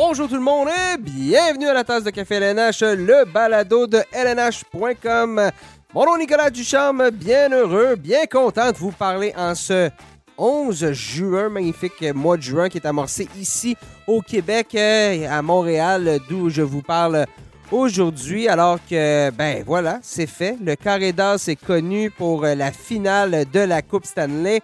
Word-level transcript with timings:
Bonjour 0.00 0.28
tout 0.28 0.36
le 0.36 0.40
monde 0.40 0.68
et 0.68 0.96
bienvenue 0.96 1.66
à 1.66 1.74
la 1.74 1.82
tasse 1.82 2.04
de 2.04 2.10
café 2.10 2.36
LNH, 2.36 2.82
le 2.82 3.24
balado 3.24 3.88
de 3.88 4.00
LNH.com. 4.12 5.50
Mon 5.92 6.06
nom 6.06 6.16
Nicolas 6.16 6.50
Ducharme, 6.50 7.10
bien 7.10 7.50
heureux, 7.50 7.96
bien 7.96 8.26
content 8.26 8.70
de 8.70 8.76
vous 8.76 8.92
parler 8.92 9.34
en 9.36 9.56
ce 9.56 9.90
11 10.38 10.92
juin, 10.92 11.48
magnifique 11.48 12.00
mois 12.14 12.36
de 12.36 12.42
juin 12.42 12.68
qui 12.68 12.78
est 12.78 12.86
amorcé 12.86 13.28
ici 13.36 13.76
au 14.06 14.22
Québec, 14.22 14.68
euh, 14.76 15.26
à 15.28 15.42
Montréal, 15.42 16.20
d'où 16.28 16.48
je 16.48 16.62
vous 16.62 16.82
parle 16.82 17.26
aujourd'hui. 17.72 18.46
Alors 18.46 18.78
que, 18.88 19.30
ben 19.30 19.64
voilà, 19.66 19.98
c'est 20.02 20.28
fait. 20.28 20.56
Le 20.62 20.76
Carré 20.76 21.12
d'As 21.12 21.48
est 21.48 21.60
connu 21.60 22.12
pour 22.12 22.42
la 22.42 22.70
finale 22.70 23.46
de 23.52 23.60
la 23.60 23.82
Coupe 23.82 24.06
Stanley 24.06 24.62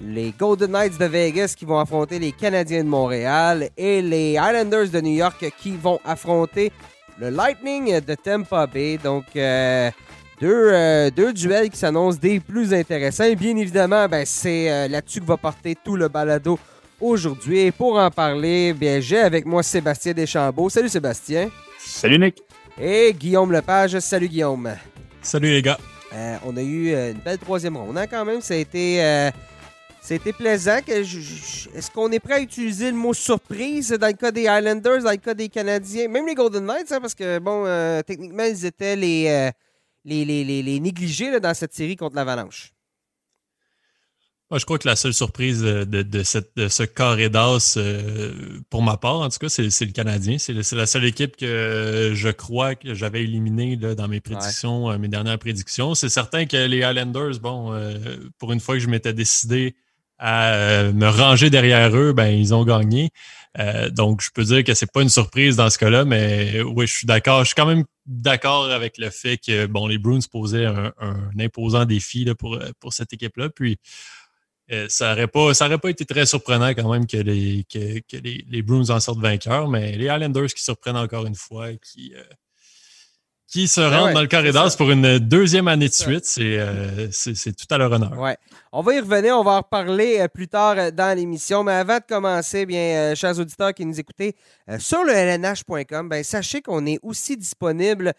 les 0.00 0.32
Golden 0.38 0.72
Knights 0.72 0.98
de 0.98 1.04
Vegas 1.04 1.54
qui 1.56 1.64
vont 1.64 1.78
affronter 1.78 2.18
les 2.18 2.32
Canadiens 2.32 2.82
de 2.82 2.88
Montréal 2.88 3.68
et 3.76 4.02
les 4.02 4.32
Islanders 4.32 4.88
de 4.88 5.00
New 5.00 5.14
York 5.14 5.44
qui 5.60 5.76
vont 5.76 6.00
affronter 6.04 6.72
le 7.18 7.30
Lightning 7.30 8.00
de 8.00 8.14
Tampa 8.14 8.66
Bay. 8.66 8.98
Donc, 9.02 9.24
euh, 9.36 9.90
deux, 10.40 10.70
euh, 10.72 11.10
deux, 11.10 11.32
duels 11.32 11.70
qui 11.70 11.78
s'annoncent 11.78 12.18
des 12.18 12.40
plus 12.40 12.74
intéressants. 12.74 13.24
Et 13.24 13.36
bien 13.36 13.56
évidemment, 13.56 14.08
ben, 14.08 14.24
c'est 14.26 14.70
euh, 14.70 14.88
là-dessus 14.88 15.20
que 15.20 15.26
va 15.26 15.36
porter 15.36 15.76
tout 15.82 15.96
le 15.96 16.08
balado 16.08 16.58
aujourd'hui. 17.00 17.60
Et 17.60 17.72
pour 17.72 17.96
en 17.98 18.10
parler, 18.10 18.72
bien, 18.72 19.00
j'ai 19.00 19.20
avec 19.20 19.46
moi 19.46 19.62
Sébastien 19.62 20.12
Deschambault. 20.12 20.70
Salut 20.70 20.88
Sébastien. 20.88 21.50
Salut 21.78 22.18
Nick. 22.18 22.42
Et 22.80 23.14
Guillaume 23.14 23.52
Lepage. 23.52 23.98
Salut 24.00 24.28
Guillaume. 24.28 24.70
Salut 25.22 25.50
les 25.50 25.62
gars. 25.62 25.78
on 26.44 26.56
a 26.56 26.62
eu 26.62 26.92
une 26.92 27.20
belle 27.24 27.38
troisième 27.38 27.76
ronde 27.76 27.96
hein, 27.96 28.06
quand 28.10 28.24
même. 28.24 28.40
Ça 28.40 28.54
a 28.54 28.56
été 28.56 29.30
c'était 30.04 30.34
plaisant. 30.34 30.80
Est-ce 30.86 31.90
qu'on 31.90 32.12
est 32.12 32.20
prêt 32.20 32.34
à 32.34 32.40
utiliser 32.40 32.90
le 32.90 32.96
mot 32.96 33.14
surprise 33.14 33.88
dans 33.88 34.08
le 34.08 34.12
cas 34.12 34.30
des 34.30 34.42
Islanders, 34.42 35.02
dans 35.02 35.10
le 35.10 35.16
cas 35.16 35.32
des 35.32 35.48
Canadiens, 35.48 36.08
même 36.08 36.26
les 36.26 36.34
Golden 36.34 36.66
Knights, 36.66 36.92
hein, 36.92 37.00
parce 37.00 37.14
que, 37.14 37.38
bon, 37.38 37.64
euh, 37.64 38.02
techniquement, 38.02 38.44
ils 38.44 38.66
étaient 38.66 38.96
les, 38.96 39.28
euh, 39.28 39.50
les, 40.04 40.24
les, 40.26 40.80
négligés 40.80 41.40
dans 41.40 41.54
cette 41.54 41.72
série 41.72 41.96
contre 41.96 42.16
l'Avalanche? 42.16 42.72
Moi, 44.50 44.58
je 44.58 44.66
crois 44.66 44.78
que 44.78 44.86
la 44.86 44.94
seule 44.94 45.14
surprise 45.14 45.62
de, 45.62 46.22
cette, 46.22 46.68
ce 46.68 46.82
carré 46.82 47.30
d'as, 47.30 47.78
euh, 47.78 48.60
pour 48.68 48.82
ma 48.82 48.98
part, 48.98 49.20
en 49.20 49.30
tout 49.30 49.38
cas, 49.38 49.48
c'est 49.48 49.62
le 49.62 49.92
Canadien. 49.92 50.36
C'est 50.36 50.52
la 50.52 50.84
seule 50.86 51.06
équipe 51.06 51.34
que 51.34 52.12
je 52.14 52.28
crois 52.28 52.74
que 52.74 52.92
j'avais 52.92 53.24
éliminée 53.24 53.76
dans 53.78 54.06
mes 54.06 54.20
prédictions, 54.20 54.96
mes 54.98 55.08
dernières 55.08 55.38
prédictions. 55.38 55.94
C'est 55.94 56.10
certain 56.10 56.44
que 56.44 56.58
les 56.58 56.80
Islanders, 56.80 57.40
bon, 57.40 57.72
pour 58.36 58.52
une 58.52 58.60
fois 58.60 58.74
que 58.74 58.80
je 58.80 58.88
m'étais 58.88 59.14
décidé 59.14 59.74
à 60.26 60.54
euh, 60.54 60.92
me 60.94 61.06
ranger 61.06 61.50
derrière 61.50 61.94
eux, 61.94 62.14
ben 62.14 62.28
ils 62.28 62.54
ont 62.54 62.64
gagné. 62.64 63.10
Euh, 63.58 63.90
donc, 63.90 64.22
je 64.22 64.30
peux 64.32 64.42
dire 64.42 64.64
que 64.64 64.72
c'est 64.72 64.90
pas 64.90 65.02
une 65.02 65.10
surprise 65.10 65.56
dans 65.56 65.68
ce 65.68 65.76
cas-là, 65.76 66.06
mais 66.06 66.62
oui, 66.62 66.86
je 66.86 66.96
suis 66.96 67.06
d'accord. 67.06 67.40
Je 67.40 67.48
suis 67.48 67.54
quand 67.54 67.66
même 67.66 67.84
d'accord 68.06 68.70
avec 68.70 68.96
le 68.96 69.10
fait 69.10 69.36
que 69.36 69.66
bon, 69.66 69.86
les 69.86 69.98
Bruins 69.98 70.20
posaient 70.32 70.64
un, 70.64 70.92
imposant 71.38 71.84
défi 71.84 72.24
là, 72.24 72.34
pour, 72.34 72.58
cette 72.88 73.12
équipe-là. 73.12 73.50
Puis 73.50 73.76
euh, 74.72 74.86
ça 74.88 75.10
n'aurait 75.10 75.28
pas, 75.28 75.52
ça 75.52 75.68
été 75.84 76.06
très 76.06 76.24
surprenant 76.24 76.70
quand 76.70 76.90
même 76.90 77.06
que 77.06 77.18
les, 77.18 77.66
que, 77.70 78.16
les, 78.16 78.62
Bruins 78.62 78.88
en 78.88 79.00
sortent 79.00 79.20
vainqueurs, 79.20 79.68
mais 79.68 79.92
les 79.92 80.06
Islanders 80.06 80.54
qui 80.54 80.64
surprennent 80.64 80.96
encore 80.96 81.26
une 81.26 81.34
fois, 81.34 81.68
qui, 81.74 82.14
qui 83.54 83.68
se 83.68 83.80
ah 83.80 84.00
rendent 84.00 84.14
dans 84.14 84.20
le 84.20 84.26
corridor 84.26 84.68
pour 84.76 84.90
une 84.90 85.20
deuxième 85.20 85.68
année 85.68 85.86
de 85.86 85.94
suite. 85.94 86.28
Euh, 86.40 87.06
c'est 87.12 87.54
tout 87.56 87.72
à 87.72 87.78
leur 87.78 87.92
honneur. 87.92 88.18
Ouais. 88.18 88.36
On 88.72 88.82
va 88.82 88.94
y 88.94 88.98
revenir, 88.98 89.38
on 89.38 89.44
va 89.44 89.52
en 89.52 89.56
reparler 89.58 90.18
euh, 90.18 90.26
plus 90.26 90.48
tard 90.48 90.74
euh, 90.76 90.90
dans 90.90 91.16
l'émission. 91.16 91.62
Mais 91.62 91.74
avant 91.74 91.98
de 91.98 92.02
commencer, 92.02 92.66
bien, 92.66 93.14
chers 93.14 93.38
auditeurs 93.38 93.72
qui 93.72 93.86
nous 93.86 94.00
écoutez, 94.00 94.34
sur 94.80 95.04
le 95.04 95.12
lnh.com, 95.12 96.08
ben, 96.08 96.24
sachez 96.24 96.62
qu'on 96.62 96.84
est 96.84 96.98
aussi 97.04 97.36
disponible 97.36 98.14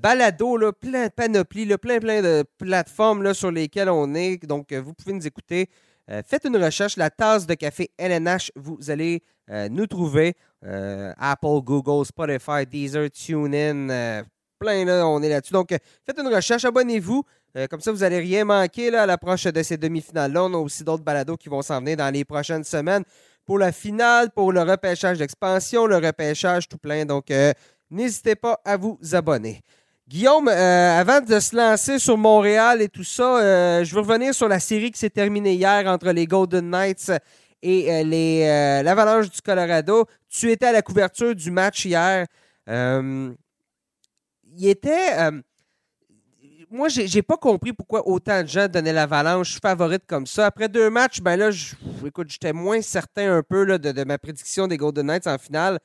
balado, 0.00 0.56
là, 0.56 0.72
plein 0.72 1.06
de 1.06 1.12
panoplie, 1.12 1.66
plein 1.78 1.98
plein 1.98 2.22
de 2.22 2.44
plateformes 2.56 3.24
là, 3.24 3.34
sur 3.34 3.50
lesquelles 3.50 3.90
on 3.90 4.14
est. 4.14 4.46
Donc, 4.46 4.72
vous 4.72 4.94
pouvez 4.94 5.14
nous 5.14 5.26
écouter. 5.26 5.68
faites 6.08 6.44
une 6.44 6.56
recherche, 6.56 6.96
la 6.96 7.10
tasse 7.10 7.44
de 7.44 7.54
café 7.54 7.90
LNH, 7.98 8.52
vous 8.54 8.78
allez 8.88 9.24
nous 9.48 9.88
trouver. 9.88 10.36
Apple, 10.62 11.60
Google, 11.64 12.04
Spotify, 12.06 12.66
Deezer, 12.66 13.10
TuneIn, 13.10 14.22
plein, 14.58 14.84
là, 14.84 15.06
on 15.06 15.22
est 15.22 15.28
là-dessus. 15.28 15.52
Donc, 15.52 15.72
euh, 15.72 15.78
faites 16.04 16.18
une 16.18 16.32
recherche, 16.32 16.64
abonnez-vous. 16.64 17.24
Euh, 17.56 17.66
comme 17.66 17.80
ça, 17.80 17.92
vous 17.92 17.98
n'allez 17.98 18.18
rien 18.18 18.44
manquer 18.44 18.90
là, 18.90 19.02
à 19.02 19.06
l'approche 19.06 19.44
de 19.44 19.62
ces 19.62 19.76
demi-finales-là. 19.76 20.44
On 20.44 20.54
a 20.54 20.58
aussi 20.58 20.84
d'autres 20.84 21.04
balados 21.04 21.36
qui 21.36 21.48
vont 21.48 21.62
s'en 21.62 21.80
venir 21.80 21.96
dans 21.96 22.12
les 22.12 22.24
prochaines 22.24 22.64
semaines 22.64 23.04
pour 23.44 23.58
la 23.58 23.72
finale, 23.72 24.30
pour 24.30 24.52
le 24.52 24.62
repêchage 24.62 25.18
d'expansion, 25.18 25.86
le 25.86 25.96
repêchage 25.96 26.68
tout 26.68 26.78
plein. 26.78 27.04
Donc, 27.04 27.30
euh, 27.30 27.52
n'hésitez 27.90 28.34
pas 28.34 28.60
à 28.64 28.76
vous 28.76 28.98
abonner. 29.12 29.62
Guillaume, 30.08 30.46
avant 30.46 31.20
de 31.20 31.40
se 31.40 31.56
lancer 31.56 31.98
sur 31.98 32.16
Montréal 32.16 32.80
et 32.80 32.88
tout 32.88 33.02
ça, 33.02 33.82
je 33.82 33.92
veux 33.92 34.02
revenir 34.02 34.32
sur 34.32 34.46
la 34.46 34.60
série 34.60 34.92
qui 34.92 35.00
s'est 35.00 35.10
terminée 35.10 35.54
hier 35.54 35.84
entre 35.88 36.12
les 36.12 36.26
Golden 36.26 36.70
Knights 36.70 37.10
et 37.60 38.04
l'Avalanche 38.84 39.30
du 39.30 39.42
Colorado. 39.42 40.06
Tu 40.28 40.52
étais 40.52 40.66
à 40.66 40.72
la 40.72 40.82
couverture 40.82 41.34
du 41.34 41.50
match 41.50 41.86
hier 41.86 42.26
il 44.56 44.68
était. 44.68 45.18
Euh, 45.18 45.40
moi, 46.68 46.88
j'ai 46.88 47.22
pas 47.22 47.36
compris 47.36 47.72
pourquoi 47.72 48.06
autant 48.08 48.42
de 48.42 48.48
gens 48.48 48.66
donnaient 48.66 48.92
l'avalanche 48.92 49.60
favorite 49.60 50.02
comme 50.06 50.26
ça. 50.26 50.46
Après 50.46 50.68
deux 50.68 50.90
matchs, 50.90 51.20
ben 51.20 51.36
là, 51.36 51.50
écoute, 52.04 52.28
j'étais 52.28 52.52
moins 52.52 52.80
certain 52.82 53.36
un 53.36 53.42
peu 53.42 53.64
là, 53.64 53.78
de, 53.78 54.04
ma 54.04 54.18
prédiction 54.18 54.66
des 54.66 54.76
Golden 54.76 55.06
Knights 55.06 55.28
en 55.28 55.38
finale. 55.38 55.78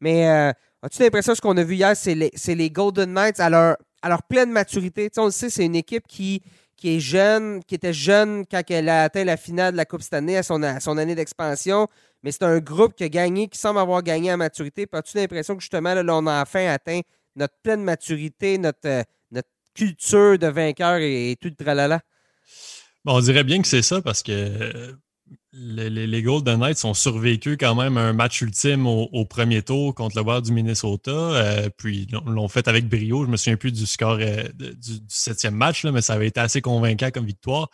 Mais 0.00 0.28
euh, 0.28 0.52
as-tu 0.82 1.02
l'impression 1.02 1.32
que 1.32 1.38
ce 1.38 1.42
qu'on 1.42 1.56
a 1.56 1.64
vu 1.64 1.74
hier, 1.74 1.96
c'est 1.96 2.14
les, 2.14 2.70
Golden 2.70 3.12
Knights 3.12 3.40
à 3.40 3.50
leur, 3.50 3.76
à 4.00 4.08
leur 4.08 4.22
pleine 4.22 4.52
maturité? 4.52 5.10
on 5.16 5.24
le 5.24 5.30
sait, 5.32 5.50
c'est 5.50 5.64
une 5.64 5.74
équipe 5.74 6.06
qui, 6.06 6.40
qui 6.76 6.96
est 6.96 7.00
jeune, 7.00 7.64
qui 7.64 7.74
était 7.74 7.92
jeune 7.92 8.44
quand 8.48 8.62
elle 8.70 8.88
a 8.88 9.02
atteint 9.02 9.24
la 9.24 9.36
finale 9.36 9.72
de 9.72 9.76
la 9.76 9.86
Coupe 9.86 10.02
cette 10.02 10.14
année 10.14 10.36
à 10.36 10.44
son, 10.44 10.60
son 10.78 10.98
année 10.98 11.16
d'expansion. 11.16 11.88
Mais 12.22 12.30
c'est 12.30 12.44
un 12.44 12.58
groupe 12.60 12.94
qui 12.94 13.02
a 13.02 13.08
gagné, 13.08 13.48
qui 13.48 13.58
semble 13.58 13.80
avoir 13.80 14.04
gagné 14.04 14.30
à 14.30 14.36
maturité. 14.36 14.86
As-tu 14.92 15.16
l'impression 15.16 15.56
que 15.56 15.60
justement, 15.60 15.94
là, 15.94 16.04
on 16.16 16.26
a 16.28 16.42
enfin 16.42 16.68
atteint 16.68 17.00
notre 17.38 17.54
pleine 17.62 17.82
maturité, 17.82 18.58
notre, 18.58 18.86
euh, 18.86 19.02
notre 19.30 19.48
culture 19.74 20.38
de 20.38 20.48
vainqueur 20.48 20.98
et, 20.98 21.36
tout 21.40 21.48
le 21.48 21.54
tralala? 21.54 22.00
on 23.06 23.20
dirait 23.20 23.44
bien 23.44 23.62
que 23.62 23.68
c'est 23.68 23.80
ça 23.80 24.02
parce 24.02 24.22
que 24.22 24.32
euh, 24.32 24.92
les, 25.52 26.22
Golden 26.22 26.60
Knights 26.60 26.84
ont 26.84 26.92
survécu 26.92 27.56
quand 27.56 27.74
même 27.74 27.96
un 27.96 28.12
match 28.12 28.42
ultime 28.42 28.86
au, 28.86 29.24
premier 29.24 29.62
tour 29.62 29.94
contre 29.94 30.16
le 30.16 30.22
Wild 30.22 30.44
du 30.44 30.52
Minnesota. 30.52 31.10
Euh, 31.10 31.70
puis 31.74 32.06
l'ont 32.26 32.48
fait 32.48 32.68
avec 32.68 32.86
brio. 32.86 33.24
Je 33.24 33.30
me 33.30 33.38
souviens 33.38 33.56
plus 33.56 33.72
du 33.72 33.86
score 33.86 34.18
du, 34.18 35.00
septième 35.08 35.54
match, 35.54 35.84
mais 35.86 36.02
ça 36.02 36.14
avait 36.14 36.26
été 36.26 36.40
assez 36.40 36.60
convaincant 36.60 37.10
comme 37.10 37.24
victoire. 37.24 37.68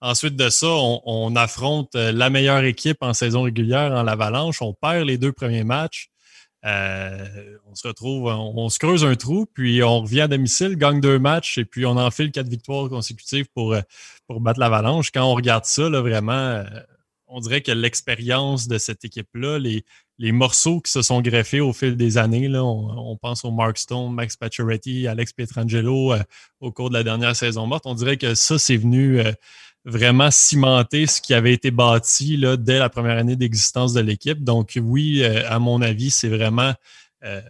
Ensuite 0.00 0.34
de 0.34 0.48
ça, 0.48 0.66
on, 0.66 1.00
on 1.04 1.36
affronte 1.36 1.94
la 1.94 2.28
meilleure 2.28 2.64
équipe 2.64 2.98
en 3.00 3.14
saison 3.14 3.42
régulière 3.42 3.92
en 3.92 4.02
l'Avalanche. 4.02 4.60
On 4.60 4.74
perd 4.74 5.06
les 5.06 5.18
deux 5.18 5.32
premiers 5.32 5.64
matchs. 5.64 6.10
Euh, 6.66 7.56
on 7.70 7.74
se 7.74 7.88
retrouve, 7.88 8.26
on, 8.26 8.68
se 8.68 8.78
creuse 8.78 9.04
un 9.04 9.14
trou, 9.14 9.46
puis 9.46 9.82
on 9.82 10.02
revient 10.02 10.22
à 10.22 10.28
domicile, 10.28 10.76
gagne 10.76 11.00
deux 11.00 11.18
matchs, 11.18 11.58
et 11.58 11.64
puis 11.64 11.86
on 11.86 11.96
enfile 11.96 12.30
quatre 12.32 12.48
victoires 12.48 12.88
consécutives 12.88 13.46
pour, 13.54 13.72
euh, 13.72 13.80
battre 14.28 14.60
l'Avalanche. 14.60 15.10
Quand 15.10 15.24
on 15.24 15.34
regarde 15.34 15.64
ça, 15.64 15.88
là, 15.88 16.00
vraiment, 16.00 16.32
euh, 16.32 16.64
on 17.28 17.40
dirait 17.40 17.62
que 17.62 17.72
l'expérience 17.72 18.68
de 18.68 18.76
cette 18.76 19.04
équipe-là, 19.04 19.58
les, 19.58 19.84
les 20.18 20.32
morceaux 20.32 20.80
qui 20.80 20.92
se 20.92 21.00
sont 21.02 21.22
greffés 21.22 21.60
au 21.60 21.72
fil 21.72 21.96
des 21.96 22.18
années, 22.18 22.48
là, 22.48 22.62
on, 22.62 23.16
pense 23.16 23.44
au 23.44 23.50
Mark 23.50 23.78
Stone, 23.78 24.12
Max 24.12 24.36
Pacioretty, 24.36 25.06
Alex 25.06 25.32
Pietrangelo 25.32 26.14
au 26.60 26.72
cours 26.72 26.90
de 26.90 26.94
la 26.94 27.04
dernière 27.04 27.34
saison 27.36 27.66
morte, 27.66 27.86
on 27.86 27.94
dirait 27.94 28.16
que 28.16 28.34
ça, 28.34 28.58
c'est 28.58 28.76
venu 28.76 29.22
vraiment 29.84 30.30
cimenter 30.30 31.06
ce 31.06 31.20
qui 31.20 31.34
avait 31.34 31.52
été 31.52 31.70
bâti 31.70 32.36
là, 32.36 32.56
dès 32.56 32.78
la 32.78 32.88
première 32.88 33.16
année 33.16 33.36
d'existence 33.36 33.92
de 33.92 34.00
l'équipe. 34.00 34.42
Donc 34.44 34.78
oui, 34.80 35.22
euh, 35.22 35.42
à 35.48 35.58
mon 35.58 35.80
avis, 35.82 36.10
c'est 36.10 36.28
vraiment 36.28 36.74
euh, 37.24 37.40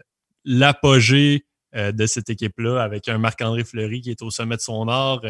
l'apogée 0.44 1.44
euh, 1.74 1.92
de 1.92 2.06
cette 2.06 2.30
équipe-là 2.30 2.82
avec 2.82 3.08
un 3.08 3.18
Marc-André 3.18 3.64
Fleury 3.64 4.00
qui 4.00 4.10
est 4.10 4.22
au 4.22 4.30
sommet 4.30 4.56
de 4.56 4.62
son 4.62 4.88
art. 4.88 5.22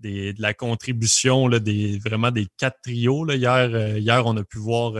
De 0.00 0.34
la 0.38 0.52
contribution 0.52 1.46
là, 1.46 1.60
des, 1.60 1.98
vraiment 1.98 2.30
des 2.32 2.48
quatre 2.58 2.78
trios. 2.82 3.30
Hier, 3.30 3.96
hier, 3.96 4.26
on 4.26 4.36
a 4.36 4.42
pu 4.42 4.58
voir 4.58 4.94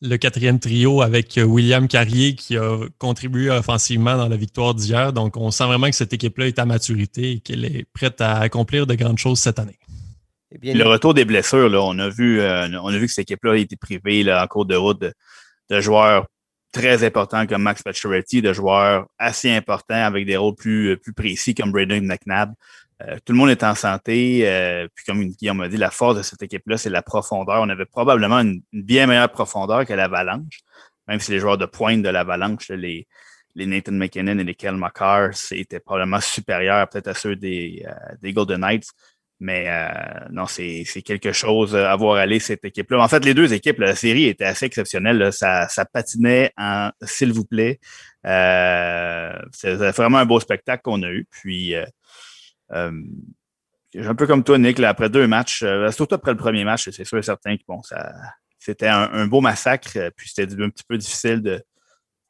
le 0.00 0.16
quatrième 0.16 0.60
trio 0.60 1.02
avec 1.02 1.38
William 1.44 1.88
Carrier 1.88 2.36
qui 2.36 2.56
a 2.56 2.78
contribué 2.98 3.50
offensivement 3.50 4.16
dans 4.16 4.28
la 4.28 4.36
victoire 4.36 4.74
d'hier. 4.74 5.12
Donc, 5.12 5.36
on 5.36 5.50
sent 5.50 5.66
vraiment 5.66 5.90
que 5.90 5.96
cette 5.96 6.12
équipe-là 6.12 6.46
est 6.46 6.58
à 6.60 6.64
maturité 6.64 7.32
et 7.32 7.40
qu'elle 7.40 7.64
est 7.64 7.84
prête 7.92 8.20
à 8.20 8.38
accomplir 8.38 8.86
de 8.86 8.94
grandes 8.94 9.18
choses 9.18 9.40
cette 9.40 9.58
année. 9.58 9.78
Eh 10.50 10.72
le 10.72 10.84
retour 10.84 11.14
des 11.14 11.24
blessures, 11.24 11.68
là, 11.68 11.82
on 11.82 11.98
a 11.98 12.08
vu, 12.08 12.40
euh, 12.40 12.68
on 12.82 12.88
a 12.88 12.98
vu 12.98 13.06
que 13.06 13.12
cette 13.12 13.24
équipe-là 13.24 13.52
a 13.52 13.56
été 13.56 13.76
privée 13.76 14.22
là, 14.22 14.42
en 14.42 14.46
cours 14.46 14.64
de 14.64 14.76
route 14.76 15.00
de, 15.00 15.80
joueurs 15.80 16.26
très 16.72 17.04
importants 17.04 17.46
comme 17.46 17.62
Max 17.62 17.82
Pacioretty, 17.82 18.40
de 18.40 18.52
joueurs 18.52 19.06
assez 19.18 19.50
importants 19.50 19.94
avec 19.94 20.26
des 20.26 20.36
rôles 20.36 20.54
plus, 20.54 20.96
plus 20.98 21.12
précis 21.12 21.54
comme 21.54 21.72
Braden 21.72 22.06
McNabb. 22.06 22.54
Euh, 23.02 23.16
tout 23.24 23.32
le 23.32 23.38
monde 23.38 23.50
est 23.50 23.62
en 23.62 23.74
santé. 23.74 24.48
Euh, 24.48 24.88
puis 24.94 25.04
comme 25.04 25.22
Guillaume 25.24 25.58
m'a 25.58 25.68
dit, 25.68 25.76
la 25.76 25.90
force 25.90 26.16
de 26.16 26.22
cette 26.22 26.42
équipe-là, 26.42 26.78
c'est 26.78 26.90
la 26.90 27.02
profondeur. 27.02 27.60
On 27.60 27.68
avait 27.68 27.86
probablement 27.86 28.38
une, 28.40 28.62
bien 28.72 29.06
meilleure 29.06 29.30
profondeur 29.30 29.84
que 29.84 29.92
l'Avalanche. 29.92 30.60
même 31.06 31.20
si 31.20 31.30
les 31.30 31.38
joueurs 31.40 31.58
de 31.58 31.66
pointe 31.66 32.02
de 32.02 32.08
l'Avalanche, 32.08 32.68
les, 32.70 33.06
les 33.54 33.66
Nathan 33.66 33.92
McKinnon 33.92 34.38
et 34.38 34.44
les 34.44 34.54
Kel 34.54 34.76
McCarr, 34.76 35.30
étaient 35.52 35.80
probablement 35.80 36.20
supérieurs 36.20 36.88
peut-être 36.88 37.08
à 37.08 37.14
ceux 37.14 37.36
des, 37.36 37.84
des 38.22 38.32
Golden 38.32 38.60
Knights. 38.60 38.88
Mais 39.40 39.66
euh, 39.68 39.88
non, 40.30 40.46
c'est 40.46 40.84
quelque 41.04 41.32
chose 41.32 41.76
à 41.76 41.94
voir 41.94 42.16
aller, 42.16 42.40
cette 42.40 42.64
équipe-là. 42.64 42.98
En 42.98 43.08
fait, 43.08 43.24
les 43.24 43.34
deux 43.34 43.52
équipes, 43.52 43.78
la 43.78 43.94
série 43.94 44.24
était 44.24 44.44
assez 44.44 44.66
exceptionnelle. 44.66 45.32
Ça, 45.32 45.68
ça, 45.68 45.84
patinait 45.84 46.52
en 46.56 46.90
s'il 47.02 47.32
vous 47.32 47.44
plaît. 47.44 47.78
Euh, 48.26 49.38
c'est 49.52 49.74
vraiment 49.74 50.18
un 50.18 50.26
beau 50.26 50.40
spectacle 50.40 50.82
qu'on 50.82 51.02
a 51.04 51.10
eu. 51.10 51.26
Puis, 51.30 51.74
euh, 51.74 51.86
euh 52.72 52.92
un 53.96 54.14
peu 54.14 54.26
comme 54.26 54.44
toi, 54.44 54.58
Nick, 54.58 54.78
après 54.80 55.08
deux 55.08 55.26
matchs, 55.26 55.64
surtout 55.92 56.14
après 56.14 56.32
le 56.32 56.36
premier 56.36 56.62
match, 56.62 56.90
c'est 56.90 57.04
sûr 57.04 57.16
et 57.16 57.22
certain 57.22 57.56
que 57.56 57.62
bon, 57.66 57.80
c'était 58.58 58.86
un, 58.86 59.26
beau 59.26 59.40
massacre. 59.40 60.10
Puis 60.14 60.28
c'était 60.28 60.52
un 60.62 60.68
petit 60.68 60.84
peu 60.86 60.98
difficile 60.98 61.40
de, 61.40 61.64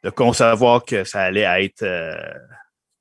de 0.05 0.11
concevoir 0.11 0.85
que 0.85 1.03
ça 1.03 1.23
allait 1.23 1.65
être 1.65 1.85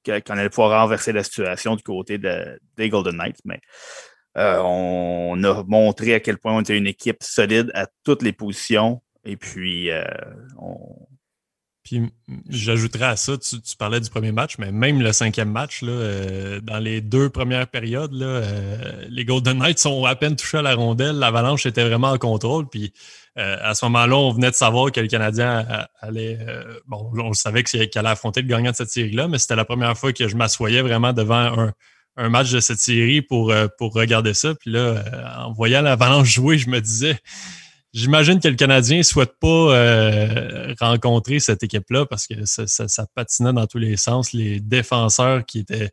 qu'on 0.07 0.37
allait 0.37 0.49
pouvoir 0.49 0.81
renverser 0.81 1.11
la 1.11 1.23
situation 1.23 1.75
du 1.75 1.83
côté 1.83 2.17
de, 2.17 2.59
des 2.77 2.89
Golden 2.89 3.17
Knights. 3.17 3.41
Mais 3.45 3.59
euh, 4.37 4.59
on 4.61 5.43
a 5.43 5.63
montré 5.63 6.13
à 6.13 6.19
quel 6.19 6.37
point 6.37 6.53
on 6.53 6.61
était 6.61 6.77
une 6.77 6.87
équipe 6.87 7.23
solide 7.23 7.71
à 7.73 7.87
toutes 8.03 8.21
les 8.21 8.33
positions. 8.33 9.01
Et 9.25 9.35
puis, 9.35 9.91
euh, 9.91 10.03
on... 10.57 10.77
Puis 11.83 12.03
j'ajouterais 12.49 13.05
à 13.05 13.15
ça, 13.15 13.37
tu, 13.37 13.55
parlais 13.79 14.01
du 14.01 14.09
premier 14.09 14.33
match, 14.33 14.57
mais 14.57 14.73
même 14.73 15.01
le 15.01 15.13
cinquième 15.13 15.49
match, 15.49 15.79
euh, 15.83 16.59
dans 16.59 16.79
les 16.79 16.99
deux 16.99 17.29
premières 17.29 17.67
périodes, 17.67 18.11
les 19.09 19.23
Golden 19.23 19.59
Knights 19.59 19.79
sont 19.79 20.03
à 20.03 20.17
peine 20.17 20.35
touchés 20.35 20.57
à 20.57 20.61
la 20.61 20.75
rondelle. 20.75 21.15
L'avalanche 21.15 21.65
était 21.65 21.87
vraiment 21.87 22.11
en 22.11 22.17
contrôle. 22.17 22.67
À 23.37 23.75
ce 23.75 23.85
moment-là, 23.85 24.15
on 24.15 24.31
venait 24.31 24.49
de 24.49 24.55
savoir 24.55 24.91
que 24.91 24.99
le 24.99 25.07
Canadien 25.07 25.65
allait. 26.01 26.39
bon, 26.87 27.11
on 27.17 27.33
savait 27.33 27.63
qu'il 27.63 27.87
allait 27.95 28.09
affronter 28.09 28.41
le 28.41 28.47
gagnant 28.47 28.71
de 28.71 28.75
cette 28.75 28.89
série-là, 28.89 29.27
mais 29.27 29.37
c'était 29.37 29.55
la 29.55 29.65
première 29.65 29.97
fois 29.97 30.11
que 30.11 30.27
je 30.27 30.35
m'assoyais 30.35 30.81
vraiment 30.81 31.13
devant 31.13 31.71
un, 32.17 32.29
match 32.29 32.51
de 32.51 32.59
cette 32.59 32.79
série 32.79 33.21
pour, 33.21 33.51
euh, 33.51 33.67
regarder 33.79 34.33
ça. 34.33 34.55
Puis 34.55 34.71
là, 34.71 34.79
euh, 34.79 35.01
en 35.37 35.53
voyant 35.53 35.81
l'Avalanche 35.81 36.33
jouer, 36.33 36.57
je 36.57 36.69
me 36.69 36.81
disais, 36.81 37.19
j'imagine 37.93 38.39
que 38.39 38.47
le 38.47 38.55
Canadien 38.55 38.97
ne 38.97 39.03
souhaite 39.03 39.33
pas 39.39 39.47
euh, 39.47 40.73
rencontrer 40.79 41.39
cette 41.39 41.63
équipe-là 41.63 42.05
parce 42.05 42.27
que 42.27 42.35
ça, 42.45 43.05
patinait 43.15 43.53
dans 43.53 43.67
tous 43.67 43.77
les 43.77 43.97
sens. 43.97 44.33
Les 44.33 44.59
défenseurs 44.59 45.45
qui 45.45 45.59
étaient 45.59 45.91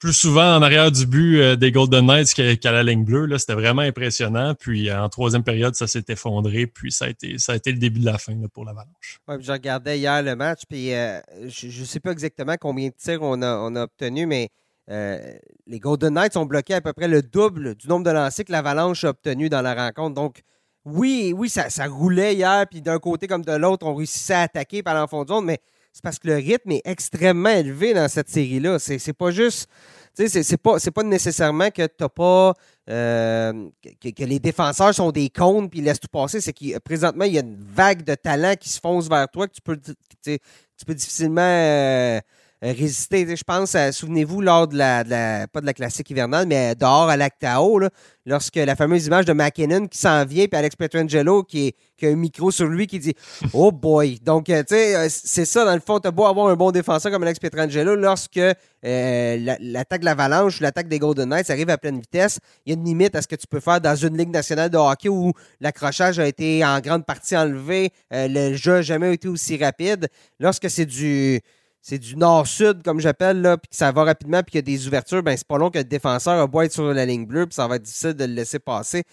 plus 0.00 0.12
souvent 0.12 0.56
en 0.56 0.62
arrière 0.62 0.90
du 0.90 1.06
but 1.06 1.56
des 1.56 1.70
Golden 1.70 2.06
Knights 2.06 2.34
qu'à 2.34 2.72
la 2.72 2.82
ligne 2.82 3.04
bleue, 3.04 3.38
c'était 3.38 3.54
vraiment 3.54 3.82
impressionnant. 3.82 4.54
Puis 4.54 4.92
en 4.92 5.08
troisième 5.08 5.44
période, 5.44 5.76
ça 5.76 5.86
s'est 5.86 6.04
effondré. 6.08 6.66
Puis 6.66 6.90
ça 6.90 7.04
a 7.04 7.08
été, 7.08 7.38
ça 7.38 7.52
a 7.52 7.56
été 7.56 7.70
le 7.70 7.78
début 7.78 8.00
de 8.00 8.06
la 8.06 8.18
fin 8.18 8.34
pour 8.52 8.64
l'Avalanche. 8.64 9.20
Ouais, 9.28 9.36
je 9.38 9.52
regardais 9.52 9.98
hier 9.98 10.22
le 10.22 10.34
match, 10.34 10.62
puis 10.68 10.88
je 10.88 11.80
ne 11.80 11.84
sais 11.84 12.00
pas 12.00 12.10
exactement 12.10 12.56
combien 12.58 12.88
de 12.88 12.94
tirs 12.96 13.22
on 13.22 13.40
a, 13.42 13.56
on 13.58 13.76
a 13.76 13.82
obtenu, 13.82 14.26
mais 14.26 14.50
euh, 14.90 15.18
les 15.66 15.78
Golden 15.78 16.14
Knights 16.14 16.36
ont 16.36 16.46
bloqué 16.46 16.74
à 16.74 16.80
peu 16.80 16.92
près 16.92 17.06
le 17.06 17.22
double 17.22 17.76
du 17.76 17.86
nombre 17.86 18.04
de 18.04 18.10
lancers 18.10 18.44
que 18.44 18.52
l'Avalanche 18.52 19.04
a 19.04 19.10
obtenu 19.10 19.48
dans 19.48 19.62
la 19.62 19.74
rencontre. 19.74 20.14
Donc, 20.14 20.42
oui, 20.84 21.32
oui, 21.36 21.48
ça, 21.48 21.68
roulait 21.86 22.34
hier, 22.34 22.66
puis 22.68 22.82
d'un 22.82 22.98
côté 22.98 23.28
comme 23.28 23.44
de 23.44 23.52
l'autre, 23.52 23.86
on 23.86 23.94
réussissait 23.94 24.34
à 24.34 24.40
attaquer 24.42 24.82
par 24.82 24.94
l'enfant 24.94 25.24
de 25.24 25.44
mais 25.44 25.60
c'est 25.92 26.02
parce 26.02 26.18
que 26.18 26.28
le 26.28 26.36
rythme 26.36 26.72
est 26.72 26.82
extrêmement 26.84 27.50
élevé 27.50 27.94
dans 27.94 28.08
cette 28.08 28.28
série-là. 28.28 28.78
C'est 28.78 29.12
pas 29.12 29.30
juste. 29.30 29.68
C'est 30.14 30.56
pas, 30.56 30.76
pas 30.78 31.02
nécessairement 31.02 31.70
que 31.70 31.86
t'as 31.86 32.08
pas. 32.08 32.54
Euh, 32.88 33.68
que, 34.00 34.24
les 34.24 34.38
défenseurs 34.38 34.94
sont 34.94 35.12
des 35.12 35.30
cônes 35.30 35.68
puis 35.68 35.80
laissent 35.80 36.00
tout 36.00 36.08
passer. 36.08 36.40
C'est 36.40 36.52
que 36.52 36.78
présentement, 36.78 37.24
il 37.24 37.34
y 37.34 37.38
a 37.38 37.42
une 37.42 37.56
vague 37.56 38.02
de 38.04 38.14
talent 38.14 38.54
qui 38.58 38.68
se 38.68 38.80
fonce 38.80 39.08
vers 39.08 39.28
toi 39.28 39.46
que 39.46 39.52
tu 39.52 39.62
peux, 39.62 39.78
tu 40.24 40.84
peux 40.86 40.94
difficilement. 40.94 41.40
Euh, 41.42 42.20
résister. 42.62 43.36
Je 43.36 43.44
pense, 43.44 43.76
souvenez-vous, 43.92 44.40
lors 44.40 44.68
de 44.68 44.76
la, 44.76 45.46
pas 45.48 45.60
de 45.60 45.66
la 45.66 45.74
classique 45.74 46.10
hivernale, 46.10 46.46
mais 46.46 46.74
dehors 46.74 47.08
à 47.08 47.16
l'Actao, 47.16 47.80
lorsque 48.26 48.56
la 48.56 48.76
fameuse 48.76 49.06
image 49.06 49.24
de 49.24 49.32
McKinnon 49.32 49.86
qui 49.86 49.98
s'en 49.98 50.24
vient, 50.24 50.46
puis 50.46 50.58
Alex 50.58 50.76
Petrangelo 50.76 51.42
qui, 51.42 51.74
qui, 51.96 52.06
a 52.06 52.10
un 52.10 52.16
micro 52.16 52.50
sur 52.50 52.66
lui 52.66 52.86
qui 52.86 52.98
dit 52.98 53.14
Oh 53.52 53.72
boy! 53.72 54.18
Donc, 54.20 54.50
euh, 54.50 54.60
tu 54.60 54.74
sais, 54.74 54.96
euh, 54.96 55.08
c'est 55.08 55.44
ça, 55.44 55.64
dans 55.64 55.74
le 55.74 55.80
fond, 55.80 55.98
t'as 56.00 56.10
beau 56.10 56.26
avoir 56.26 56.48
un 56.48 56.56
bon 56.56 56.70
défenseur 56.70 57.10
comme 57.10 57.22
Alex 57.22 57.38
Petrangelo, 57.38 57.94
lorsque 57.96 58.40
l'attaque 58.82 60.00
de 60.00 60.04
l'Avalanche 60.04 60.60
ou 60.60 60.62
l'attaque 60.62 60.88
des 60.88 60.98
Golden 60.98 61.28
Knights 61.28 61.50
arrive 61.50 61.70
à 61.70 61.78
pleine 61.78 62.00
vitesse, 62.00 62.38
il 62.64 62.72
y 62.72 62.76
a 62.76 62.78
une 62.78 62.84
limite 62.84 63.14
à 63.14 63.22
ce 63.22 63.28
que 63.28 63.36
tu 63.36 63.46
peux 63.46 63.60
faire 63.60 63.80
dans 63.80 63.96
une 63.96 64.16
ligue 64.16 64.30
nationale 64.30 64.70
de 64.70 64.78
hockey 64.78 65.08
où 65.08 65.32
l'accrochage 65.60 66.18
a 66.18 66.26
été 66.26 66.64
en 66.64 66.80
grande 66.80 67.04
partie 67.04 67.36
enlevé, 67.36 67.90
le 68.10 68.54
jeu 68.54 68.76
n'a 68.76 68.82
jamais 68.82 69.12
été 69.12 69.28
aussi 69.28 69.62
rapide. 69.62 70.08
Lorsque 70.38 70.70
c'est 70.70 70.86
du 70.86 71.42
c'est 71.82 71.98
du 71.98 72.16
nord-sud, 72.16 72.82
comme 72.82 73.00
j'appelle, 73.00 73.40
là, 73.40 73.56
puis 73.56 73.68
que 73.70 73.76
ça 73.76 73.90
va 73.90 74.04
rapidement, 74.04 74.42
puis 74.42 74.52
qu'il 74.52 74.58
y 74.58 74.58
a 74.58 74.76
des 74.76 74.86
ouvertures, 74.86 75.22
ben 75.22 75.36
c'est 75.36 75.46
pas 75.46 75.58
long 75.58 75.70
que 75.70 75.78
le 75.78 75.84
défenseur 75.84 76.34
a 76.34 76.46
beau 76.46 76.60
être 76.62 76.72
sur 76.72 76.92
la 76.92 77.06
ligne 77.06 77.26
bleue, 77.26 77.46
puis 77.46 77.54
ça 77.54 77.66
va 77.66 77.76
être 77.76 77.82
difficile 77.82 78.14
de 78.14 78.24
le 78.24 78.34
laisser 78.34 78.58
passer. 78.58 79.04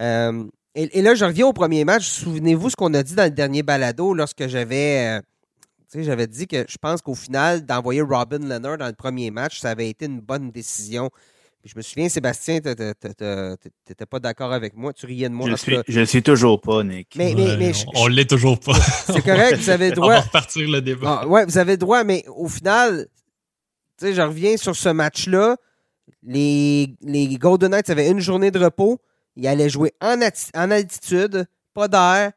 Euh, 0.00 0.44
et, 0.74 1.02
là, 1.02 1.16
je 1.16 1.24
reviens 1.24 1.46
au 1.46 1.52
premier 1.52 1.84
match. 1.84 2.06
Souvenez-vous 2.06 2.70
ce 2.70 2.76
qu'on 2.76 2.94
a 2.94 3.02
dit 3.02 3.16
dans 3.16 3.24
le 3.24 3.30
dernier 3.30 3.64
balado 3.64 4.14
lorsque 4.14 4.46
j'avais. 4.46 5.18
Euh, 5.18 6.02
j'avais 6.02 6.28
dit 6.28 6.46
que 6.46 6.66
je 6.68 6.76
pense 6.76 7.02
qu'au 7.02 7.16
final, 7.16 7.64
d'envoyer 7.64 8.02
Robin 8.02 8.38
Leonard 8.38 8.78
dans 8.78 8.86
le 8.86 8.92
premier 8.92 9.32
match, 9.32 9.58
ça 9.58 9.70
avait 9.70 9.88
été 9.88 10.06
une 10.06 10.20
bonne 10.20 10.50
décision 10.50 11.10
je 11.64 11.76
me 11.76 11.82
souviens, 11.82 12.08
Sébastien, 12.08 12.60
tu 12.60 12.68
n'étais 12.68 14.06
pas 14.06 14.20
d'accord 14.20 14.52
avec 14.52 14.74
moi. 14.74 14.92
Tu 14.92 15.06
riais 15.06 15.28
de 15.28 15.34
moi. 15.34 15.46
Je 15.46 16.00
ne 16.00 16.04
suis, 16.04 16.22
toujours 16.22 16.60
pas, 16.60 16.82
Nick. 16.84 17.14
Mais, 17.16 17.34
on 17.94 18.08
ne 18.08 18.14
l'est 18.14 18.28
toujours 18.28 18.58
pas. 18.58 18.74
C'est 19.06 19.22
correct, 19.22 19.56
vous 19.56 19.70
avez 19.70 19.90
droit. 19.92 20.06
on 20.06 20.10
va 20.10 20.20
repartir 20.20 20.68
le 20.68 20.80
débat. 20.80 21.20
Ah, 21.22 21.26
oui, 21.26 21.40
vous 21.46 21.58
avez 21.58 21.76
droit, 21.76 22.04
mais 22.04 22.24
au 22.28 22.48
final, 22.48 23.08
je 24.00 24.20
reviens 24.20 24.56
sur 24.56 24.76
ce 24.76 24.88
match-là. 24.88 25.56
Les, 26.22 26.94
les 27.02 27.26
Golden 27.36 27.72
Knights 27.72 27.90
avaient 27.90 28.10
une 28.10 28.20
journée 28.20 28.50
de 28.50 28.58
repos. 28.58 28.98
Ils 29.36 29.46
allaient 29.46 29.68
jouer 29.68 29.92
en, 30.00 30.18
en 30.54 30.70
altitude, 30.70 31.46
pas 31.74 31.88
d'air. 31.88 32.32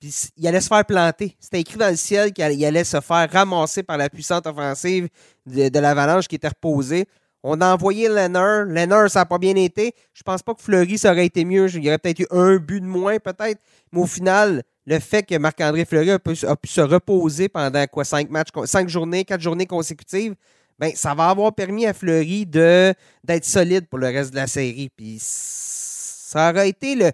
Puis 0.00 0.14
il 0.36 0.46
allait 0.46 0.60
se 0.60 0.68
faire 0.68 0.84
planter. 0.84 1.36
C'était 1.38 1.60
écrit 1.60 1.76
dans 1.76 1.90
le 1.90 1.96
ciel 1.96 2.32
qu'il 2.32 2.44
allait 2.44 2.84
se 2.84 3.00
faire 3.00 3.30
ramasser 3.30 3.82
par 3.82 3.98
la 3.98 4.08
puissante 4.08 4.46
offensive 4.46 5.08
de, 5.44 5.68
de 5.68 5.78
l'avalanche 5.78 6.26
qui 6.26 6.36
était 6.36 6.48
reposée. 6.48 7.06
On 7.42 7.60
a 7.60 7.72
envoyé 7.72 8.08
Lenner. 8.08 8.64
Lenner, 8.66 9.08
ça 9.08 9.20
n'a 9.20 9.26
pas 9.26 9.38
bien 9.38 9.56
été. 9.56 9.94
Je 10.12 10.22
pense 10.22 10.42
pas 10.42 10.54
que 10.54 10.62
Fleury, 10.62 10.98
ça 10.98 11.12
aurait 11.12 11.26
été 11.26 11.44
mieux. 11.44 11.68
Il 11.74 11.84
y 11.84 11.88
aurait 11.88 11.98
peut-être 11.98 12.20
eu 12.20 12.26
un 12.30 12.56
but 12.56 12.80
de 12.80 12.86
moins, 12.86 13.18
peut-être. 13.18 13.60
Mais 13.92 14.00
au 14.00 14.06
final, 14.06 14.62
le 14.86 14.98
fait 14.98 15.22
que 15.22 15.36
Marc-André 15.38 15.84
Fleury 15.84 16.10
a 16.10 16.18
pu, 16.18 16.36
se 16.36 16.80
reposer 16.80 17.48
pendant 17.48 17.86
quoi, 17.86 18.04
cinq 18.04 18.30
matchs, 18.30 18.48
cinq 18.64 18.88
journées, 18.88 19.24
quatre 19.24 19.40
journées 19.40 19.66
consécutives, 19.66 20.34
ben, 20.78 20.92
ça 20.94 21.14
va 21.14 21.28
avoir 21.28 21.54
permis 21.54 21.86
à 21.86 21.92
Fleury 21.92 22.46
d'être 22.46 23.44
solide 23.44 23.86
pour 23.86 23.98
le 23.98 24.08
reste 24.08 24.30
de 24.30 24.36
la 24.36 24.46
série. 24.46 24.90
Puis 24.94 25.18
ça 25.20 26.50
aurait 26.50 26.68
été 26.68 26.94
le 26.94 27.10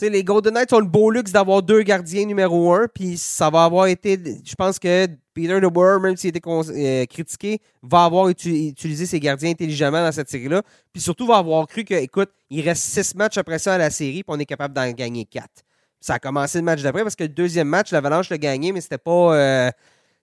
les 0.00 0.24
Golden 0.24 0.54
Knights 0.54 0.72
ont 0.72 0.80
le 0.80 0.86
beau 0.86 1.10
luxe 1.10 1.32
d'avoir 1.32 1.62
deux 1.62 1.82
gardiens 1.82 2.24
numéro 2.26 2.72
un, 2.72 2.86
puis 2.92 3.16
ça 3.16 3.50
va 3.50 3.64
avoir 3.64 3.86
été, 3.86 4.18
je 4.44 4.54
pense 4.54 4.78
que 4.78 5.06
Peter 5.34 5.60
DeBoer, 5.60 6.00
même 6.00 6.16
s'il 6.16 6.30
était 6.30 6.40
euh, 6.48 7.06
critiqué, 7.06 7.60
va 7.82 8.04
avoir 8.04 8.28
utilisé 8.28 9.06
ses 9.06 9.20
gardiens 9.20 9.50
intelligemment 9.50 10.02
dans 10.02 10.12
cette 10.12 10.28
série-là, 10.28 10.62
puis 10.92 11.02
surtout 11.02 11.26
va 11.26 11.36
avoir 11.38 11.66
cru 11.66 11.84
que, 11.84 11.94
écoute, 11.94 12.30
il 12.50 12.62
reste 12.62 12.82
six 12.82 13.14
matchs 13.14 13.38
après 13.38 13.58
ça 13.58 13.74
à 13.74 13.78
la 13.78 13.90
série, 13.90 14.22
puis 14.22 14.36
on 14.36 14.38
est 14.38 14.46
capable 14.46 14.74
d'en 14.74 14.90
gagner 14.92 15.24
quatre. 15.24 15.62
Ça 16.00 16.14
a 16.14 16.18
commencé 16.18 16.58
le 16.58 16.64
match 16.64 16.82
d'après 16.82 17.02
parce 17.02 17.16
que 17.16 17.24
le 17.24 17.30
deuxième 17.30 17.68
match, 17.68 17.90
l'Avalanche 17.90 18.28
l'a 18.28 18.38
gagné, 18.38 18.72
mais 18.72 18.82
c'était 18.82 18.98
pas. 18.98 19.34
Euh, 19.34 19.70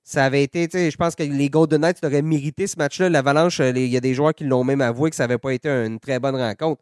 ça 0.03 0.25
avait 0.25 0.43
été, 0.43 0.67
je 0.71 0.95
pense 0.95 1.15
que 1.15 1.23
les 1.23 1.49
Golden 1.49 1.81
Knights 1.81 2.03
auraient 2.03 2.21
mérité 2.21 2.67
ce 2.67 2.75
match-là. 2.77 3.09
L'Avalanche, 3.09 3.59
euh, 3.59 3.71
il 3.75 3.87
y 3.87 3.97
a 3.97 3.99
des 3.99 4.13
joueurs 4.13 4.33
qui 4.33 4.43
l'ont 4.43 4.63
même 4.63 4.81
avoué 4.81 5.09
que 5.09 5.15
ça 5.15 5.23
n'avait 5.23 5.37
pas 5.37 5.53
été 5.53 5.69
une 5.69 5.99
très 5.99 6.19
bonne 6.19 6.35
rencontre. 6.35 6.81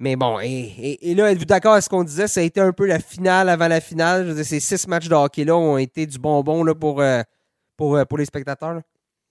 Mais 0.00 0.16
bon, 0.16 0.40
et, 0.40 0.96
là, 1.14 1.30
êtes-vous 1.30 1.44
d'accord 1.44 1.72
avec 1.72 1.84
ce 1.84 1.90
qu'on 1.90 2.04
disait? 2.04 2.26
Ça 2.26 2.40
a 2.40 2.42
été 2.42 2.58
un 2.58 2.72
peu 2.72 2.86
la 2.86 2.98
finale 2.98 3.50
avant 3.50 3.68
la 3.68 3.82
finale. 3.82 4.42
Ces 4.46 4.58
six 4.58 4.88
matchs 4.88 5.08
de 5.08 5.14
hockey-là 5.14 5.54
ont 5.54 5.76
été 5.76 6.06
du 6.06 6.18
bonbon 6.18 6.66
euh, 6.66 6.72
euh, 6.72 8.04
pour 8.06 8.18
les 8.18 8.24
spectateurs. 8.24 8.80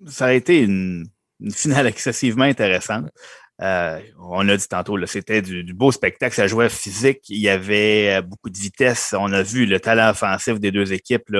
Ça 0.05 0.27
a 0.27 0.33
été 0.33 0.61
une, 0.61 1.07
finale 1.51 1.87
excessivement 1.87 2.43
intéressante. 2.43 3.09
Euh, 3.63 3.99
on 4.19 4.43
l'a 4.43 4.57
dit 4.57 4.67
tantôt, 4.67 5.03
c'était 5.07 5.41
du, 5.41 5.73
beau 5.73 5.91
spectacle, 5.91 6.35
ça 6.35 6.45
jouait 6.45 6.69
physique, 6.69 7.27
il 7.29 7.39
y 7.39 7.49
avait 7.49 8.21
beaucoup 8.21 8.51
de 8.51 8.57
vitesse. 8.57 9.15
On 9.17 9.33
a 9.33 9.41
vu 9.41 9.65
le 9.65 9.79
talent 9.79 10.11
offensif 10.11 10.59
des 10.59 10.71
deux 10.71 10.93
équipes. 10.93 11.31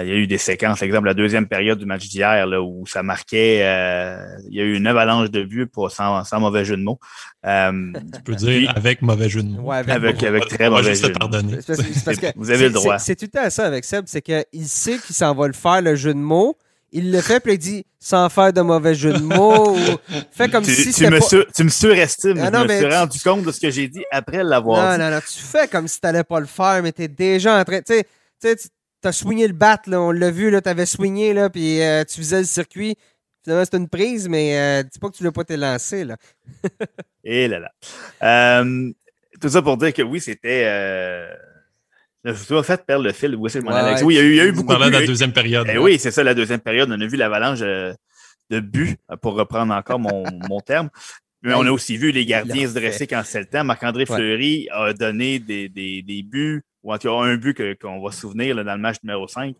Il 0.00 0.08
y 0.08 0.12
a 0.12 0.14
eu 0.14 0.26
des 0.26 0.38
séquences, 0.38 0.78
par 0.78 0.86
exemple, 0.86 1.06
la 1.06 1.14
deuxième 1.14 1.46
période 1.46 1.78
du 1.78 1.84
match 1.84 2.08
d'hier, 2.08 2.48
où 2.62 2.86
ça 2.86 3.02
marquait, 3.02 3.60
euh, 3.62 4.24
il 4.48 4.56
y 4.56 4.60
a 4.60 4.64
eu 4.64 4.74
une 4.74 4.86
avalanche 4.86 5.30
de 5.30 5.42
buts 5.42 5.66
pour, 5.66 5.90
sans, 5.90 6.24
mauvais 6.40 6.64
jeu 6.64 6.78
de 6.78 6.82
mots. 6.82 6.98
Euh, 7.44 7.92
tu 8.14 8.22
peux 8.22 8.34
dire 8.34 8.72
avec 8.74 9.02
mauvais 9.02 9.28
jeu 9.28 9.42
de 9.42 9.48
mots. 9.48 9.70
avec, 9.70 10.22
avec, 10.22 10.48
très 10.48 10.70
mauvais 10.70 10.94
jeu 10.94 11.10
de 11.10 11.18
mots. 11.18 12.32
Vous 12.36 12.50
avez 12.50 12.68
le 12.68 12.74
droit. 12.74 12.98
C'est 12.98 13.16
tout 13.16 13.38
à 13.38 13.50
ça 13.50 13.66
avec 13.66 13.84
Seb, 13.84 14.04
c'est 14.06 14.22
qu'il 14.22 14.66
sait 14.66 14.98
qu'il 14.98 15.14
s'en 15.14 15.34
va 15.34 15.46
le 15.46 15.52
faire, 15.52 15.82
le 15.82 15.94
jeu 15.94 16.14
de 16.14 16.18
mots. 16.18 16.56
Il 16.94 17.10
le 17.10 17.22
fait, 17.22 17.40
puis 17.40 17.54
il 17.54 17.58
dit 17.58 17.86
sans 17.98 18.28
faire 18.28 18.52
de 18.52 18.60
mauvais 18.60 18.94
jeu 18.94 19.14
de 19.14 19.22
mots. 19.22 19.76
fait 20.30 20.50
comme 20.50 20.64
tu, 20.64 20.74
si 20.74 20.92
tu 20.92 21.06
me, 21.08 21.52
tu 21.52 21.64
me 21.64 21.70
surestimes. 21.70 22.38
Ah, 22.38 22.50
je 22.52 22.64
me 22.64 22.78
suis 22.78 22.94
rendu 22.94 23.18
compte 23.20 23.42
de 23.44 23.52
ce 23.52 23.60
que 23.60 23.70
j'ai 23.70 23.88
dit 23.88 24.04
après 24.10 24.44
l'avoir 24.44 24.92
dit. 24.92 24.98
Non, 24.98 25.06
non, 25.06 25.16
non. 25.16 25.20
Tu 25.20 25.42
fais 25.42 25.68
comme 25.68 25.88
si 25.88 25.98
tu 25.98 26.06
n'allais 26.06 26.24
pas 26.24 26.38
le 26.38 26.46
faire, 26.46 26.82
mais 26.82 26.92
tu 26.92 27.02
es 27.02 27.08
déjà 27.08 27.58
en 27.58 27.64
train. 27.64 27.80
Tu 27.80 27.94
sais, 28.40 28.56
sais, 29.02 29.08
tu 29.08 29.08
as 29.08 29.12
swingé 29.12 29.46
le 29.46 29.54
bat, 29.54 29.80
là, 29.86 30.00
on 30.00 30.10
l'a 30.10 30.30
vu, 30.30 30.50
tu 30.50 30.68
avais 30.68 30.86
swingé, 30.86 31.32
là, 31.32 31.50
puis 31.50 31.80
tu 32.08 32.16
faisais 32.20 32.40
le 32.40 32.46
circuit. 32.46 32.96
Finalement, 33.44 33.64
c'est 33.70 33.76
une 33.76 33.88
prise, 33.88 34.28
mais 34.28 34.84
dis 34.84 34.98
pas 34.98 35.10
que 35.10 35.16
tu 35.16 35.24
l'as 35.24 35.32
pas 35.32 35.42
été 35.42 35.56
lancé. 35.56 36.04
Là. 36.04 36.16
Et 37.24 37.48
là 37.48 37.58
là. 37.58 38.64
tout 39.40 39.48
ça 39.48 39.62
pour 39.62 39.76
dire 39.76 39.92
que 39.92 40.02
oui, 40.02 40.20
c'était. 40.20 41.28
Tu 42.24 42.54
m'as 42.54 42.62
fait 42.62 42.86
perdre 42.86 43.04
le 43.04 43.12
fil. 43.12 43.34
Oui, 43.34 43.50
mon 43.64 43.70
Alex. 43.70 44.02
Oui, 44.02 44.14
il 44.14 44.16
y 44.16 44.20
a 44.20 44.22
eu, 44.22 44.30
il 44.30 44.36
y 44.36 44.40
a 44.40 44.44
eu 44.46 44.52
beaucoup 44.52 44.74
de. 44.74 44.90
la 44.90 45.04
deuxième 45.04 45.32
période. 45.32 45.66
Eh 45.68 45.78
oui, 45.78 45.98
c'est 45.98 46.12
ça, 46.12 46.22
la 46.22 46.34
deuxième 46.34 46.60
période. 46.60 46.88
On 46.90 47.00
a 47.00 47.06
vu 47.06 47.16
l'avalanche 47.16 47.60
de 48.52 48.60
buts, 48.60 48.96
pour 49.20 49.34
reprendre 49.34 49.74
encore 49.74 49.98
mon, 49.98 50.24
mon 50.48 50.60
terme. 50.60 50.90
Mais 51.42 51.54
on 51.54 51.62
a 51.62 51.70
aussi 51.72 51.96
vu 51.96 52.12
les 52.12 52.24
gardiens 52.24 52.68
se 52.68 52.74
dresser 52.74 53.06
quand 53.08 53.22
c'est 53.24 53.40
le 53.40 53.46
temps. 53.46 53.64
Marc-André 53.64 54.06
Fleury 54.06 54.68
a 54.70 54.92
donné 54.92 55.40
des, 55.40 55.68
des, 55.68 56.02
des, 56.02 56.22
buts, 56.22 56.62
ou 56.82 56.92
en 56.92 56.98
tout 56.98 57.08
cas 57.08 57.24
un 57.24 57.36
but 57.36 57.78
qu'on 57.80 58.02
va 58.02 58.12
se 58.12 58.20
souvenir 58.20 58.54
là, 58.54 58.64
dans 58.64 58.74
le 58.74 58.80
match 58.80 58.96
numéro 59.02 59.26
5. 59.26 59.54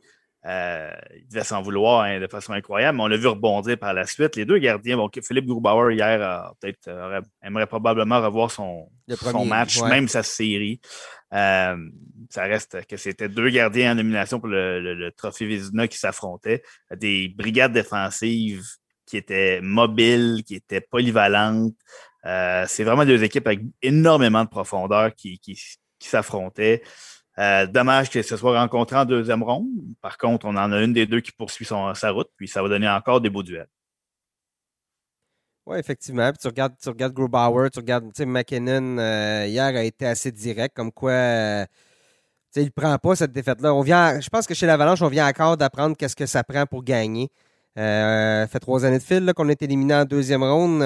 Euh, 0.45 0.91
il 1.15 1.29
devait 1.29 1.45
s'en 1.45 1.63
vouloir 1.63 2.03
hein, 2.03 2.19
de 2.19 2.27
façon 2.27 2.53
incroyable, 2.53 2.99
mais 2.99 3.05
on 3.05 3.07
l'a 3.07 3.17
vu 3.17 3.29
rebondir 3.29 3.79
par 3.79 3.95
la 3.95 4.07
suite. 4.07 4.35
Les 4.35 4.45
deux 4.45 4.59
gardiens, 4.59 4.97
bon, 4.97 5.09
Philippe 5.23 5.47
Grubauer 5.47 5.95
hier 5.95 6.53
peut-être 6.61 6.91
aimerait 7.43 7.69
probablement 7.69 8.21
revoir 8.21 8.51
son, 8.51 8.89
son 9.09 9.45
match, 9.45 9.81
même 9.83 10.09
sa 10.09 10.25
série. 10.25 10.81
Euh, 11.33 11.77
ça 12.29 12.43
reste 12.43 12.85
que 12.87 12.97
c'était 12.97 13.29
deux 13.29 13.51
gardiens 13.51 13.93
en 13.93 13.95
nomination 13.95 14.41
pour 14.41 14.49
le, 14.49 14.95
le 14.95 15.13
trophée 15.13 15.47
Vizina 15.47 15.87
qui 15.87 15.97
s'affrontaient. 15.97 16.63
Des 16.97 17.29
brigades 17.29 17.73
défensives 17.73 18.67
qui 19.07 19.17
étaient 19.17 19.61
mobiles, 19.61 20.43
qui 20.47 20.57
étaient 20.57 20.81
polyvalentes. 20.81 21.75
Euh, 22.25 22.65
c'est 22.69 22.85
vraiment 22.85 23.05
deux 23.05 23.23
équipes 23.23 23.47
avec 23.47 23.61
énormément 23.83 24.45
de 24.45 24.49
profondeur 24.49 25.15
qui, 25.15 25.39
qui, 25.39 25.59
s'affrontaient. 26.09 26.83
Euh, 27.39 27.67
dommage 27.67 28.11
qu'elles 28.11 28.25
se 28.25 28.37
soient 28.37 28.61
rencontrées 28.61 28.97
en 28.97 29.05
deuxième 29.05 29.43
ronde. 29.43 29.69
Par 30.01 30.19
contre, 30.19 30.47
on 30.47 30.57
en 30.57 30.71
a 30.73 30.83
une 30.83 30.93
des 30.93 31.07
deux 31.07 31.21
qui 31.21 31.33
poursuit 31.33 31.65
sa 31.65 32.11
route, 32.11 32.29
puis 32.37 32.49
ça 32.49 32.63
va 32.63 32.69
donner 32.69 32.89
encore 32.89 33.21
des 33.21 33.31
beaux 33.31 33.43
duels. 33.43 33.69
Oui, 35.65 35.79
effectivement. 35.79 36.33
Tu 36.33 36.49
regardes, 36.49 36.75
tu 36.83 36.89
regardes 36.89 37.15
tu 37.15 37.79
regardes 37.79 38.11
McKinnon, 38.27 38.99
euh, 38.99 39.47
hier 39.47 39.65
a 39.65 39.85
été 39.85 40.07
assez 40.07 40.33
direct, 40.33 40.75
comme 40.75 40.91
quoi 40.91 41.13
euh, 41.13 41.67
il 42.57 42.65
ne 42.65 42.69
prend 42.71 42.99
pas 42.99 43.17
cette 43.17 43.33
défaite-là. 43.33 43.73
On 43.73 43.81
vient, 43.81 44.21
je 44.21 44.29
pense 44.29 44.47
que 44.47 44.55
chez 44.55 44.67
l'Avalanche, 44.67 45.03
on 45.03 45.09
vient 45.09 45.27
encore 45.29 45.57
d'apprendre 45.57 45.97
qu'est-ce 45.97 46.17
que 46.17 46.27
ça 46.27 46.43
prend 46.43 46.67
pour 46.67 46.83
gagner. 46.83 47.31
Euh, 47.79 48.47
fait 48.49 48.59
trois 48.59 48.85
années 48.85 48.99
de 48.99 49.03
fil 49.03 49.33
qu'on 49.35 49.49
est 49.49 49.63
éliminé 49.63 49.95
en 49.95 50.05
deuxième 50.05 50.43
ronde. 50.43 50.83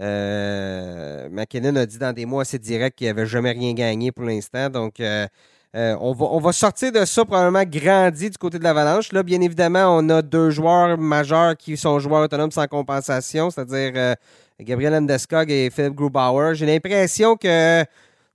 Euh, 0.00 1.02
euh, 1.22 1.28
McKinnon 1.30 1.76
a 1.76 1.86
dit 1.86 1.98
dans 1.98 2.12
des 2.12 2.26
mois 2.26 2.42
assez 2.42 2.58
directs 2.58 2.96
qu'il 2.96 3.06
n'avait 3.06 3.26
jamais 3.26 3.52
rien 3.52 3.72
gagné 3.72 4.12
pour 4.12 4.24
l'instant. 4.24 4.68
Donc, 4.70 4.94
on, 5.00 6.12
va, 6.12 6.26
on 6.26 6.38
va 6.38 6.52
sortir 6.52 6.92
de 6.92 7.04
ça 7.04 7.24
probablement 7.24 7.64
grandi 7.64 8.30
du 8.30 8.38
côté 8.38 8.58
de 8.58 8.64
l'Avalanche. 8.64 9.12
Là, 9.12 9.22
bien 9.22 9.40
évidemment, 9.40 9.96
on 9.96 10.08
a 10.08 10.22
deux 10.22 10.50
joueurs 10.50 10.98
majeurs 10.98 11.56
qui 11.56 11.76
sont 11.76 11.98
joueurs 11.98 12.24
autonomes 12.24 12.50
sans 12.50 12.66
compensation, 12.66 13.50
c'est-à-dire 13.50 14.16
Gabriel 14.60 14.94
Andeskog 14.94 15.50
et 15.50 15.70
Philip 15.70 15.94
Grubauer. 15.94 16.54
J'ai 16.54 16.66
l'impression 16.66 17.36
que, 17.36 17.84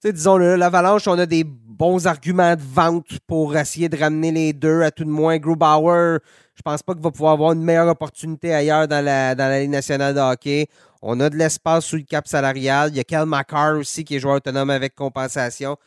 disons, 0.04 0.38
l'Avalanche, 0.38 1.08
on 1.08 1.18
a 1.18 1.26
des 1.26 1.44
bons 1.44 2.08
arguments 2.08 2.56
de 2.56 2.62
vente 2.62 3.20
pour 3.28 3.56
essayer 3.56 3.90
de 3.90 3.98
ramener 3.98 4.32
les 4.32 4.54
deux, 4.54 4.82
à 4.82 4.92
tout 4.92 5.04
de 5.04 5.10
moins. 5.10 5.38
Grubauer, 5.38 6.20
je 6.56 6.62
pense 6.64 6.82
pas 6.82 6.94
qu'il 6.94 7.04
va 7.04 7.12
pouvoir 7.12 7.34
avoir 7.34 7.52
une 7.54 7.64
meilleure 7.64 7.88
opportunité 7.88 8.54
ailleurs 8.54 8.88
dans 8.88 9.04
la, 9.04 9.36
dans 9.36 9.52
Ligue 9.52 9.70
nationale 9.70 10.16
de 10.16 10.20
hockey. 10.20 10.68
On 11.02 11.20
a 11.20 11.30
de 11.30 11.36
l'espace 11.36 11.86
sous 11.86 11.98
le 11.98 12.04
cap 12.04 12.28
salarial. 12.28 12.90
Il 12.92 12.98
y 12.98 13.00
a 13.00 13.04
Kel 13.04 13.26
McCarr 13.26 13.78
aussi 13.78 14.04
qui 14.04 14.16
est 14.16 14.20
joueur 14.20 14.38
autonome 14.38 14.72
avec 14.72 14.96
compensation. 14.96 15.78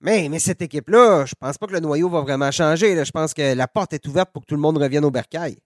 Mais, 0.00 0.28
mais 0.30 0.38
cette 0.38 0.62
équipe-là, 0.62 1.24
je 1.26 1.34
pense 1.38 1.58
pas 1.58 1.66
que 1.66 1.72
le 1.72 1.80
noyau 1.80 2.08
va 2.08 2.20
vraiment 2.20 2.50
changer. 2.50 3.02
Je 3.04 3.10
pense 3.10 3.32
que 3.34 3.54
la 3.54 3.66
porte 3.66 3.94
est 3.94 4.06
ouverte 4.06 4.30
pour 4.32 4.42
que 4.42 4.46
tout 4.46 4.54
le 4.54 4.60
monde 4.60 4.78
revienne 4.78 5.04
au 5.04 5.10
bercail. 5.10 5.58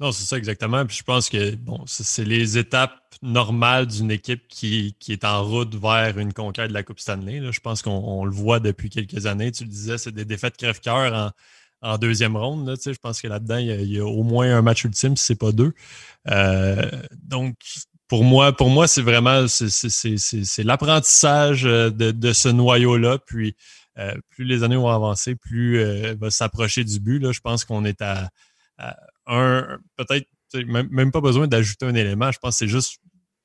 Non, 0.00 0.12
c'est 0.12 0.24
ça 0.24 0.38
exactement. 0.38 0.86
Puis 0.86 0.96
je 0.96 1.02
pense 1.02 1.28
que 1.28 1.54
bon, 1.56 1.84
c'est 1.86 2.24
les 2.24 2.56
étapes 2.56 2.96
normales 3.22 3.86
d'une 3.86 4.10
équipe 4.10 4.48
qui, 4.48 4.96
qui, 4.98 5.12
est 5.12 5.24
en 5.24 5.44
route 5.44 5.74
vers 5.74 6.18
une 6.18 6.32
conquête 6.32 6.68
de 6.68 6.74
la 6.74 6.82
Coupe 6.82 7.00
Stanley. 7.00 7.52
Je 7.52 7.60
pense 7.60 7.82
qu'on 7.82 8.24
le 8.24 8.30
voit 8.30 8.60
depuis 8.60 8.88
quelques 8.88 9.26
années. 9.26 9.52
Tu 9.52 9.64
le 9.64 9.68
disais, 9.68 9.98
c'est 9.98 10.12
des 10.12 10.24
défaites 10.24 10.56
crève-cœur 10.56 11.14
en, 11.82 11.90
en 11.92 11.98
deuxième 11.98 12.36
ronde. 12.36 12.76
je 12.82 12.98
pense 12.98 13.20
que 13.20 13.28
là-dedans, 13.28 13.58
il, 13.58 13.92
y, 13.92 13.98
a, 13.98 14.04
au 14.06 14.22
moins 14.22 14.56
un 14.56 14.62
match 14.62 14.84
ultime, 14.84 15.16
si 15.16 15.26
ce 15.26 15.32
n'est 15.32 15.36
pas 15.36 15.52
deux. 15.52 15.72
Euh, 16.28 16.90
donc, 17.22 17.56
pour 18.08 18.24
moi, 18.24 18.52
pour 18.52 18.70
moi, 18.70 18.88
c'est 18.88 19.02
vraiment 19.02 19.46
c'est 19.48 20.64
l'apprentissage 20.64 21.64
euh, 21.64 21.90
de, 21.90 22.32
ce 22.32 22.48
noyau-là. 22.48 23.18
Puis 23.18 23.54
euh, 23.98 24.14
plus 24.30 24.44
les 24.44 24.64
années 24.64 24.76
vont 24.76 24.88
avancer, 24.88 25.36
plus 25.36 25.78
euh, 25.78 26.14
va 26.20 26.30
s'approcher 26.30 26.84
du 26.84 26.98
but. 27.00 27.20
Là. 27.20 27.32
Je 27.32 27.40
pense 27.40 27.64
qu'on 27.64 27.84
est 27.84 28.02
à, 28.02 28.30
un, 29.30 29.78
peut-être 29.96 30.26
même, 30.54 31.12
pas 31.12 31.20
besoin 31.20 31.46
d'ajouter 31.46 31.86
un 31.86 31.94
élément. 31.94 32.30
Je 32.32 32.38
pense 32.38 32.54
que 32.54 32.58
c'est 32.58 32.68
juste 32.68 32.98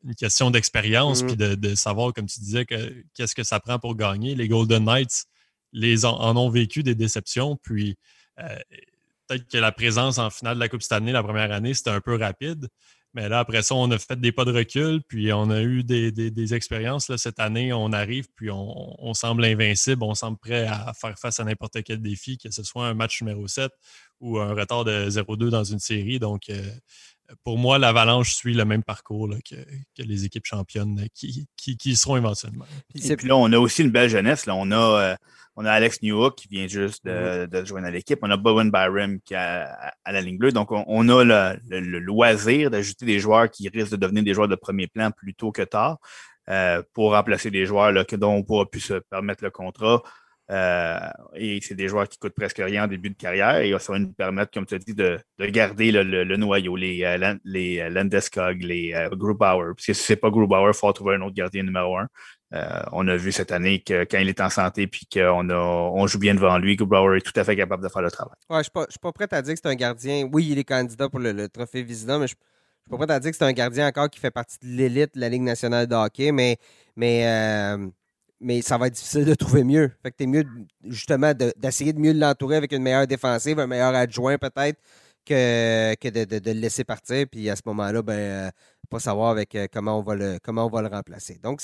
une 0.03 0.15
question 0.15 0.51
d'expérience 0.51 1.23
mm-hmm. 1.23 1.37
puis 1.37 1.57
de, 1.57 1.75
savoir, 1.75 2.13
comme 2.13 2.25
tu 2.25 2.39
disais, 2.39 2.65
qu'est-ce 2.65 3.35
que 3.35 3.43
ça 3.43 3.59
prend 3.59 3.79
pour 3.79 3.95
gagner. 3.95 4.35
Les 4.35 4.47
Golden 4.47 4.85
Knights 4.85 5.25
les 5.73 6.05
en 6.05 6.37
ont 6.37 6.49
vécu 6.49 6.83
des 6.83 6.95
déceptions. 6.95 7.57
Puis 7.61 7.97
euh, 8.39 8.57
peut-être 9.27 9.47
que 9.47 9.57
la 9.57 9.71
présence 9.71 10.17
en 10.17 10.29
finale 10.29 10.55
de 10.55 10.59
la 10.59 10.69
Coupe 10.69 10.81
Stanley 10.81 11.11
la 11.11 11.23
première 11.23 11.51
année, 11.51 11.73
c'était 11.73 11.91
un 11.91 12.01
peu 12.01 12.15
rapide. 12.15 12.67
Mais 13.15 13.29
là, 13.29 13.39
après 13.39 13.63
ça, 13.63 13.75
on 13.75 13.89
a 13.91 13.97
fait 13.97 14.19
des 14.19 14.33
pas 14.33 14.43
de 14.43 14.51
recul, 14.51 15.01
puis 15.07 15.31
on 15.31 15.49
a 15.49 15.61
eu 15.61 15.85
des, 15.85 16.53
expériences. 16.53 17.07
Là, 17.07 17.17
cette 17.17 17.39
année, 17.39 17.71
on 17.71 17.93
arrive, 17.93 18.27
puis 18.35 18.49
on, 18.51 19.13
semble 19.13 19.45
invincible, 19.45 20.03
on 20.03 20.15
semble 20.15 20.37
prêt 20.37 20.67
à 20.67 20.91
faire 20.93 21.17
face 21.17 21.39
à 21.39 21.45
n'importe 21.45 21.81
quel 21.83 22.01
défi, 22.01 22.37
que 22.37 22.51
ce 22.51 22.61
soit 22.61 22.85
un 22.85 22.93
match 22.93 23.21
numéro 23.21 23.47
7 23.47 23.71
ou 24.19 24.37
un 24.39 24.53
retard 24.53 24.83
de 24.83 25.09
0-2 25.09 25.49
dans 25.49 25.63
une 25.63 25.79
série. 25.79 26.19
Donc, 26.19 26.49
euh, 26.49 26.61
pour 27.43 27.57
moi, 27.57 27.77
l'Avalanche 27.77 28.33
suit 28.33 28.53
le 28.53 28.65
même 28.65 28.83
parcours 28.83 29.29
que, 29.49 29.55
les 29.97 30.25
équipes 30.25 30.45
championnes 30.45 31.07
qui, 31.13 31.47
qui, 31.57 31.95
seront 31.95 32.17
éventuellement. 32.17 32.65
Et 32.95 33.15
puis 33.15 33.27
là, 33.27 33.35
on 33.35 33.51
a 33.51 33.57
aussi 33.57 33.81
une 33.81 33.91
belle 33.91 34.09
jeunesse. 34.09 34.45
Là. 34.45 34.55
On 34.55 34.71
a. 34.71 35.01
Euh, 35.01 35.15
on 35.57 35.65
a 35.65 35.71
Alex 35.71 36.01
Newhook 36.01 36.35
qui 36.35 36.47
vient 36.49 36.67
juste 36.67 37.05
de, 37.05 37.45
de 37.45 37.63
joindre 37.63 37.87
à 37.87 37.91
l'équipe. 37.91 38.19
On 38.21 38.29
a 38.29 38.35
Bowen 38.37 38.71
Byram 38.71 39.21
qui 39.21 39.35
est 39.35 39.37
à, 39.37 39.93
la 40.05 40.21
ligne 40.21 40.37
bleue. 40.37 40.51
Donc, 40.51 40.69
on, 40.71 41.09
a 41.09 41.23
le, 41.23 41.99
loisir 41.99 42.69
d'ajouter 42.69 43.05
des 43.05 43.19
joueurs 43.19 43.49
qui 43.49 43.69
risquent 43.69 43.91
de 43.91 43.97
devenir 43.97 44.23
des 44.23 44.33
joueurs 44.33 44.49
de 44.49 44.55
premier 44.55 44.87
plan 44.87 45.11
plus 45.11 45.33
tôt 45.33 45.53
que 45.53 45.61
tard 45.61 45.99
euh, 46.49 46.83
pour 46.93 47.13
remplacer 47.13 47.51
des 47.51 47.65
joueurs 47.65 47.93
là, 47.93 48.03
que, 48.03 48.17
dont 48.17 48.33
on 48.33 48.43
pourra 48.43 48.69
plus 48.69 48.81
se 48.81 48.95
permettre 48.95 49.45
le 49.45 49.49
contrat. 49.49 50.03
Euh, 50.51 50.99
et 51.33 51.59
c'est 51.61 51.73
des 51.73 51.87
joueurs 51.87 52.07
qui 52.07 52.19
coûtent 52.19 52.35
presque 52.35 52.61
rien 52.63 52.83
en 52.83 52.87
début 52.87 53.09
de 53.09 53.15
carrière 53.15 53.57
et 53.57 53.75
ça 53.79 53.93
va 53.93 53.99
nous 53.99 54.13
permettre, 54.13 54.51
comme 54.51 54.67
tu 54.67 54.75
as 54.75 54.79
dit, 54.79 54.93
de, 54.93 55.19
garder 55.39 55.91
le, 55.91 56.37
noyau, 56.37 56.75
les, 56.75 57.03
euh, 57.03 57.35
les 57.43 57.89
Landeskog, 57.89 58.61
les 58.61 58.93
Grubauer. 59.13 59.73
Parce 59.73 59.87
que 59.87 59.93
si 59.93 60.03
c'est 60.03 60.15
pas 60.15 60.29
Grubauer, 60.29 60.71
il 60.73 60.77
faut 60.77 60.91
trouver 60.93 61.15
un 61.15 61.21
autre 61.21 61.35
gardien 61.35 61.63
numéro 61.63 61.97
un. 61.97 62.07
Euh, 62.53 62.81
on 62.91 63.07
a 63.07 63.17
vu 63.17 63.31
cette 63.31 63.51
année 63.51 63.81
que 63.81 64.05
quand 64.05 64.19
il 64.19 64.29
est 64.29 64.39
en 64.39 64.49
santé 64.49 64.87
puis 64.87 65.07
qu'on 65.11 65.49
on 65.49 66.07
joue 66.07 66.19
bien 66.19 66.35
devant 66.35 66.57
lui, 66.57 66.77
Brower 66.77 67.17
est 67.17 67.21
tout 67.21 67.37
à 67.39 67.43
fait 67.43 67.55
capable 67.55 67.83
de 67.83 67.89
faire 67.89 68.01
le 68.01 68.11
travail. 68.11 68.35
Ouais, 68.49 68.63
je 68.63 68.69
ne 68.79 68.85
suis, 68.89 68.99
pas 68.99 69.11
prêt 69.11 69.27
à 69.31 69.41
dire 69.41 69.53
que 69.55 69.59
c'est 69.61 69.69
un 69.69 69.75
gardien. 69.75 70.29
Oui, 70.31 70.47
il 70.51 70.59
est 70.59 70.63
candidat 70.63 71.09
pour 71.09 71.19
le, 71.19 71.49
trophée 71.49 71.83
Vizina, 71.83 72.19
mais 72.19 72.27
je 72.27 72.35
ne 72.35 72.87
suis 72.87 72.89
pas 72.89 72.97
prêt 72.97 73.11
à 73.11 73.19
dire 73.19 73.31
que 73.31 73.37
c'est 73.37 73.43
un 73.43 73.51
gardien 73.51 73.87
encore 73.87 74.09
qui 74.09 74.19
fait 74.19 74.31
partie 74.31 74.57
de 74.61 74.67
l'élite 74.67 75.15
de 75.15 75.19
la 75.19 75.29
Ligue 75.29 75.41
nationale 75.41 75.87
de 75.87 75.95
hockey, 75.95 76.31
mais, 76.31 76.57
mais, 76.95 77.25
euh, 77.27 77.87
mais 78.45 78.61
ça 78.61 78.77
va 78.77 78.87
être 78.87 78.93
difficile 78.93 79.25
de 79.25 79.33
trouver 79.35 79.63
mieux. 79.63 79.91
Fait 80.03 80.11
que 80.11 80.23
es 80.23 80.27
mieux 80.27 80.45
justement 80.85 81.33
d'essayer 81.33 81.93
de, 81.93 81.99
mieux 81.99 82.13
l'entourer 82.13 82.55
avec 82.55 82.71
une 82.71 82.83
meilleure 82.83 83.07
défensive, 83.07 83.59
un 83.59 83.67
meilleur 83.67 83.93
adjoint 83.93 84.37
peut-être, 84.37 84.79
que, 85.25 85.95
que 85.95 86.09
de, 86.09 86.51
le 86.51 86.59
laisser 86.59 86.83
partir. 86.83 87.25
Puis 87.29 87.49
à 87.49 87.55
ce 87.55 87.63
moment-là, 87.65 88.01
ben, 88.01 88.13
euh, 88.13 88.49
pas 88.89 88.99
savoir 88.99 89.31
avec 89.31 89.57
comment 89.73 89.99
on 89.99 90.03
va 90.03 90.15
le 90.15 90.39
comment 90.43 90.65
on 90.65 90.69
va 90.69 90.81
le 90.81 90.87
remplacer. 90.87 91.39
Donc 91.43 91.59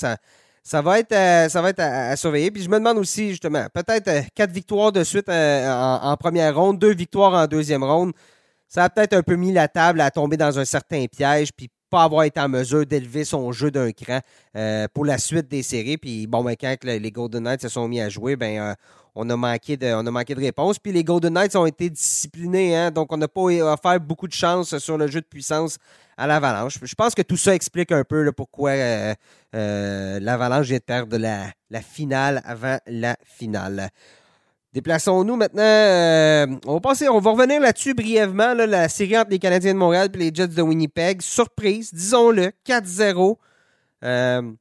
ça 0.62 0.80
va 0.80 1.00
être, 1.00 1.12
euh, 1.12 1.48
ça 1.48 1.60
va 1.60 1.70
être 1.70 1.80
à, 1.80 2.16
surveiller. 2.16 2.50
Puis 2.50 2.62
je 2.62 2.68
me 2.68 2.78
demande 2.78 2.98
aussi, 2.98 3.30
justement, 3.30 3.66
peut-être 3.74 4.08
euh, 4.08 4.22
quatre 4.34 4.52
victoires 4.52 4.92
de 4.92 5.02
suite 5.04 5.28
euh, 5.28 5.68
en, 5.70 6.16
première 6.16 6.54
ronde, 6.54 6.78
deux 6.78 6.94
victoires 6.94 7.34
en 7.34 7.46
deuxième 7.46 7.82
ronde. 7.82 8.12
Ça 8.68 8.84
a 8.84 8.90
peut-être 8.90 9.12
un 9.12 9.22
peu 9.22 9.36
mis 9.36 9.52
la 9.52 9.68
table 9.68 10.00
à 10.00 10.10
tomber 10.10 10.36
dans 10.36 10.58
un 10.58 10.64
certain 10.64 11.06
piège, 11.06 11.52
puis 11.52 11.68
pas 11.92 12.04
avoir 12.04 12.24
été 12.24 12.40
en 12.40 12.48
mesure 12.48 12.86
d'élever 12.86 13.24
son 13.24 13.52
jeu 13.52 13.70
d'un 13.70 13.92
cran 13.92 14.20
pour 14.94 15.04
la 15.04 15.18
suite 15.18 15.48
des 15.48 15.62
séries. 15.62 15.98
Puis 15.98 16.26
bon, 16.26 16.42
ben, 16.42 16.56
quand 16.58 16.74
les 16.84 17.10
Golden 17.10 17.44
Knights 17.44 17.62
se 17.62 17.68
sont 17.68 17.86
mis 17.86 18.00
à 18.00 18.08
jouer, 18.08 18.36
ben 18.36 18.74
on 19.14 19.28
a 19.28 19.36
manqué 19.36 19.76
de, 19.76 19.86
on 19.94 20.06
a 20.06 20.10
manqué 20.10 20.34
de 20.34 20.40
réponse. 20.40 20.78
Puis 20.78 20.92
les 20.92 21.04
Golden 21.04 21.34
Knights 21.34 21.56
ont 21.56 21.66
été 21.66 21.90
disciplinés, 21.90 22.76
hein, 22.76 22.90
donc 22.90 23.12
on 23.12 23.16
n'a 23.16 23.28
pas 23.28 23.42
offert 23.42 24.00
beaucoup 24.00 24.26
de 24.26 24.32
chance 24.32 24.76
sur 24.78 24.96
le 24.96 25.06
jeu 25.06 25.20
de 25.20 25.26
puissance 25.26 25.78
à 26.16 26.26
l'Avalanche. 26.26 26.78
Je 26.82 26.94
pense 26.94 27.14
que 27.14 27.22
tout 27.22 27.36
ça 27.36 27.54
explique 27.54 27.92
un 27.92 28.04
peu 28.04 28.30
pourquoi 28.32 28.70
euh, 28.70 29.14
euh, 29.54 30.20
l'Avalanche 30.20 30.66
vient 30.66 30.78
de 30.78 30.82
perdre 30.82 31.16
la, 31.18 31.46
la, 31.70 31.80
finale 31.80 32.40
avant 32.44 32.78
la 32.86 33.16
finale. 33.24 33.90
Déplaçons-nous 34.72 35.36
maintenant. 35.36 35.62
Euh, 35.62 36.46
on 36.66 36.74
va 36.74 36.80
passer, 36.80 37.08
on 37.08 37.18
va 37.18 37.30
revenir 37.32 37.60
là-dessus 37.60 37.94
brièvement. 37.94 38.54
la 38.54 38.88
série 38.88 39.18
entre 39.18 39.30
les 39.30 39.38
Canadiens 39.38 39.74
de 39.74 39.78
Montréal 39.78 40.08
et 40.14 40.18
les 40.18 40.30
Jets 40.34 40.48
de 40.48 40.62
Winnipeg. 40.62 41.20
Surprise, 41.20 41.92
disons-le, 41.92 42.52
4-0. 42.66 43.36
je 44.02 44.52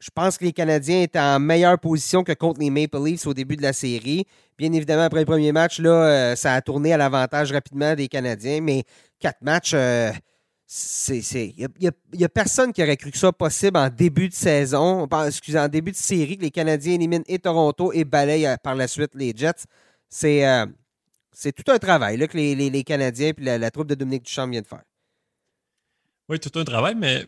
je 0.00 0.10
pense 0.14 0.36
que 0.36 0.44
les 0.44 0.52
Canadiens 0.52 1.00
étaient 1.00 1.18
en 1.18 1.40
meilleure 1.40 1.78
position 1.78 2.24
que 2.24 2.32
contre 2.32 2.60
les 2.60 2.68
Maple 2.68 3.02
Leafs 3.02 3.26
au 3.26 3.32
début 3.32 3.56
de 3.56 3.62
la 3.62 3.72
série. 3.72 4.26
Bien 4.58 4.70
évidemment, 4.72 5.04
après 5.04 5.20
le 5.20 5.26
premier 5.26 5.50
match, 5.50 5.80
euh, 5.82 6.36
ça 6.36 6.52
a 6.52 6.60
tourné 6.60 6.92
à 6.92 6.98
l'avantage 6.98 7.50
rapidement 7.50 7.94
des 7.94 8.08
Canadiens, 8.08 8.60
mais 8.60 8.84
quatre 9.18 9.40
matchs, 9.40 9.72
euh, 9.74 10.12
c'est. 10.66 11.54
Il 11.56 11.68
n'y 12.14 12.24
a, 12.24 12.28
personne 12.28 12.72
qui 12.72 12.82
aurait 12.82 12.96
cru 12.96 13.10
que 13.10 13.18
ça 13.18 13.32
possible 13.32 13.76
en 13.76 13.88
début 13.88 14.28
de 14.28 14.34
saison, 14.34 15.06
excusez, 15.26 15.58
en 15.58 15.68
début 15.68 15.92
de 15.92 15.96
série, 15.96 16.36
que 16.36 16.42
les 16.42 16.50
Canadiens 16.50 16.94
éliminent 16.94 17.24
Toronto 17.42 17.92
et 17.92 18.04
balayent 18.04 18.46
euh, 18.46 18.56
par 18.56 18.74
la 18.74 18.88
suite 18.88 19.14
les 19.14 19.32
Jets. 19.36 19.64
C'est 20.08 20.44
c'est 21.32 21.52
tout 21.52 21.70
un 21.70 21.78
travail 21.78 22.16
là, 22.16 22.28
que 22.28 22.36
les, 22.36 22.84
Canadiens 22.84 23.28
et 23.28 23.34
la, 23.42 23.58
la, 23.58 23.70
troupe 23.70 23.88
de 23.88 23.96
Dominique 23.96 24.24
Duchamp 24.24 24.48
viennent 24.48 24.62
de 24.62 24.68
faire. 24.68 24.84
Oui, 26.28 26.38
tout 26.38 26.56
un 26.58 26.64
travail, 26.64 26.94
mais 26.94 27.26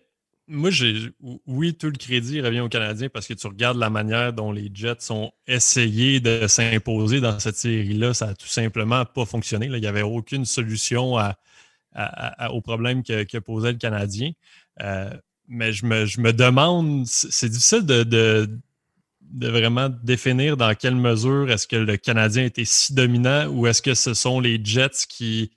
moi, 0.48 0.70
j'ai 0.70 1.10
oui, 1.46 1.74
tout 1.74 1.88
le 1.88 1.98
crédit 1.98 2.40
revient 2.40 2.60
aux 2.60 2.68
Canadiens 2.68 3.08
parce 3.08 3.26
que 3.26 3.34
tu 3.34 3.46
regardes 3.46 3.78
la 3.78 3.90
manière 3.90 4.32
dont 4.32 4.52
les 4.52 4.70
Jets 4.72 5.10
ont 5.10 5.32
essayé 5.46 6.20
de 6.20 6.46
s'imposer 6.46 7.20
dans 7.20 7.38
cette 7.40 7.56
série-là, 7.56 8.14
ça 8.14 8.26
n'a 8.28 8.34
tout 8.34 8.46
simplement 8.46 9.04
pas 9.04 9.26
fonctionné. 9.26 9.66
il 9.66 9.80
n'y 9.80 9.86
avait 9.86 10.02
aucune 10.02 10.44
solution 10.44 11.18
à, 11.18 11.36
au 12.50 12.60
problème 12.60 13.02
que, 13.02 13.38
posait 13.38 13.72
le 13.72 13.78
Canadien. 13.78 14.32
Euh, 14.82 15.10
mais 15.48 15.72
je 15.72 15.86
me, 15.86 16.32
demande, 16.32 17.06
c'est 17.06 17.48
difficile 17.48 17.86
de, 17.86 18.02
de, 18.02 19.48
vraiment 19.48 19.88
définir 19.88 20.56
dans 20.56 20.74
quelle 20.74 20.96
mesure 20.96 21.50
est-ce 21.50 21.66
que 21.66 21.76
le 21.76 21.96
Canadien 21.96 22.44
était 22.44 22.64
si 22.64 22.94
dominant 22.94 23.46
ou 23.48 23.66
est-ce 23.66 23.80
que 23.80 23.94
ce 23.94 24.14
sont 24.14 24.40
les 24.40 24.60
Jets 24.62 25.06
qui 25.08 25.52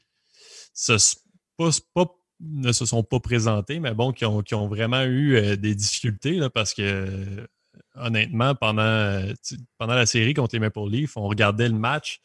ne 0.87 2.71
se 2.71 2.85
sont 2.85 3.03
pas 3.03 3.19
présentés, 3.19 3.79
mais 3.79 3.93
bon, 3.93 4.13
qui 4.13 4.25
ont, 4.25 4.67
vraiment 4.67 5.03
eu 5.03 5.35
euh, 5.35 5.55
des 5.55 5.75
difficultés 5.75 6.39
parce 6.53 6.73
que 6.73 7.47
honnêtement, 7.95 8.55
pendant, 8.55 8.81
euh, 8.81 9.33
pendant 9.77 9.95
la 9.95 10.05
série 10.05 10.33
contre 10.33 10.55
les 10.55 10.59
Maple 10.59 10.89
Leafs, 10.89 11.17
on 11.17 11.27
regardait 11.27 11.67
le 11.67 11.75
match. 11.75 12.21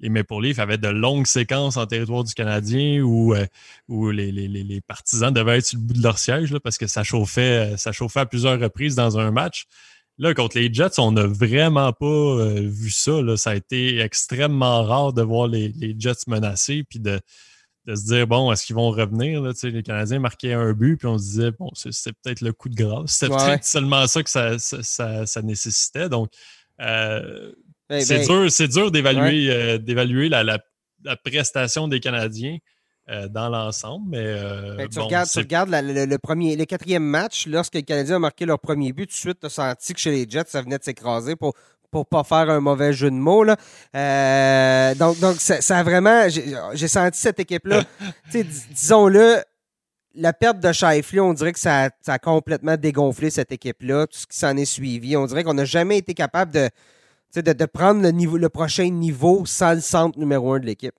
Les 0.00 0.08
Maple 0.08 0.42
Leafs 0.42 0.58
avaient 0.58 0.78
de 0.78 0.88
longues 0.88 1.26
séquences 1.26 1.76
en 1.76 1.86
territoire 1.86 2.24
du 2.24 2.34
Canadien 2.34 3.02
où, 3.02 3.34
où 3.88 4.10
les, 4.10 4.80
partisans 4.86 5.32
devaient 5.32 5.58
être 5.58 5.66
sur 5.66 5.78
le 5.78 5.84
bout 5.84 5.94
de 5.94 6.02
leur 6.02 6.18
siège 6.18 6.56
parce 6.58 6.78
que 6.78 6.86
ça 6.86 7.02
chauffait, 7.02 7.76
ça 7.76 7.92
chauffait 7.92 8.20
à 8.20 8.26
plusieurs 8.26 8.60
reprises 8.60 8.94
dans 8.94 9.18
un 9.18 9.30
match. 9.30 9.66
Là, 10.18 10.34
contre 10.34 10.58
les 10.58 10.72
Jets, 10.72 10.98
on 10.98 11.12
n'a 11.12 11.26
vraiment 11.26 11.92
pas 11.92 12.36
vu 12.60 12.90
ça. 12.90 13.22
Là. 13.22 13.36
Ça 13.36 13.50
a 13.50 13.54
été 13.54 14.00
extrêmement 14.00 14.82
rare 14.82 15.12
de 15.12 15.22
voir 15.22 15.46
les, 15.48 15.68
les 15.68 15.94
Jets 15.98 16.26
menacés 16.26 16.84
puis 16.88 17.00
de, 17.00 17.20
de 17.88 17.94
se 17.94 18.04
dire, 18.04 18.26
bon, 18.26 18.52
est-ce 18.52 18.66
qu'ils 18.66 18.76
vont 18.76 18.90
revenir? 18.90 19.40
Là? 19.40 19.52
Les 19.62 19.82
Canadiens 19.82 20.18
marquaient 20.18 20.52
un 20.52 20.74
but, 20.74 20.98
puis 20.98 21.08
on 21.08 21.16
se 21.16 21.24
disait, 21.24 21.50
bon, 21.52 21.70
c'est 21.74 22.12
peut-être 22.22 22.42
le 22.42 22.52
coup 22.52 22.68
de 22.68 22.74
grâce. 22.74 23.12
C'était 23.12 23.34
peut-être 23.34 23.64
seulement 23.64 24.06
ça 24.06 24.22
que 24.22 24.28
ça, 24.28 24.58
ça, 24.58 25.42
nécessitait. 25.42 26.10
Donc, 26.10 26.30
euh, 26.80 27.50
ben, 27.88 28.00
c'est 28.00 28.26
ben, 28.26 28.48
dur, 28.48 28.68
dur 28.68 28.90
d'évaluer 28.90 29.50
euh, 29.50 29.78
d'évaluer 29.78 30.28
la, 30.28 30.44
la, 30.44 31.16
prestation 31.16 31.88
des 31.88 32.00
Canadiens. 32.00 32.58
Euh, 33.10 33.26
dans 33.26 33.48
l'ensemble, 33.48 34.04
mais 34.10 34.34
ben, 34.76 34.86
tu, 34.86 34.98
regardes, 34.98 35.30
tu 35.30 35.38
regardes 35.38 35.70
le, 35.70 36.16
premier, 36.18 36.56
le 36.56 36.66
quatrième 36.66 37.04
match, 37.04 37.46
lorsque 37.46 37.72
les 37.72 37.82
Canadiens 37.82 38.16
ont 38.16 38.20
marqué 38.20 38.44
leur 38.44 38.58
premier 38.58 38.92
but, 38.92 39.06
tout 39.06 39.12
de 39.12 39.16
suite, 39.16 39.40
tu 39.40 39.46
as 39.46 39.48
senti 39.48 39.94
que 39.94 39.98
chez 39.98 40.10
les 40.10 40.28
Jets, 40.28 40.44
ça 40.48 40.60
venait 40.60 40.76
de 40.76 40.84
s'écraser 40.84 41.34
pour 41.34 41.54
pour 41.90 42.06
pas 42.06 42.24
faire 42.24 42.50
un 42.50 42.60
mauvais 42.60 42.92
jeu 42.92 43.10
de 43.10 43.16
mots. 43.16 43.44
Là. 43.44 43.56
Euh, 43.94 44.94
donc, 44.94 45.18
donc 45.20 45.36
ça, 45.36 45.78
a 45.78 45.82
vraiment. 45.82 46.28
J'ai 46.28 46.88
senti 46.88 47.18
cette 47.18 47.40
équipe-là. 47.40 47.84
Disons-le, 48.70 49.42
la 50.14 50.32
perte 50.32 50.60
de 50.60 50.72
Shifley, 50.72 51.20
on 51.20 51.32
dirait 51.32 51.52
que 51.52 51.58
ça, 51.58 51.90
a 52.06 52.18
complètement 52.18 52.76
dégonflé 52.76 53.30
cette 53.30 53.52
équipe-là, 53.52 54.06
tout 54.06 54.18
ce 54.18 54.26
qui 54.26 54.36
s'en 54.36 54.56
est 54.56 54.64
suivi. 54.64 55.16
On 55.16 55.26
dirait 55.26 55.44
qu'on 55.44 55.54
n'a 55.54 55.64
jamais 55.64 55.98
été 55.98 56.14
capable 56.14 56.52
de, 56.52 56.68
de, 57.34 57.52
de, 57.52 57.64
prendre 57.66 58.02
le, 58.02 58.10
niveau, 58.10 58.36
le 58.36 58.48
prochain 58.48 58.88
niveau 58.90 59.44
sans 59.46 59.74
le 59.74 59.80
centre 59.80 60.18
numéro 60.18 60.54
un 60.54 60.60
de 60.60 60.66
l'équipe. 60.66 60.94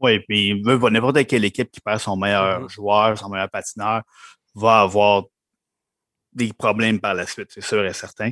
Oui, 0.00 0.20
puis 0.20 0.62
n'importe 0.62 1.26
quelle 1.26 1.44
équipe 1.44 1.70
qui 1.70 1.80
perd 1.80 2.00
son 2.00 2.16
meilleur 2.16 2.62
mm-hmm. 2.62 2.70
joueur, 2.70 3.18
son 3.18 3.30
meilleur 3.30 3.50
patineur, 3.50 4.02
va 4.54 4.80
avoir 4.80 5.24
des 6.32 6.52
problèmes 6.52 7.00
par 7.00 7.14
la 7.14 7.26
suite, 7.26 7.48
c'est 7.50 7.64
sûr 7.64 7.84
et 7.84 7.94
certain. 7.94 8.30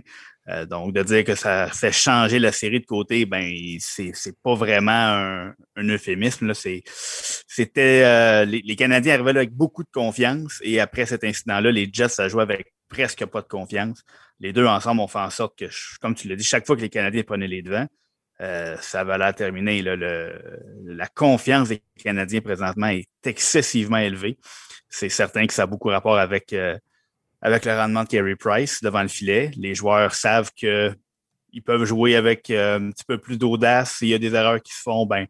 Euh, 0.48 0.66
donc, 0.66 0.92
de 0.92 1.02
dire 1.02 1.24
que 1.24 1.34
ça 1.34 1.68
fait 1.68 1.90
changer 1.90 2.38
la 2.38 2.52
série 2.52 2.80
de 2.80 2.84
côté, 2.84 3.24
ben, 3.24 3.50
c'est, 3.80 4.12
pas 4.42 4.54
vraiment 4.54 4.92
un, 4.92 5.88
euphémisme. 5.88 6.52
C'était 6.54 8.02
euh, 8.04 8.44
les, 8.44 8.76
Canadiens 8.76 9.14
arrivaient 9.14 9.32
là 9.32 9.40
avec 9.40 9.54
beaucoup 9.54 9.82
de 9.82 9.88
confiance 9.90 10.60
et 10.62 10.80
après 10.80 11.06
cet 11.06 11.24
incident-là, 11.24 11.70
les 11.72 11.88
Jets, 11.90 12.10
ça 12.10 12.28
jouait 12.28 12.42
avec 12.42 12.73
presque 12.88 13.24
pas 13.26 13.42
de 13.42 13.48
confiance. 13.48 14.04
Les 14.40 14.52
deux 14.52 14.66
ensemble 14.66 15.00
ont 15.00 15.08
fait 15.08 15.18
en 15.18 15.30
sorte 15.30 15.58
que, 15.58 15.66
comme 16.00 16.14
tu 16.14 16.28
l'as 16.28 16.36
dit, 16.36 16.44
chaque 16.44 16.66
fois 16.66 16.76
que 16.76 16.80
les 16.80 16.90
Canadiens 16.90 17.22
prenaient 17.22 17.48
les 17.48 17.62
devants, 17.62 17.86
euh, 18.40 18.76
ça 18.80 19.04
va 19.04 19.16
là 19.18 19.32
terminer. 19.32 19.82
Le, 19.82 20.60
la 20.84 21.06
confiance 21.06 21.68
des 21.68 21.82
Canadiens 22.02 22.40
présentement 22.40 22.88
est 22.88 23.08
excessivement 23.24 23.98
élevée. 23.98 24.38
C'est 24.88 25.08
certain 25.08 25.46
que 25.46 25.52
ça 25.52 25.62
a 25.62 25.66
beaucoup 25.66 25.88
rapport 25.88 26.18
avec 26.18 26.54
avec 27.44 27.66
le 27.66 27.76
rendement 27.76 28.04
de 28.04 28.08
Carey 28.08 28.36
Price 28.36 28.82
devant 28.82 29.02
le 29.02 29.08
filet. 29.08 29.50
Les 29.56 29.74
joueurs 29.74 30.14
savent 30.14 30.50
qu'ils 30.52 30.96
peuvent 31.64 31.84
jouer 31.84 32.16
avec 32.16 32.48
euh, 32.50 32.78
un 32.78 32.90
petit 32.90 33.04
peu 33.04 33.18
plus 33.18 33.38
d'audace. 33.38 33.96
S'il 33.96 34.08
y 34.08 34.14
a 34.14 34.18
des 34.18 34.34
erreurs 34.34 34.62
qui 34.62 34.72
se 34.72 34.80
font, 34.80 35.04
ben, 35.04 35.26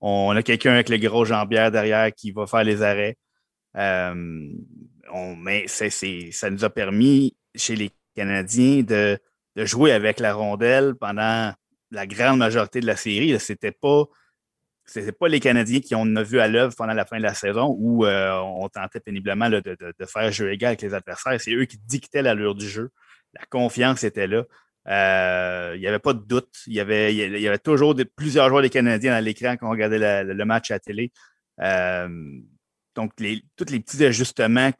on 0.00 0.34
a 0.34 0.42
quelqu'un 0.42 0.72
avec 0.72 0.88
les 0.88 0.98
gros 0.98 1.26
jambières 1.26 1.70
derrière 1.70 2.10
qui 2.14 2.32
va 2.32 2.46
faire 2.46 2.64
les 2.64 2.82
arrêts. 2.82 3.18
On, 5.12 5.36
mais 5.36 5.66
ça 5.68 6.50
nous 6.50 6.64
a 6.64 6.70
permis, 6.70 7.36
chez 7.54 7.76
les 7.76 7.90
Canadiens, 8.14 8.82
de, 8.82 9.18
jouer 9.56 9.92
avec 9.92 10.20
la 10.20 10.34
rondelle 10.34 10.94
pendant 10.94 11.52
la 11.90 12.06
grande 12.06 12.38
majorité 12.38 12.80
de 12.80 12.86
la 12.86 12.96
série. 12.96 13.38
C'était 13.40 13.72
pas 13.72 14.04
pas 15.18 15.28
les 15.28 15.40
Canadiens 15.40 15.80
qui 15.80 15.94
ont 15.94 16.06
vu 16.22 16.40
à 16.40 16.48
l'œuvre 16.48 16.74
pendant 16.76 16.94
la 16.94 17.04
fin 17.04 17.18
de 17.18 17.22
la 17.22 17.34
saison 17.34 17.74
où 17.78 18.06
euh, 18.06 18.32
on 18.38 18.68
tentait 18.68 19.00
péniblement 19.00 19.50
de, 19.50 19.62
faire 20.06 20.32
jeu 20.32 20.52
égal 20.52 20.68
avec 20.68 20.82
les 20.82 20.94
adversaires. 20.94 21.38
C'est 21.40 21.52
eux 21.52 21.66
qui 21.66 21.78
dictaient 21.78 22.22
l'allure 22.22 22.54
du 22.54 22.68
jeu. 22.68 22.90
La 23.34 23.44
confiance 23.50 24.04
était 24.04 24.26
là. 24.26 24.44
Euh, 24.88 25.72
il 25.74 25.80
n'y 25.80 25.86
avait 25.86 25.98
pas 25.98 26.14
de 26.14 26.20
doute. 26.20 26.54
Il 26.66 26.72
y 26.72 26.80
avait, 26.80 27.14
y 27.14 27.48
avait 27.48 27.58
toujours 27.58 27.94
plusieurs 28.16 28.48
joueurs 28.48 28.62
des 28.62 28.70
Canadiens 28.70 29.12
à 29.12 29.20
l'écran 29.20 29.56
quand 29.56 29.66
on 29.66 29.70
regardait 29.70 30.24
le 30.24 30.44
match 30.44 30.70
à 30.70 30.76
la 30.76 30.80
télé. 30.80 31.12
Euh, 31.60 32.08
donc, 32.98 33.12
tous 33.14 33.70
les 33.70 33.78
petits 33.78 34.04
ajustements 34.04 34.72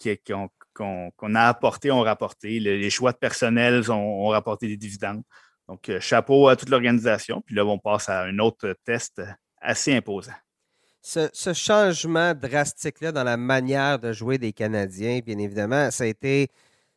qu'on 0.75 1.35
a 1.37 1.43
apportés 1.43 1.93
ont 1.93 2.01
rapporté. 2.01 2.59
Les, 2.59 2.91
choix 2.91 3.13
de 3.13 3.17
personnel 3.17 3.89
ont, 3.93 4.27
rapporté 4.27 4.67
des 4.67 4.77
dividendes. 4.77 5.23
Donc, 5.69 5.89
chapeau 6.01 6.49
à 6.49 6.57
toute 6.57 6.69
l'organisation. 6.69 7.41
Puis 7.47 7.55
là, 7.55 7.65
on 7.65 7.79
passe 7.79 8.09
à 8.09 8.25
un 8.25 8.41
autre 8.41 8.75
test 8.85 9.23
assez 9.61 9.95
imposant. 9.95 10.33
Ce, 11.01 11.53
changement 11.55 12.35
drastique-là 12.35 13.13
dans 13.13 13.23
la 13.23 13.37
manière 13.37 14.01
de 14.01 14.13
jouer 14.13 14.39
des 14.39 14.53
Canadiens, 14.53 15.21
bien 15.25 15.39
évidemment, 15.39 15.93
ça 15.93 16.03
a 16.03 16.09
été 16.09 16.49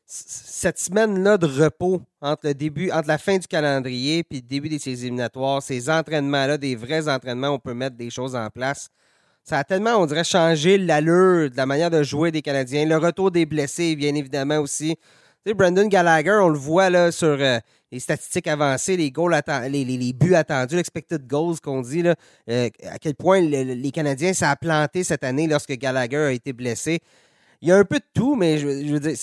cette 0.07 0.79
semaine-là 0.79 1.37
de 1.37 1.45
repos 1.45 2.01
entre 2.19 2.47
le 2.47 2.55
début, 2.55 2.89
entre 2.89 3.07
la 3.07 3.19
fin 3.19 3.37
du 3.37 3.47
calendrier 3.47 4.25
et 4.31 4.35
le 4.35 4.41
début 4.41 4.69
des 4.69 4.89
éliminatoires, 4.89 5.61
ces 5.61 5.87
entraînements-là, 5.87 6.57
des 6.57 6.75
vrais 6.75 7.07
entraînements, 7.07 7.49
on 7.49 7.59
peut 7.59 7.75
mettre 7.75 7.95
des 7.95 8.09
choses 8.09 8.35
en 8.35 8.49
place. 8.49 8.89
Ça 9.43 9.59
a 9.59 9.63
tellement, 9.63 9.97
on 9.97 10.05
dirait, 10.05 10.23
changé 10.23 10.77
l'allure 10.77 11.49
de 11.49 11.57
la 11.57 11.65
manière 11.65 11.89
de 11.89 12.03
jouer 12.03 12.31
des 12.31 12.41
Canadiens. 12.41 12.85
Le 12.85 12.97
retour 12.97 13.31
des 13.31 13.45
blessés, 13.45 13.95
bien 13.95 14.13
évidemment, 14.15 14.59
aussi. 14.59 14.95
Tu 15.45 15.53
Brandon 15.53 15.87
Gallagher, 15.87 16.39
on 16.41 16.49
le 16.49 16.57
voit 16.57 17.11
sur. 17.11 17.37
Euh, 17.39 17.59
les 17.91 17.99
statistiques 17.99 18.47
avancées, 18.47 18.95
les, 18.95 19.11
goals 19.11 19.35
les, 19.69 20.13
buts 20.13 20.35
attendus, 20.35 20.75
l'expected 20.75 21.27
goals 21.27 21.59
qu'on 21.59 21.81
dit, 21.81 22.01
là, 22.01 22.15
euh, 22.49 22.69
à 22.89 22.97
quel 22.99 23.15
point 23.15 23.41
les 23.41 23.91
Canadiens, 23.91 24.33
ça 24.33 24.49
a 24.49 24.55
planté 24.55 25.03
cette 25.03 25.23
année 25.23 25.47
lorsque 25.47 25.73
Gallagher 25.73 26.17
a 26.17 26.31
été 26.31 26.53
blessé. 26.53 26.99
Il 27.61 27.67
y 27.67 27.71
a 27.71 27.77
un 27.77 27.83
peu 27.83 27.97
de 27.97 28.05
tout, 28.13 28.35
mais 28.35 28.57
je, 28.57 28.67
veux 28.67 28.99
dire, 28.99 29.15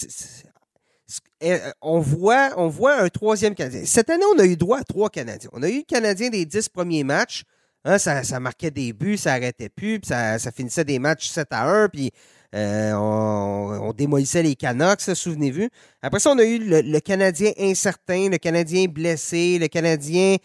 euh, 1.44 1.59
on, 1.81 1.98
voit, 1.98 2.50
on 2.57 2.68
voit 2.68 3.00
un 3.00 3.09
troisième 3.09 3.54
Canadien. 3.54 3.83
Cette 3.85 4.11
année, 4.11 4.24
on 4.35 4.38
a 4.38 4.44
eu 4.44 4.57
droit 4.57 4.78
à 4.78 4.85
trois 4.85 5.09
Canadiens. 5.09 5.50
On 5.52 5.62
a 5.62 5.68
eu 5.68 5.78
le 5.78 5.85
Canadien 5.85 6.28
des 6.28 6.44
dix 6.44 6.68
premiers 6.68 7.04
matchs. 7.04 7.44
Hein, 7.85 7.99
ça, 7.99 8.41
marquait 8.41 8.71
des 8.71 8.93
buts, 8.93 9.17
ça 9.17 9.35
arrêtait 9.35 9.69
plus, 9.69 10.01
puis 10.01 10.09
ça, 10.09 10.38
ça 10.38 10.51
finissait 10.51 10.85
des 10.85 10.99
matchs 10.99 11.29
7 11.29 11.49
à 11.53 11.69
1, 11.69 11.88
puis 11.88 12.11
euh, 12.55 12.93
on, 12.95 13.93
démolissait 13.93 14.43
les 14.43 14.57
Canucks, 14.57 15.01
souvenez-vous. 15.01 15.69
Après 16.03 16.19
ça, 16.19 16.31
on 16.31 16.38
a 16.38 16.45
eu 16.45 16.59
le, 16.59 16.99
Canadien 17.01 17.53
incertain, 17.59 18.29
le 18.31 18.38
Canadien 18.38 18.87
blessé, 18.87 19.59
le 19.59 19.69
Canadien 19.69 20.37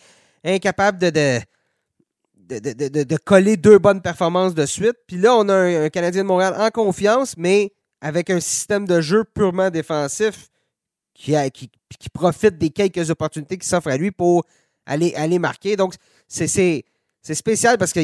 incapable 0.43 0.97
de, 0.97 1.39
de, 2.49 3.17
coller 3.17 3.55
deux 3.55 3.79
bonnes 3.79 4.01
performances 4.01 4.53
de 4.53 4.65
suite. 4.65 4.97
Puis 5.07 5.17
là, 5.17 5.35
on 5.35 5.47
a 5.47 5.55
un, 5.55 5.89
Canadien 5.89 6.23
de 6.23 6.27
Montréal 6.27 6.55
en 6.57 6.69
confiance, 6.71 7.35
mais 7.37 7.71
avec 8.01 8.29
un 8.29 8.41
système 8.41 8.85
de 8.85 8.99
jeu 8.99 9.23
purement 9.23 9.69
défensif 9.69 10.49
qui, 11.13 11.35
qui, 11.51 12.09
profite 12.09 12.57
des 12.57 12.69
quelques 12.69 13.09
opportunités 13.09 13.57
qui 13.57 13.67
s'offrent 13.67 13.89
à 13.89 13.97
lui 13.97 14.11
pour 14.11 14.45
aller, 14.85 15.13
aller 15.15 15.39
marquer. 15.39 15.77
Donc, 15.77 15.95
c'est 16.27 16.83
c'est 17.23 17.35
spécial 17.35 17.77
parce 17.77 17.93
que 17.93 18.01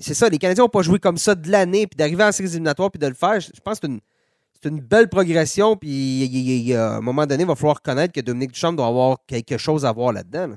c'est 0.00 0.14
ça, 0.14 0.28
les 0.28 0.38
Canadiens 0.38 0.64
n'ont 0.64 0.68
pas 0.68 0.82
joué 0.82 1.00
comme 1.00 1.18
ça 1.18 1.34
de 1.34 1.50
l'année, 1.50 1.88
puis 1.88 1.96
d'arriver 1.96 2.22
en 2.22 2.30
séries 2.30 2.50
éliminatoires 2.50 2.90
puis 2.90 3.00
de 3.00 3.06
le 3.08 3.14
faire, 3.14 3.40
je 3.40 3.60
pense 3.62 3.80
que 3.80 3.88
c'est 4.62 4.68
une 4.68 4.80
belle 4.80 5.08
progression. 5.08 5.76
Puis 5.76 6.72
à 6.74 6.96
un 6.96 7.00
moment 7.00 7.26
donné, 7.26 7.42
il 7.42 7.46
va 7.46 7.56
falloir 7.56 7.76
reconnaître 7.76 8.12
que 8.12 8.20
Dominique 8.20 8.52
Duchamp 8.52 8.74
doit 8.74 8.86
avoir 8.86 9.18
quelque 9.26 9.58
chose 9.58 9.84
à 9.84 9.92
voir 9.92 10.12
là-dedans. 10.12 10.54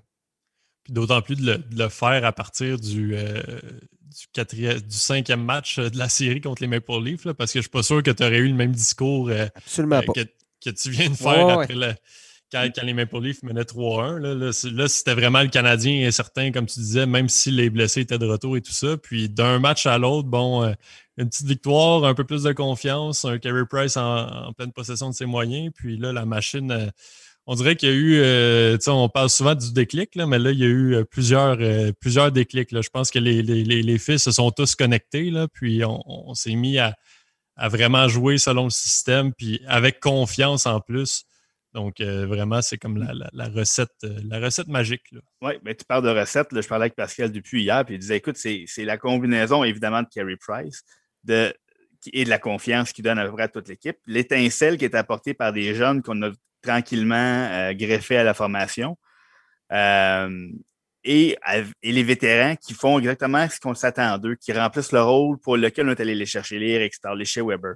Puis 0.83 0.93
d'autant 0.93 1.21
plus 1.21 1.37
de 1.37 1.63
le, 1.75 1.89
faire 1.89 2.23
à 2.23 2.31
partir 2.31 2.77
du, 2.77 3.15
euh, 3.15 3.41
du, 4.53 4.83
cinquième 4.89 5.43
match 5.43 5.79
de 5.79 5.97
la 5.97 6.09
série 6.09 6.41
contre 6.41 6.61
les 6.61 6.67
Maple 6.67 7.01
Leafs, 7.01 7.33
parce 7.33 7.51
que 7.51 7.59
je 7.59 7.63
suis 7.63 7.69
pas 7.69 7.83
sûr 7.83 8.03
que 8.03 8.11
tu 8.11 8.23
aurais 8.23 8.37
eu 8.37 8.47
le 8.47 8.53
même 8.53 8.73
discours 8.73 9.29
euh, 9.29 9.47
Absolument 9.55 10.01
euh, 10.15 10.25
que, 10.61 10.69
tu 10.69 10.91
viens 10.91 11.09
de 11.09 11.15
faire 11.15 11.49
après 11.49 11.75
quand, 12.53 12.83
les 12.83 12.93
Maple 12.93 13.19
Leafs 13.19 13.43
menaient 13.43 13.63
3-1. 13.63 14.19
Là, 14.19 14.87
c'était 14.87 15.13
vraiment 15.13 15.41
le 15.41 15.49
Canadien 15.49 16.07
incertain, 16.07 16.51
comme 16.51 16.67
tu 16.67 16.79
disais, 16.79 17.05
même 17.05 17.27
si 17.27 17.51
les 17.51 17.69
blessés 17.69 18.01
étaient 18.01 18.19
de 18.19 18.27
retour 18.27 18.55
et 18.55 18.61
tout 18.61 18.71
ça. 18.71 18.95
Puis 18.97 19.27
d'un 19.27 19.59
match 19.59 19.85
à 19.85 19.97
l'autre, 19.97 20.27
bon, 20.27 20.63
une 21.17 21.29
petite 21.29 21.47
victoire, 21.47 22.05
un 22.05 22.13
peu 22.13 22.23
plus 22.23 22.43
de 22.43 22.53
confiance, 22.53 23.25
un 23.25 23.39
Carey 23.39 23.63
Price 23.69 23.97
en, 23.97 24.53
pleine 24.53 24.71
possession 24.71 25.09
de 25.09 25.15
ses 25.15 25.25
moyens. 25.25 25.71
Puis 25.75 25.97
là, 25.97 26.13
la 26.13 26.25
machine 26.25 26.91
on 27.45 27.55
dirait 27.55 27.75
qu'il 27.75 27.89
y 27.89 27.91
a 27.91 27.95
eu, 27.95 28.19
euh, 28.21 28.77
on 28.87 29.09
parle 29.09 29.29
souvent 29.29 29.55
du 29.55 29.73
déclic, 29.73 30.15
là, 30.15 30.25
mais 30.25 30.39
là, 30.39 30.51
il 30.51 30.59
y 30.59 30.63
a 30.63 30.67
eu 30.67 30.95
euh, 30.95 31.03
plusieurs, 31.03 31.57
euh, 31.59 31.91
plusieurs 31.99 32.31
déclics. 32.31 32.69
Je 32.71 32.89
pense 32.89 33.11
que 33.11 33.19
les, 33.19 33.41
les, 33.41 33.63
les, 33.63 33.97
fils 33.97 34.23
se 34.23 34.31
sont 34.31 34.51
tous 34.51 34.75
connectés, 34.75 35.29
là, 35.29 35.47
puis 35.49 35.81
on, 35.85 36.33
s'est 36.35 36.55
mis 36.55 36.79
à, 36.79 36.95
à, 37.57 37.67
vraiment 37.67 38.07
jouer 38.07 38.37
selon 38.37 38.65
le 38.65 38.69
système, 38.69 39.33
puis 39.33 39.61
avec 39.67 39.99
confiance 39.99 40.65
en 40.65 40.79
plus. 40.79 41.25
Donc, 41.73 41.99
vraiment, 41.99 42.61
c'est 42.61 42.77
comme 42.77 42.97
la, 42.97 43.47
recette, 43.49 43.89
la 44.03 44.39
recette 44.39 44.67
magique. 44.67 45.03
Oui, 45.41 45.53
mais 45.63 45.73
tu 45.73 45.85
parles 45.85 46.03
de 46.03 46.09
recette. 46.09 46.47
je 46.51 46.67
parlais 46.67 46.83
avec 46.83 46.95
Pascal 46.95 47.31
depuis 47.31 47.63
hier, 47.63 47.83
puis 47.83 47.95
il 47.95 47.99
disait 47.99 48.17
écoute, 48.17 48.37
c'est 48.37 48.67
la 48.79 48.97
combinaison, 48.97 49.63
évidemment, 49.63 50.03
de 50.03 50.07
Carey 50.07 50.35
Price 50.39 50.83
de, 51.23 51.53
et 52.11 52.25
de 52.25 52.29
la 52.29 52.39
confiance 52.39 52.91
qu'il 52.91 53.03
donne 53.03 53.19
à 53.19 53.25
peu 53.25 53.33
près 53.33 53.43
à 53.43 53.47
toute 53.47 53.67
l'équipe. 53.67 53.97
L'étincelle 54.05 54.77
qui 54.77 54.85
est 54.85 54.95
apportée 54.95 55.33
par 55.33 55.53
des 55.53 55.73
jeunes 55.75 56.01
qu'on 56.01 56.21
a 56.23 56.31
tranquillement 56.61 57.15
euh, 57.51 57.73
greffé 57.73 58.17
à 58.17 58.23
la 58.23 58.33
formation. 58.33 58.97
Euh, 59.71 60.49
et, 61.03 61.37
les 61.83 62.03
vétérans 62.03 62.55
qui 62.55 62.73
font 62.73 62.99
exactement 62.99 63.47
ce 63.49 63.59
qu'on 63.59 63.73
s'attend 63.73 64.17
d'eux, 64.17 64.35
qui 64.35 64.53
remplissent 64.53 64.93
le 64.93 65.01
rôle 65.01 65.37
pour 65.37 65.57
lequel 65.57 65.87
on 65.87 65.91
est 65.91 65.99
allé 65.99 66.15
les 66.15 66.25
chercher, 66.25 66.59
les 66.59 66.69
Eric 66.69 66.93
les 67.15 67.25
Shea 67.25 67.43
Weber, 67.43 67.75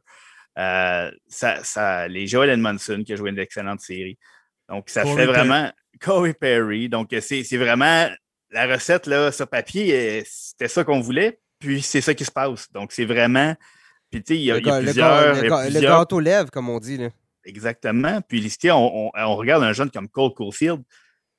euh, 0.58 1.12
ça, 1.28 2.08
les 2.08 2.28
Joel 2.28 2.50
Edmondson 2.50 3.04
qui 3.06 3.13
a 3.13 3.15
joué 3.15 3.30
une 3.30 3.39
excellente 3.39 3.82
série. 3.82 4.17
Donc, 4.70 4.89
ça 4.89 5.06
fait 5.06 5.26
vraiment 5.26 5.72
Corey 6.02 6.34
Perry. 6.34 6.89
Donc, 6.89 7.15
c'est 7.20 7.58
vraiment 7.58 8.10
la 8.52 8.65
recette 8.65 9.08
là, 9.08 9.32
sur 9.32 9.48
papier, 9.48 10.24
c'était 10.26 10.67
ça 10.67 10.84
qu'on 10.84 11.02
voulait, 11.02 11.39
puis 11.60 11.82
c'est 11.82 12.02
ça 12.02 12.13
qui 12.13 12.26
se 12.26 12.32
passe. 12.32 12.72
Donc, 12.72 12.91
c'est 12.91 13.06
vraiment. 13.06 13.56
Puis, 14.10 14.24
tu 14.24 14.34
sais, 14.34 14.39
il 14.39 14.46
y 14.46 14.52
a, 14.52 14.60
plusieurs. 14.60 15.41
Le, 15.41 15.82
gâteau 15.82 16.20
lève, 16.20 16.50
comme 16.50 16.70
on 16.70 16.80
dit. 16.80 16.98
Là. 16.98 17.10
Exactement. 17.48 18.22
Puis 18.22 18.41
l'ici, 18.41 18.70
on, 18.70 19.10
regarde 19.36 19.63
un 19.63 19.74
jeune 19.74 19.89
comme 19.89 20.10
Cole 20.10 20.34
Caulfield, 20.34 20.84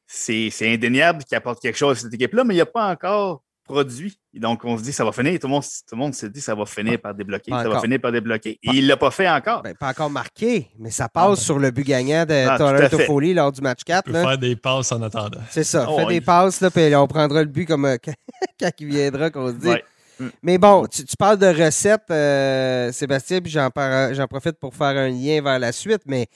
c'est 0.07 0.51
indéniable 0.63 1.23
qu'il 1.25 1.37
apporte 1.37 1.61
quelque 1.61 1.77
chose 1.77 1.99
à 1.99 2.01
cette 2.03 2.15
équipe-là, 2.15 2.45
mais 2.45 2.55
il 2.55 2.59
n'a 2.59 2.67
pas 2.67 2.91
encore 2.91 3.45
produit. 3.69 4.19
donc, 4.35 4.65
on 4.65 4.77
se 4.77 4.83
dit, 4.83 4.93
ça 4.93 5.05
va 5.05 5.13
finir. 5.13 5.39
Tout 5.39 5.47
le 5.47 5.53
monde, 5.53 5.63
tout 5.63 5.95
le 5.95 5.99
monde 5.99 6.15
se 6.15 6.27
dit, 6.27 6.41
ça 6.41 6.55
va 6.55 6.67
finir 6.67 7.01
par 7.01 7.15
débloquer. 7.15 7.51
ça 7.51 7.69
va 7.69 7.81
finir 7.81 8.01
par 8.01 8.11
débloquer. 8.11 8.59
Et 8.63 8.71
il 8.73 8.85
ne 8.85 8.89
l'a 8.89 8.97
pas 8.97 9.11
fait 9.11 9.29
encore. 9.29 9.63
Ben, 9.63 9.75
pas 9.75 9.91
encore 9.91 10.11
marqué, 10.11 10.69
mais 10.79 10.91
ça 10.91 11.09
passe 11.09 11.41
sur 11.41 11.59
le 11.59 11.71
but 11.71 11.87
gagnant 11.87 12.25
de 12.25 12.49
ah, 12.49 12.59
Toronto 12.59 12.99
Foley 13.01 13.35
lors 13.35 13.53
du 13.53 13.61
match 13.61 13.85
4. 13.85 14.11
Là. 14.11 14.23
Faire 14.23 14.39
des 14.39 14.57
passes 14.57 14.91
en 14.91 15.03
attendant. 15.03 15.41
C'est 15.51 15.65
ça. 15.65 15.87
Oh, 15.89 15.99
fait 15.99 16.07
des 16.07 16.21
passes, 16.21 16.61
là, 16.61 16.71
puis 16.71 16.95
on 16.97 17.07
prendra 17.07 17.41
le 17.41 17.49
but 17.49 17.67
comme 17.67 17.85
euh, 17.85 17.97
quand 18.61 18.71
il 18.81 18.87
viendra, 18.89 19.31
qu'on 19.31 19.49
se 19.49 19.57
dit. 19.57 19.77
Mm. 20.19 20.29
Mais 20.43 20.59
bon, 20.59 20.87
tu, 20.87 21.05
parles 21.19 21.39
de 21.39 21.47
recettes, 21.47 22.11
euh, 22.11 22.91
Sébastien, 22.91 23.41
puis 23.41 23.53
j'en 23.53 24.27
profite 24.29 24.59
pour 24.59 24.75
faire 24.75 24.97
un 24.97 25.09
lien 25.09 25.41
vers 25.43 25.59
la 25.59 25.73
suite, 25.73 26.03
mais 26.07 26.27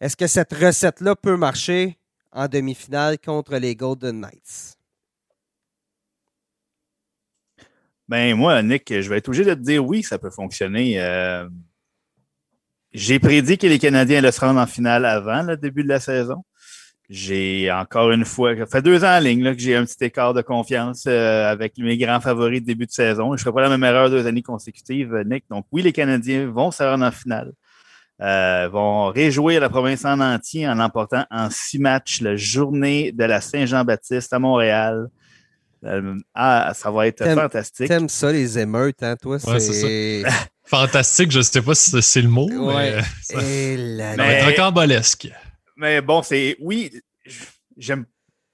est-ce 0.00 0.16
que 0.16 0.26
cette 0.26 0.52
recette-là 0.52 1.14
peut 1.14 1.36
marcher 1.36 1.96
en 2.32 2.48
demi-finale 2.48 3.18
contre 3.18 3.56
les 3.56 3.76
Golden 3.76 4.20
Knights? 4.20 4.76
Ben 8.08 8.34
moi, 8.34 8.62
Nick, 8.62 8.92
je 9.00 9.08
vais 9.08 9.18
être 9.18 9.28
obligé 9.28 9.44
de 9.44 9.54
te 9.54 9.60
dire 9.60 9.84
oui, 9.84 10.02
ça 10.02 10.18
peut 10.18 10.30
fonctionner. 10.30 11.00
Euh, 11.00 11.48
j'ai 12.92 13.18
prédit 13.18 13.58
que 13.58 13.66
les 13.66 13.78
Canadiens 13.78 14.18
allaient 14.18 14.32
se 14.32 14.40
rendre 14.40 14.60
en 14.60 14.66
finale 14.66 15.06
avant 15.06 15.42
le 15.42 15.56
début 15.56 15.82
de 15.82 15.88
la 15.88 16.00
saison. 16.00 16.44
J'ai 17.08 17.70
encore 17.70 18.10
une 18.10 18.24
fois, 18.24 18.56
ça 18.56 18.66
fait 18.66 18.82
deux 18.82 19.04
ans 19.04 19.16
en 19.16 19.20
ligne 19.20 19.42
là, 19.42 19.54
que 19.54 19.60
j'ai 19.60 19.76
un 19.76 19.84
petit 19.84 20.04
écart 20.04 20.34
de 20.34 20.42
confiance 20.42 21.04
euh, 21.06 21.50
avec 21.50 21.76
mes 21.78 21.98
grands 21.98 22.20
favoris 22.20 22.60
de 22.60 22.66
début 22.66 22.86
de 22.86 22.92
saison. 22.92 23.28
Je 23.28 23.32
ne 23.32 23.38
ferai 23.38 23.52
pas 23.52 23.62
la 23.62 23.68
même 23.68 23.84
erreur 23.84 24.10
deux 24.10 24.26
années 24.26 24.42
consécutives, 24.42 25.14
Nick. 25.26 25.44
Donc 25.50 25.66
oui, 25.72 25.82
les 25.82 25.92
Canadiens 25.92 26.46
vont 26.50 26.70
se 26.70 26.82
rendre 26.82 27.04
en 27.04 27.10
finale. 27.10 27.52
Euh, 28.20 28.68
vont 28.68 29.06
réjouir 29.06 29.60
la 29.60 29.68
province 29.68 30.04
en 30.04 30.20
entier 30.20 30.68
en 30.68 30.78
emportant 30.78 31.24
en 31.30 31.50
six 31.50 31.78
matchs 31.78 32.20
la 32.20 32.36
journée 32.36 33.10
de 33.10 33.24
la 33.24 33.40
Saint-Jean-Baptiste 33.40 34.32
à 34.32 34.38
Montréal. 34.38 35.08
Euh, 35.84 36.16
ah, 36.34 36.72
ça 36.74 36.90
va 36.90 37.06
être 37.06 37.24
fantastique. 37.34 37.88
T'aimes 37.88 38.08
ça, 38.08 38.30
les 38.30 38.58
émeutes, 38.58 39.02
hein, 39.02 39.16
toi? 39.20 39.38
c'est 39.38 40.22
fantastique, 40.64 41.30
je 41.32 41.38
ne 41.38 41.42
sais 41.42 41.62
pas 41.62 41.74
si 41.74 42.00
c'est 42.02 42.22
le 42.22 42.28
mot, 42.28 42.48
mais 42.48 43.02
ça, 43.22 43.36
va 43.36 44.32
être 44.32 44.46
rocambolesque. 44.46 45.28
Mais 45.76 46.00
bon, 46.00 46.22
c'est. 46.22 46.56
Oui, 46.60 46.90
j'aime. 47.76 48.06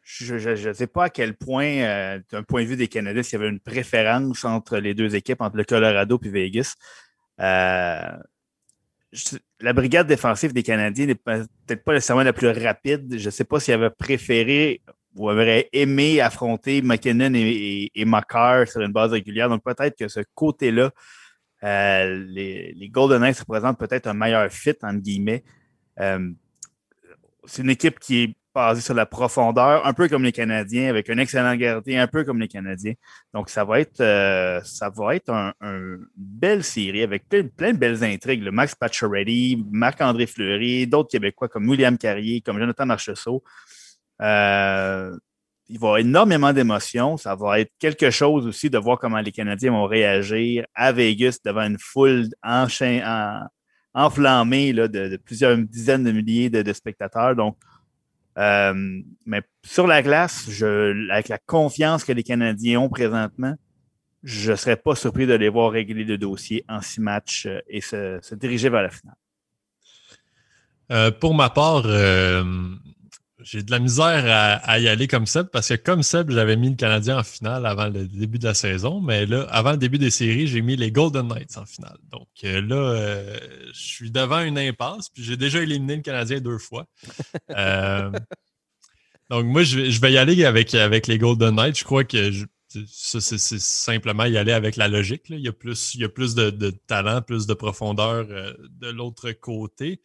Je 0.03 0.69
ne 0.69 0.73
sais 0.73 0.87
pas 0.87 1.05
à 1.05 1.11
quel 1.11 1.37
point, 1.37 1.67
euh, 1.67 2.19
d'un 2.33 2.43
point 2.43 2.62
de 2.62 2.69
vue 2.69 2.77
des 2.77 2.88
Canadiens, 2.88 3.23
s'il 3.23 3.38
y 3.38 3.43
avait 3.43 3.51
une 3.51 3.61
préférence 3.61 4.43
entre 4.47 4.79
les 4.79 4.95
deux 4.95 5.14
équipes, 5.14 5.43
entre 5.43 5.59
le 5.59 5.64
Colorado 5.64 6.19
et 6.25 6.29
Vegas. 6.31 6.77
Euh, 7.41 8.17
la 9.61 9.73
brigade 9.75 10.07
défensive 10.07 10.55
des 10.55 10.62
Canadiens 10.62 11.07
n'est 11.07 11.14
peut-être 11.14 11.85
pas 11.85 11.93
nécessairement 11.93 12.23
la 12.23 12.33
plus 12.33 12.49
rapide. 12.49 13.19
Je 13.19 13.27
ne 13.27 13.31
sais 13.31 13.45
pas 13.45 13.61
s'il 13.61 13.75
avait 13.75 13.91
préféré 13.91 14.81
ou 15.19 15.29
avait 15.29 15.69
aimé 15.73 16.21
affronter 16.21 16.83
McKinnon 16.83 17.35
et, 17.35 17.91
et, 17.95 18.07
sur 18.67 18.81
une 18.81 18.93
base 18.93 19.13
régulière. 19.13 19.49
Donc 19.49 19.63
peut-être 19.65 19.97
que 19.99 20.09
ce 20.09 20.21
côté-là, 20.35 20.91
euh, 21.65 22.25
les, 22.29 22.73
les, 22.73 22.89
Golden 22.89 23.21
Knights 23.21 23.41
représentent 23.41 23.79
peut-être 23.79 24.07
un 24.07 24.15
meilleur 24.15 24.51
fit, 24.51 24.75
entre 24.83 25.01
guillemets. 25.01 25.43
Euh, 26.01 26.31
c'est 27.45 27.63
une 27.63 27.71
équipe 27.71 27.99
qui 27.99 28.23
est 28.23 28.37
basée 28.55 28.81
sur 28.81 28.95
la 28.95 29.07
profondeur, 29.07 29.87
un 29.87 29.93
peu 29.93 30.09
comme 30.09 30.25
les 30.25 30.33
Canadiens, 30.33 30.89
avec 30.89 31.11
un 31.11 31.19
excellent 31.19 31.55
gardien, 31.57 32.03
un 32.03 32.07
peu 32.07 32.25
comme 32.25 32.41
les 32.41 32.49
Canadiens. 32.49 32.95
Donc, 33.33 33.51
ça 33.51 33.65
va 33.65 33.81
être, 33.81 34.01
euh, 34.01 34.61
ça 34.65 34.91
va 34.91 35.15
être 35.17 35.31
un, 35.31 35.53
une 35.61 36.07
belle 36.17 36.65
série 36.65 37.03
avec 37.03 37.29
plein, 37.29 37.73
de 37.73 37.79
belles 37.79 38.05
intrigues. 38.05 38.43
Le 38.43 38.51
Max 38.51 38.75
Pacioretty, 38.75 39.65
Marc-André 39.71 40.27
Fleury, 40.27 40.87
d'autres 40.87 41.11
Québécois 41.11 41.49
comme 41.49 41.69
William 41.69 41.97
Carrier, 41.99 42.41
comme 42.41 42.59
Jonathan 42.59 42.87
Marchessault. 42.87 43.43
Euh, 44.21 45.17
il 45.71 45.79
va 45.79 45.87
y 45.87 45.89
avoir 45.89 45.99
énormément 45.99 46.53
d'émotions. 46.53 47.17
Ça 47.17 47.35
va 47.35 47.61
être 47.61 47.73
quelque 47.79 48.11
chose 48.11 48.47
aussi 48.47 48.71
de 48.71 48.79
voir 48.79 48.99
comment 48.99 49.21
les 49.21 49.33
Canadiens 49.33 49.73
vont 49.73 49.87
réagir 49.87 50.65
à 50.75 50.93
Vegas 50.93 51.39
devant 51.45 51.63
une 51.63 51.79
foule 51.79 52.29
enchaînée. 52.43 53.05
En, 53.05 53.41
enflammé 53.99 54.73
là, 54.73 54.89
de, 54.89 55.17
plusieurs 55.17 55.57
dizaines 55.59 56.05
de 56.05 56.13
milliers 56.13 56.51
de, 56.51 56.73
spectateurs. 56.73 57.35
Donc, 57.35 57.57
euh, 58.39 59.03
mais 59.27 59.43
sur 59.65 59.87
la 59.87 60.03
glace, 60.03 60.47
je, 60.49 61.11
avec 61.11 61.29
la 61.29 61.39
confiance 61.39 62.05
que 62.05 62.13
les 62.13 62.23
Canadiens 62.23 62.81
ont 62.81 62.89
présentement, 62.89 63.57
je 64.23 64.53
ne 64.53 64.57
serais 64.57 64.77
pas 64.77 64.95
surpris 64.95 65.27
de 65.27 65.35
les 65.35 65.49
voir 65.49 65.73
régler 65.73 66.05
le 66.05 66.19
dossier 66.19 66.65
en 66.69 66.81
six 66.81 67.01
matchs 67.01 67.47
euh, 67.47 67.61
et 67.69 67.81
se, 67.81 68.35
diriger 68.35 68.69
vers 68.69 68.83
la 68.83 68.91
finale. 68.91 69.17
Euh, 70.91 71.11
pour 71.11 71.35
ma 71.35 71.51
part, 71.51 71.83
j'ai 73.42 73.62
de 73.62 73.70
la 73.70 73.79
misère 73.79 74.61
à, 74.64 74.79
y 74.81 74.88
aller 74.88 75.07
comme 75.07 75.27
Seb 75.27 75.48
parce 75.48 75.68
que 75.68 75.74
comme 75.74 76.03
Seb, 76.03 76.31
j'avais 76.31 76.57
mis 76.57 76.70
le 76.70 76.77
Canadien 76.77 77.18
en 77.18 77.22
finale 77.22 77.66
avant 77.66 77.88
le 77.88 78.07
début 78.07 78.38
de 78.38 78.44
la 78.44 78.55
saison, 78.55 79.01
mais 79.01 79.27
là, 79.27 79.42
avant 79.51 79.72
le 79.72 79.77
début 79.77 79.98
des 79.98 80.11
séries, 80.11 80.48
j'ai 80.48 80.61
mis 80.61 80.77
les 80.77 80.90
Golden 80.90 81.29
Knights 81.29 81.57
en 81.57 81.64
finale. 81.64 81.98
Donc 82.11 82.29
euh, 82.44 82.61
là, 82.61 82.77
euh, 82.77 83.38
je 83.72 83.81
suis 83.81 84.11
devant 84.11 84.40
une 84.40 84.59
impasse, 84.59 85.09
puis 85.09 85.22
j'ai 85.22 85.37
déjà 85.37 85.62
éliminé 85.62 85.96
le 85.96 86.03
Canadien 86.03 86.40
deux 86.40 86.59
fois. 86.59 86.87
Euh, 87.57 88.11
donc 89.31 89.46
moi, 89.46 89.62
je, 89.62 90.01
vais 90.01 90.12
y 90.12 90.18
aller 90.18 90.44
avec, 90.44 90.74
avec 90.74 91.07
les 91.07 91.18
Golden 91.18 91.57
Knights. 91.57 91.79
Je 91.79 91.85
crois 91.85 92.05
que 92.05 92.31
c'est 92.68 93.20
simplement 93.59 94.24
y 94.24 94.37
aller 94.37 94.53
avec 94.53 94.77
la 94.77 94.87
logique. 94.87 95.22
Il 95.31 95.40
y 95.40 95.48
a 95.48 95.53
plus, 95.53 95.94
il 95.94 96.03
y 96.03 96.05
a 96.05 96.09
plus 96.09 96.35
de, 96.35 96.51
de 96.51 96.70
talent, 96.70 97.20
plus 97.22 97.46
de 97.46 97.55
profondeur 97.55 98.27
de 98.27 98.90
l'autre 98.90 99.33
côté. 99.33 100.01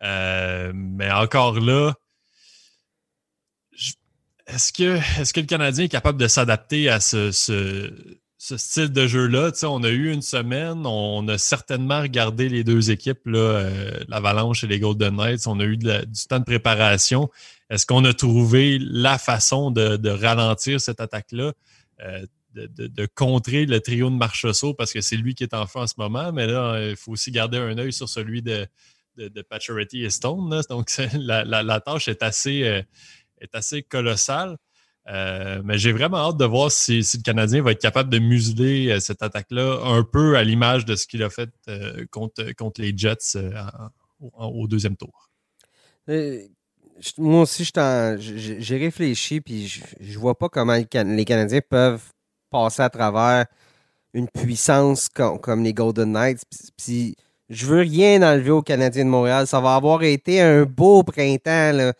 mais 0.00 1.10
encore 1.10 1.60
là, 1.60 1.94
est-ce 4.54 4.72
que, 4.72 4.98
est 5.20 5.32
que 5.32 5.40
le 5.40 5.46
Canadien 5.46 5.84
est 5.84 5.88
capable 5.88 6.18
de 6.18 6.28
s'adapter 6.28 6.88
à 6.88 7.00
ce, 7.00 7.30
style 8.38 8.92
de 8.92 9.06
jeu-là? 9.06 9.52
On 9.64 9.82
a 9.82 9.88
eu 9.88 10.12
une 10.12 10.22
semaine, 10.22 10.86
on 10.86 11.26
a 11.28 11.38
certainement 11.38 12.02
regardé 12.02 12.48
les 12.48 12.64
deux 12.64 12.90
équipes, 12.90 13.20
euh, 13.26 13.90
l'Avalanche 14.08 14.64
et 14.64 14.66
les 14.66 14.80
Golden 14.80 15.16
Knights. 15.16 15.46
On 15.46 15.58
a 15.60 15.64
eu 15.64 15.76
du 15.76 15.88
temps 16.28 16.38
de 16.38 16.44
préparation. 16.44 17.30
Est-ce 17.70 17.86
qu'on 17.86 18.04
a 18.04 18.12
trouvé 18.12 18.78
la 18.80 19.18
façon 19.18 19.70
de, 19.70 20.08
ralentir 20.08 20.80
cette 20.80 21.00
attaque-là? 21.00 21.52
Euh, 22.02 22.26
de, 22.54 23.06
contrer 23.06 23.64
le 23.64 23.80
trio 23.80 24.10
de 24.10 24.14
Marchessault 24.14 24.74
parce 24.74 24.92
que 24.92 25.00
c'est 25.00 25.16
lui 25.16 25.34
qui 25.34 25.42
est 25.42 25.54
en 25.54 25.66
feu 25.66 25.80
en 25.80 25.86
ce 25.86 25.94
moment. 25.96 26.32
Mais 26.32 26.46
là, 26.46 26.86
il 26.90 26.96
faut 26.96 27.12
aussi 27.12 27.30
garder 27.30 27.56
un 27.56 27.78
œil 27.78 27.94
sur 27.94 28.10
celui 28.10 28.42
de, 28.42 28.66
de, 29.16 29.96
et 30.04 30.10
Stone. 30.10 30.62
Donc, 30.68 30.90
la, 31.14 31.80
tâche 31.80 32.08
est 32.08 32.22
assez, 32.22 32.62
euh, 32.64 32.82
est 33.42 33.54
assez 33.54 33.82
colossale. 33.82 34.56
Euh, 35.08 35.60
mais 35.64 35.78
j'ai 35.78 35.92
vraiment 35.92 36.18
hâte 36.18 36.36
de 36.36 36.44
voir 36.44 36.70
si, 36.70 37.00
le 37.00 37.22
Canadien 37.22 37.60
va 37.62 37.72
être 37.72 37.80
capable 37.80 38.08
de 38.08 38.20
museler 38.20 38.88
euh, 38.88 39.00
cette 39.00 39.22
attaque-là 39.22 39.80
un 39.84 40.04
peu 40.04 40.36
à 40.36 40.44
l'image 40.44 40.84
de 40.84 40.94
ce 40.94 41.08
qu'il 41.08 41.24
a 41.24 41.30
fait 41.30 41.50
contre, 42.12 42.52
contre 42.52 42.80
les 42.80 42.96
Jets 42.96 43.36
au 44.38 44.68
deuxième 44.68 44.96
tour. 44.96 45.28
moi 47.18 47.42
aussi, 47.42 47.68
j'ai 48.18 48.76
réfléchi 48.76 49.40
puis 49.40 49.66
je, 50.00 50.18
vois 50.20 50.38
pas 50.38 50.48
comment 50.48 50.74
les 50.74 51.24
Canadiens 51.24 51.60
peuvent 51.68 52.12
passer 52.48 52.82
à 52.82 52.90
travers 52.90 53.46
une 54.14 54.28
puissance 54.28 55.08
comme, 55.08 55.64
les 55.64 55.72
Golden 55.72 56.12
Knights. 56.12 56.42
Puis, 56.76 57.16
je 57.48 57.66
veux 57.66 57.80
rien 57.80 58.22
enlever 58.22 58.50
aux 58.50 58.62
Canadiens 58.62 59.04
de 59.04 59.10
Montréal. 59.10 59.46
Ça 59.46 59.60
va 59.60 59.74
avoir 59.74 60.02
été 60.02 60.40
un 60.40 60.64
beau 60.64 61.02
printemps. 61.02 61.92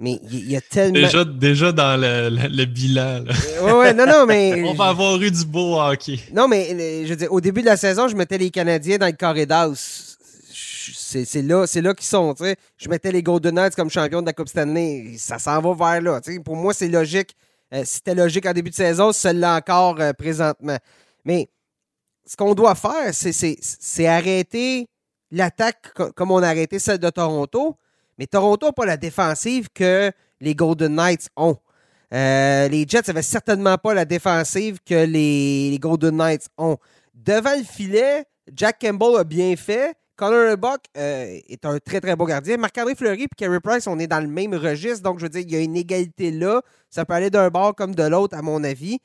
Mais 0.00 0.20
il 0.30 0.50
y, 0.50 0.56
a 0.56 0.60
tellement. 0.60 0.94
Déjà, 0.94 1.24
déjà 1.24 1.72
dans 1.72 2.00
le, 2.00 2.64
bilan. 2.66 3.24
Oui, 3.62 3.72
ouais, 3.72 3.92
non, 3.92 4.06
non, 4.06 4.26
mais. 4.26 4.62
On 4.66 4.74
va 4.74 4.86
avoir 4.86 5.20
eu 5.20 5.30
du 5.30 5.44
beau 5.44 5.80
hockey. 5.80 6.20
Non, 6.32 6.46
mais 6.46 7.04
je 7.04 7.08
veux 7.08 7.16
dire, 7.16 7.32
au 7.32 7.40
début 7.40 7.62
de 7.62 7.66
la 7.66 7.76
saison, 7.76 8.06
je 8.06 8.14
mettais 8.14 8.38
les 8.38 8.50
Canadiens 8.50 8.98
dans 8.98 9.06
le 9.06 9.12
corridor. 9.12 9.72
C'est 9.76 11.42
là, 11.42 11.64
là 11.74 11.94
qu'ils 11.94 12.06
sont. 12.06 12.34
sais. 12.36 12.56
Je 12.76 12.88
mettais 12.88 13.10
les 13.10 13.24
Golden 13.24 13.56
Knights 13.56 13.74
comme 13.74 13.90
champions 13.90 14.20
de 14.20 14.26
la 14.26 14.32
Coupe 14.32 14.48
Stanley. 14.48 15.16
Ça 15.18 15.40
s'en 15.40 15.60
va 15.60 15.74
vers 15.74 16.00
là. 16.00 16.20
Pour 16.44 16.54
moi, 16.54 16.72
c'est 16.72 16.88
logique 16.88 17.34
euh, 17.74 17.82
c'était 17.84 18.14
logique 18.14 18.46
en 18.46 18.52
début 18.52 18.70
de 18.70 18.74
saison, 18.74 19.12
celle-là 19.12 19.56
encore 19.56 20.00
euh, 20.00 20.12
présentement. 20.12 20.78
Mais 21.24 21.48
ce 22.24 22.36
qu'on 22.36 22.54
doit 22.54 22.74
faire, 22.74 23.12
c'est 23.12 24.06
arrêter 24.06 24.86
l'attaque 25.30 25.92
comme 25.92 26.30
on 26.30 26.42
a 26.42 26.48
arrêté 26.48 26.78
celle 26.78 26.98
de 26.98 27.10
Toronto. 27.10 27.76
Mais 28.18 28.26
Toronto 28.26 28.66
n'a 28.66 28.72
pas 28.72 28.86
la 28.86 28.96
défensive 28.96 29.68
que 29.72 30.10
les 30.40 30.54
Golden 30.54 30.94
Knights 30.94 31.28
ont. 31.36 31.56
Euh, 32.12 32.68
les 32.68 32.86
Jets 32.88 33.02
n'avaient 33.08 33.22
certainement 33.22 33.76
pas 33.76 33.94
la 33.94 34.04
défensive 34.04 34.78
que 34.84 35.04
les, 35.04 35.78
Golden 35.80 36.16
Knights 36.16 36.48
ont. 36.56 36.78
Devant 37.14 37.56
le 37.56 37.64
filet, 37.64 38.24
Jack 38.54 38.80
Campbell 38.80 39.16
a 39.18 39.24
bien 39.24 39.54
fait, 39.56 39.94
Connor 40.16 40.56
Buck 40.56 40.80
euh, 40.96 41.38
est 41.48 41.64
un 41.64 41.78
très, 41.78 42.00
très 42.00 42.16
beau 42.16 42.24
gardien. 42.24 42.56
Marc-André 42.56 42.94
Fleury 42.94 43.24
et 43.24 43.28
Carey 43.36 43.60
Price, 43.60 43.86
on 43.86 43.98
est 43.98 44.06
dans 44.06 44.20
le 44.20 44.26
même 44.26 44.54
registre. 44.54 45.02
Donc, 45.02 45.18
je 45.18 45.24
veux 45.24 45.28
dire, 45.28 45.42
il 45.42 45.52
y 45.52 45.56
a 45.56 45.60
une 45.60 45.76
égalité 45.76 46.30
là. 46.30 46.62
Ça 46.90 47.04
peut 47.04 47.14
aller 47.14 47.30
d'un 47.30 47.50
bord 47.50 47.74
comme 47.74 47.94
de 47.94 48.02
l'autre, 48.02 48.36
à 48.36 48.42
mon 48.42 48.64
avis. 48.64 48.98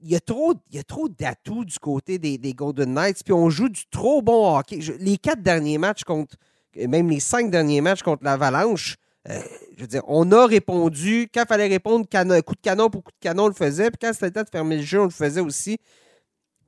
Il 0.00 0.08
y 0.08 0.16
a 0.16 0.20
trop, 0.20 0.54
trop 0.86 1.08
d'atouts 1.08 1.64
du 1.64 1.78
côté 1.78 2.18
des, 2.18 2.54
Golden 2.54 2.94
Knights. 2.94 3.22
Puis 3.24 3.34
on 3.34 3.50
joue 3.50 3.68
du 3.68 3.86
trop 3.90 4.22
bon 4.22 4.56
hockey. 4.56 4.78
les 4.98 5.18
quatre 5.18 5.42
derniers 5.42 5.78
matchs 5.78 6.04
contre, 6.04 6.36
même 6.76 7.10
les 7.10 7.20
cinq 7.20 7.50
derniers 7.50 7.80
matchs 7.80 8.02
contre 8.02 8.24
l'Avalanche, 8.24 8.96
euh, 9.28 9.38
je 9.76 9.82
veux 9.82 9.86
dire, 9.86 10.02
on 10.06 10.30
a 10.32 10.46
répondu. 10.46 11.28
Quand 11.32 11.42
il 11.42 11.48
fallait 11.48 11.68
répondre, 11.68 12.06
coup 12.44 12.54
de 12.54 12.60
canon 12.60 12.90
pour 12.90 13.04
coup 13.04 13.12
de 13.12 13.20
canon, 13.20 13.44
on 13.44 13.48
le 13.48 13.54
faisait. 13.54 13.90
Puis 13.90 13.98
quand 14.00 14.12
c'était 14.12 14.26
le 14.26 14.32
temps 14.32 14.42
de 14.42 14.48
fermer 14.50 14.76
le 14.76 14.82
jeu, 14.82 15.00
on 15.00 15.04
le 15.04 15.10
faisait 15.10 15.40
aussi. 15.40 15.78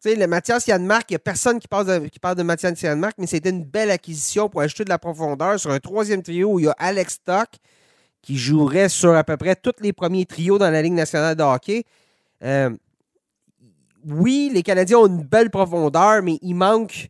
Tu 0.02 0.10
sais, 0.10 0.16
le 0.16 0.26
Mathias 0.26 0.66
Yanmark, 0.66 1.10
il 1.10 1.12
n'y 1.12 1.16
a 1.16 1.20
personne 1.20 1.60
qui 1.60 1.68
parle 1.68 1.86
de, 1.86 2.34
de 2.34 2.42
Mathias 2.42 2.82
Yanmark, 2.82 3.14
mais 3.18 3.26
c'était 3.26 3.50
une 3.50 3.64
belle 3.64 3.90
acquisition 3.90 4.48
pour 4.48 4.60
ajouter 4.60 4.84
de 4.84 4.88
la 4.88 4.98
profondeur 4.98 5.60
sur 5.60 5.70
un 5.70 5.78
troisième 5.78 6.22
trio 6.22 6.54
où 6.54 6.58
il 6.58 6.64
y 6.64 6.68
a 6.68 6.74
Alex 6.78 7.14
Stock 7.14 7.48
qui 8.20 8.36
jouerait 8.36 8.88
sur 8.88 9.14
à 9.14 9.24
peu 9.24 9.36
près 9.36 9.56
tous 9.56 9.80
les 9.80 9.92
premiers 9.92 10.26
trios 10.26 10.58
dans 10.58 10.70
la 10.70 10.82
Ligue 10.82 10.92
nationale 10.92 11.36
de 11.36 11.42
hockey. 11.42 11.84
Euh, 12.42 12.70
oui, 14.04 14.50
les 14.52 14.62
Canadiens 14.62 14.98
ont 14.98 15.06
une 15.06 15.22
belle 15.22 15.50
profondeur, 15.50 16.22
mais 16.22 16.38
il 16.42 16.54
manque 16.54 17.08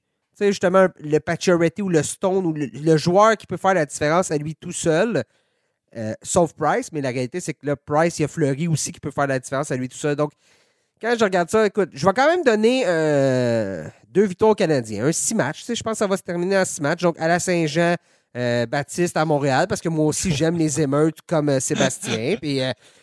justement 0.49 0.89
le 0.99 1.19
Pacioretty 1.19 1.83
ou 1.83 1.89
le 1.89 2.03
Stone 2.03 2.47
ou 2.47 2.53
le, 2.55 2.97
joueur 2.97 3.37
qui 3.37 3.47
peut 3.47 3.57
faire 3.57 3.75
la 3.75 3.87
différence 3.87 4.31
à 4.31 4.37
lui 4.37 4.55
tout 4.55 4.73
seul. 4.73 5.23
Euh, 5.95 6.15
sauf 6.23 6.55
Price, 6.55 6.91
mais 6.93 7.03
la 7.03 7.11
réalité, 7.11 7.41
c'est 7.41 7.53
que 7.53 7.67
le 7.67 7.77
Price, 7.77 8.19
il 8.19 8.23
y 8.23 8.25
a 8.25 8.29
Fleury 8.29 8.67
aussi 8.67 8.93
qui 8.93 9.01
peut 9.01 9.11
faire 9.11 9.27
la 9.27 9.39
différence 9.39 9.71
à 9.71 9.77
lui 9.77 9.89
tout 9.89 9.99
seul. 9.99 10.17
Donc, 10.17 10.33
quand 11.03 11.17
je 11.19 11.25
regarde 11.25 11.51
ça, 11.51 11.67
écoute, 11.67 11.91
je 11.93 12.07
vais 12.07 12.13
quand 12.13 12.29
même 12.29 12.45
donner 12.45 12.85
euh, 12.87 13.89
deux 14.09 14.25
victoires 14.25 14.53
aux 14.53 14.55
Canadiens. 14.55 15.07
Un 15.07 15.11
six 15.11 15.35
matchs. 15.35 15.65
Je 15.67 15.83
pense 15.83 15.95
que 15.95 15.99
ça 15.99 16.07
va 16.07 16.17
se 16.17 16.23
terminer 16.23 16.57
en 16.57 16.65
six 16.65 16.81
matchs. 16.81 17.03
Donc, 17.03 17.19
à 17.19 17.27
la 17.27 17.41
Saint-Jean, 17.41 17.97
euh, 18.37 18.67
Baptiste 18.67 19.17
à 19.17 19.25
Montréal, 19.25 19.67
parce 19.69 19.81
que 19.81 19.89
moi 19.89 20.07
aussi, 20.07 20.31
j'aime 20.31 20.57
les 20.57 20.81
émeutes 20.81 21.19
comme 21.27 21.49
euh, 21.49 21.59
Sébastien. 21.59 22.37
Puis 22.41 22.61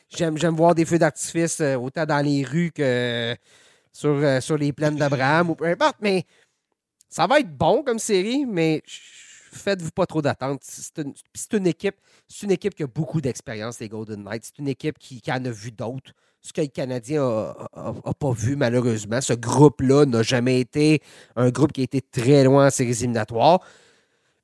j'aime, 0.07 0.37
j'aime 0.37 0.55
voir 0.55 0.75
des 0.75 0.85
feux 0.85 0.97
d'artifice 0.97 1.59
autant 1.59 2.05
dans 2.05 2.25
les 2.25 2.45
rues 2.45 2.71
que 2.73 3.35
sur, 3.91 4.41
sur 4.41 4.57
les 4.57 4.71
plaines 4.71 4.95
d'Abraham 4.95 5.49
ou 5.49 5.55
peu 5.55 5.65
importe. 5.65 5.97
Mais 6.01 6.23
ça 7.09 7.27
va 7.27 7.39
être 7.39 7.55
bon 7.55 7.83
comme 7.83 7.99
série, 7.99 8.45
mais 8.45 8.83
faites-vous 8.85 9.91
pas 9.91 10.05
trop 10.05 10.21
d'attentes. 10.21 10.61
C'est 10.63 11.53
une, 11.53 11.67
équipe, 11.67 11.95
c'est 12.27 12.45
une 12.45 12.51
équipe 12.51 12.75
qui 12.75 12.83
a 12.83 12.87
beaucoup 12.87 13.19
d'expérience, 13.19 13.79
les 13.79 13.89
Golden 13.89 14.23
Knights. 14.23 14.45
C'est 14.45 14.59
une 14.59 14.67
équipe 14.67 14.97
qui, 14.99 15.21
en 15.29 15.43
a 15.45 15.49
vu 15.49 15.71
d'autres 15.71 16.13
ce 16.41 16.53
que 16.53 16.61
le 16.61 16.67
Canadien 16.67 17.53
n'a 17.75 18.13
pas 18.13 18.31
vu 18.31 18.55
malheureusement. 18.55 19.19
Ce 19.19 19.33
groupe-là 19.33 20.05
n'a 20.05 20.23
jamais 20.23 20.61
été 20.61 21.01
un 21.35 21.49
groupe 21.49 21.73
qui 21.73 21.81
a 21.81 21.83
été 21.83 22.01
très 22.01 22.45
loin 22.45 22.67
en 22.67 22.69
séries 22.69 22.91
éliminatoires. 22.91 23.59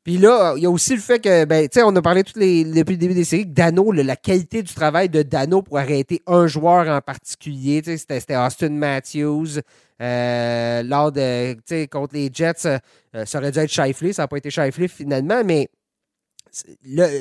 Puis 0.03 0.17
là, 0.17 0.53
il 0.55 0.61
y 0.61 0.65
a 0.67 0.69
aussi 0.69 0.93
le 0.93 1.01
fait 1.01 1.19
que, 1.19 1.45
ben, 1.45 1.67
tu 1.67 1.79
sais, 1.79 1.83
on 1.83 1.95
a 1.95 2.01
parlé 2.01 2.21
depuis 2.21 2.63
le 2.63 2.97
début 2.97 3.15
des 3.15 3.23
séries, 3.23 3.45
que 3.45 3.53
Dano, 3.53 3.91
la 3.91 4.15
qualité 4.15 4.61
du 4.61 4.71
travail 4.71 5.09
de 5.09 5.23
Dano 5.23 5.63
pour 5.63 5.79
arrêter 5.79 6.21
un 6.27 6.45
joueur 6.45 6.87
en 6.89 7.01
particulier, 7.01 7.81
c'était 7.83 8.37
Austin 8.37 8.69
Matthews. 8.69 9.61
Euh, 10.01 10.83
lors 10.83 11.11
de, 11.11 11.53
tu 11.53 11.61
sais, 11.65 11.87
contre 11.87 12.15
les 12.15 12.29
Jets, 12.33 12.65
euh, 12.65 13.25
ça 13.25 13.37
aurait 13.37 13.51
dû 13.51 13.59
être 13.59 13.71
Shifley, 13.71 14.13
ça 14.13 14.23
n'a 14.23 14.27
pas 14.27 14.37
été 14.37 14.49
Shifley 14.49 14.87
finalement, 14.87 15.43
mais 15.43 15.69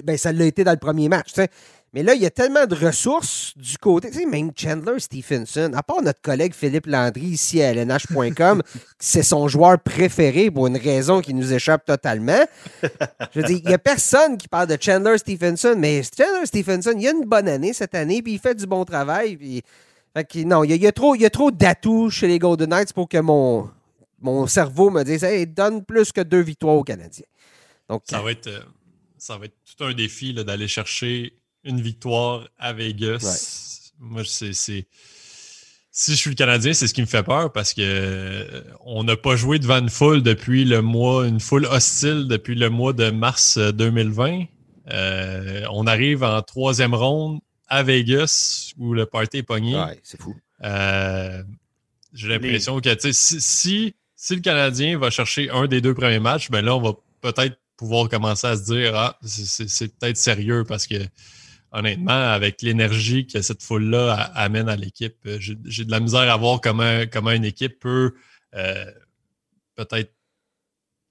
ben, 0.04 0.16
ça 0.16 0.32
l'a 0.32 0.44
été 0.44 0.64
dans 0.64 0.72
le 0.72 0.78
premier 0.78 1.08
match. 1.08 1.28
Tu 1.28 1.34
sais. 1.34 1.48
Mais 1.92 2.02
là, 2.02 2.14
il 2.14 2.22
y 2.22 2.26
a 2.26 2.30
tellement 2.30 2.66
de 2.66 2.74
ressources 2.74 3.52
du 3.56 3.78
côté. 3.78 4.10
Tu 4.10 4.18
sais, 4.18 4.26
même 4.26 4.50
Chandler 4.56 4.98
Stephenson, 4.98 5.70
à 5.74 5.82
part 5.84 6.02
notre 6.02 6.20
collègue 6.20 6.52
Philippe 6.52 6.86
Landry 6.86 7.22
ici 7.22 7.62
à 7.62 7.72
LNH.com, 7.72 8.62
c'est 8.98 9.22
son 9.22 9.46
joueur 9.46 9.78
préféré 9.78 10.50
pour 10.50 10.66
une 10.66 10.76
raison 10.76 11.20
qui 11.20 11.34
nous 11.34 11.52
échappe 11.52 11.84
totalement. 11.84 12.44
Je 12.82 13.40
veux 13.40 13.46
dire, 13.46 13.60
il 13.62 13.68
n'y 13.68 13.74
a 13.74 13.78
personne 13.78 14.36
qui 14.36 14.48
parle 14.48 14.66
de 14.66 14.76
Chandler 14.80 15.18
Stephenson, 15.18 15.76
mais 15.78 16.02
Chandler 16.02 16.46
Stephenson, 16.46 16.94
il 16.98 17.06
a 17.06 17.12
une 17.12 17.24
bonne 17.24 17.48
année 17.48 17.72
cette 17.72 17.94
année, 17.94 18.22
puis 18.22 18.32
il 18.32 18.38
fait 18.40 18.56
du 18.56 18.66
bon 18.66 18.84
travail. 18.84 19.36
Puis... 19.36 19.62
non, 20.44 20.64
il 20.64 20.76
y 20.76 20.86
a, 20.86 20.92
trop, 20.92 21.16
trop 21.32 21.50
d'atouts 21.50 22.10
chez 22.10 22.28
les 22.28 22.38
Golden 22.38 22.70
Knights 22.70 22.92
pour 22.92 23.08
que 23.08 23.18
mon, 23.18 23.70
mon 24.20 24.46
cerveau 24.46 24.90
me 24.90 25.02
dise 25.02 25.24
hey, 25.24 25.46
donne 25.46 25.84
plus 25.84 26.12
que 26.12 26.20
deux 26.20 26.40
victoires 26.40 26.76
aux 26.76 26.84
Canadiens. 26.84 27.26
Donc, 27.88 28.02
ça, 28.04 28.22
va 28.22 28.30
être, 28.30 28.46
euh, 28.46 28.60
ça 29.18 29.36
va 29.36 29.46
être 29.46 29.56
tout 29.76 29.84
un 29.84 29.92
défi 29.92 30.32
d'aller 30.32 30.68
chercher 30.68 31.34
une 31.64 31.80
victoire 31.80 32.48
à 32.58 32.72
Vegas. 32.72 33.92
Moi, 33.98 34.22
c'est. 34.24 34.86
Si 35.96 36.10
je 36.10 36.16
suis 36.16 36.30
le 36.30 36.34
Canadien, 36.34 36.72
c'est 36.72 36.88
ce 36.88 36.94
qui 36.94 37.02
me 37.02 37.06
fait 37.06 37.22
peur 37.22 37.52
parce 37.52 37.72
que 37.72 37.80
euh, 37.80 38.62
on 38.80 39.04
n'a 39.04 39.16
pas 39.16 39.36
joué 39.36 39.60
devant 39.60 39.78
une 39.78 39.88
foule 39.88 40.24
depuis 40.24 40.64
le 40.64 40.82
mois, 40.82 41.24
une 41.24 41.38
foule 41.38 41.66
hostile 41.66 42.26
depuis 42.26 42.56
le 42.56 42.68
mois 42.68 42.92
de 42.92 43.10
mars 43.10 43.58
2020. 43.58 44.26
Euh, 44.32 44.44
euh, 44.90 45.66
on 45.70 45.86
arrive 45.86 46.24
en 46.24 46.42
troisième 46.42 46.94
ronde 46.94 47.38
à 47.68 47.82
Vegas 47.82 48.72
où 48.76 48.94
le 48.94 49.06
party 49.06 49.38
est 49.38 49.42
pogné. 49.42 49.76
Ouais, 49.76 50.00
c'est 50.02 50.20
fou. 50.20 50.34
J'ai 52.12 52.28
l'impression 52.28 52.80
que 52.80 52.90
si, 53.12 53.40
si, 53.40 53.94
si, 54.14 54.34
le 54.36 54.40
Canadien 54.40 54.98
va 54.98 55.10
chercher 55.10 55.50
un 55.50 55.66
des 55.66 55.80
deux 55.80 55.94
premiers 55.94 56.20
matchs, 56.20 56.50
ben 56.50 56.64
là, 56.64 56.76
on 56.76 56.80
va 56.80 56.92
peut-être 57.20 57.58
pouvoir 57.76 58.08
commencer 58.08 58.46
à 58.46 58.56
se 58.56 58.64
dire 58.64 58.94
Ah, 58.94 59.18
c'est 59.22 59.98
peut-être 59.98 60.16
sérieux 60.16 60.64
parce 60.64 60.86
que 60.86 60.96
honnêtement, 61.74 62.12
avec 62.12 62.62
l'énergie 62.62 63.26
que 63.26 63.42
cette 63.42 63.62
foule-là 63.62 64.12
amène 64.34 64.68
à 64.68 64.76
l'équipe, 64.76 65.16
euh, 65.26 65.38
j'ai 65.40 65.84
de 65.84 65.90
la 65.90 65.98
misère 65.98 66.32
à 66.32 66.36
voir 66.36 66.60
comment, 66.60 67.02
comment 67.12 67.32
une 67.32 67.44
équipe 67.44 67.80
peut 67.80 68.14
euh, 68.54 68.84
peut-être 69.74 70.14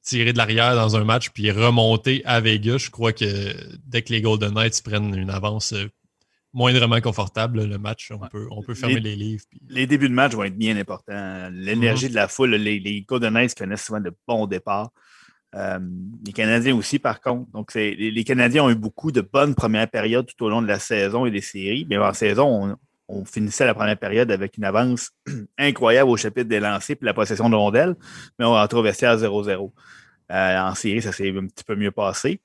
tirer 0.01 0.31
de 0.31 0.37
l'arrière 0.37 0.75
dans 0.75 0.95
un 0.95 1.03
match 1.03 1.31
puis 1.31 1.51
remonter 1.51 2.21
à 2.25 2.39
Vegas. 2.39 2.77
Je 2.77 2.91
crois 2.91 3.11
que 3.11 3.53
dès 3.85 4.03
que 4.03 4.13
les 4.13 4.21
Golden 4.21 4.53
Knights 4.53 4.81
prennent 4.83 5.13
une 5.13 5.29
avance 5.29 5.73
euh, 5.73 5.89
moindrement 6.53 7.01
confortable, 7.01 7.63
le 7.63 7.77
match, 7.77 8.11
on, 8.11 8.27
peut, 8.27 8.47
on 8.51 8.61
peut 8.61 8.75
fermer 8.75 8.99
les, 8.99 9.15
livres. 9.15 9.43
Les 9.69 9.87
débuts 9.87 10.09
de 10.09 10.13
match 10.13 10.33
vont 10.33 10.43
être 10.43 10.57
bien 10.57 10.77
importants. 10.77 11.49
L'énergie 11.51 12.09
de 12.09 12.15
la 12.15 12.27
foule, 12.27 12.51
les, 12.51 12.79
les, 12.79 13.01
Golden 13.01 13.33
Knights 13.33 13.55
connaissent 13.55 13.85
souvent 13.85 13.99
de 13.99 14.13
bons 14.27 14.45
départs. 14.45 14.91
Euh, 15.55 15.79
les 16.25 16.31
Canadiens 16.31 16.75
aussi, 16.75 16.99
par 16.99 17.21
contre. 17.21 17.49
Donc, 17.51 17.73
les, 17.73 18.23
Canadiens 18.23 18.63
ont 18.63 18.69
eu 18.69 18.75
beaucoup 18.75 19.11
de 19.11 19.21
bonnes 19.21 19.55
premières 19.55 19.89
périodes 19.89 20.27
tout 20.27 20.45
au 20.45 20.49
long 20.49 20.61
de 20.61 20.67
la 20.67 20.79
saison 20.79 21.25
et 21.25 21.31
des 21.31 21.41
séries. 21.41 21.85
Mais 21.89 21.97
en 21.97 22.13
saison, 22.13 22.77
on, 23.07 23.25
finissait 23.25 23.65
la 23.65 23.75
première 23.75 23.97
période 23.97 24.31
avec 24.31 24.57
une 24.57 24.63
avance 24.63 25.11
incroyable 25.57 26.09
au 26.09 26.17
chapitre 26.17 26.49
des 26.49 26.59
lancers 26.59 26.97
et 26.99 27.05
la 27.05 27.13
possession 27.13 27.49
de 27.49 27.55
rondelles, 27.55 27.95
mais 28.39 28.45
on 28.45 28.55
a 28.55 28.63
retrouvé 28.63 28.89
à 28.89 29.15
0-0. 29.15 29.71
Euh, 30.31 30.59
en 30.59 30.73
série, 30.73 31.01
ça 31.01 31.11
s'est 31.11 31.29
un 31.29 31.45
petit 31.45 31.63
peu 31.63 31.75
mieux 31.75 31.91
passé. 31.91 32.41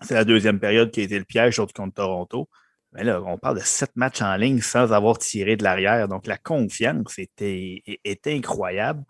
C'est 0.00 0.14
la 0.14 0.24
deuxième 0.24 0.58
période 0.58 0.90
qui 0.90 1.00
a 1.00 1.04
été 1.04 1.16
le 1.18 1.24
piège, 1.24 1.54
surtout 1.54 1.80
contre 1.80 1.94
Toronto. 1.94 2.48
Mais 2.92 3.04
là, 3.04 3.22
on 3.24 3.38
parle 3.38 3.58
de 3.58 3.64
sept 3.64 3.92
matchs 3.96 4.20
en 4.20 4.36
ligne 4.36 4.60
sans 4.60 4.92
avoir 4.92 5.18
tiré 5.18 5.56
de 5.56 5.64
l'arrière. 5.64 6.08
Donc, 6.08 6.26
la 6.26 6.36
confiance 6.36 7.18
était, 7.18 7.82
était 8.04 8.34
incroyable. 8.34 9.02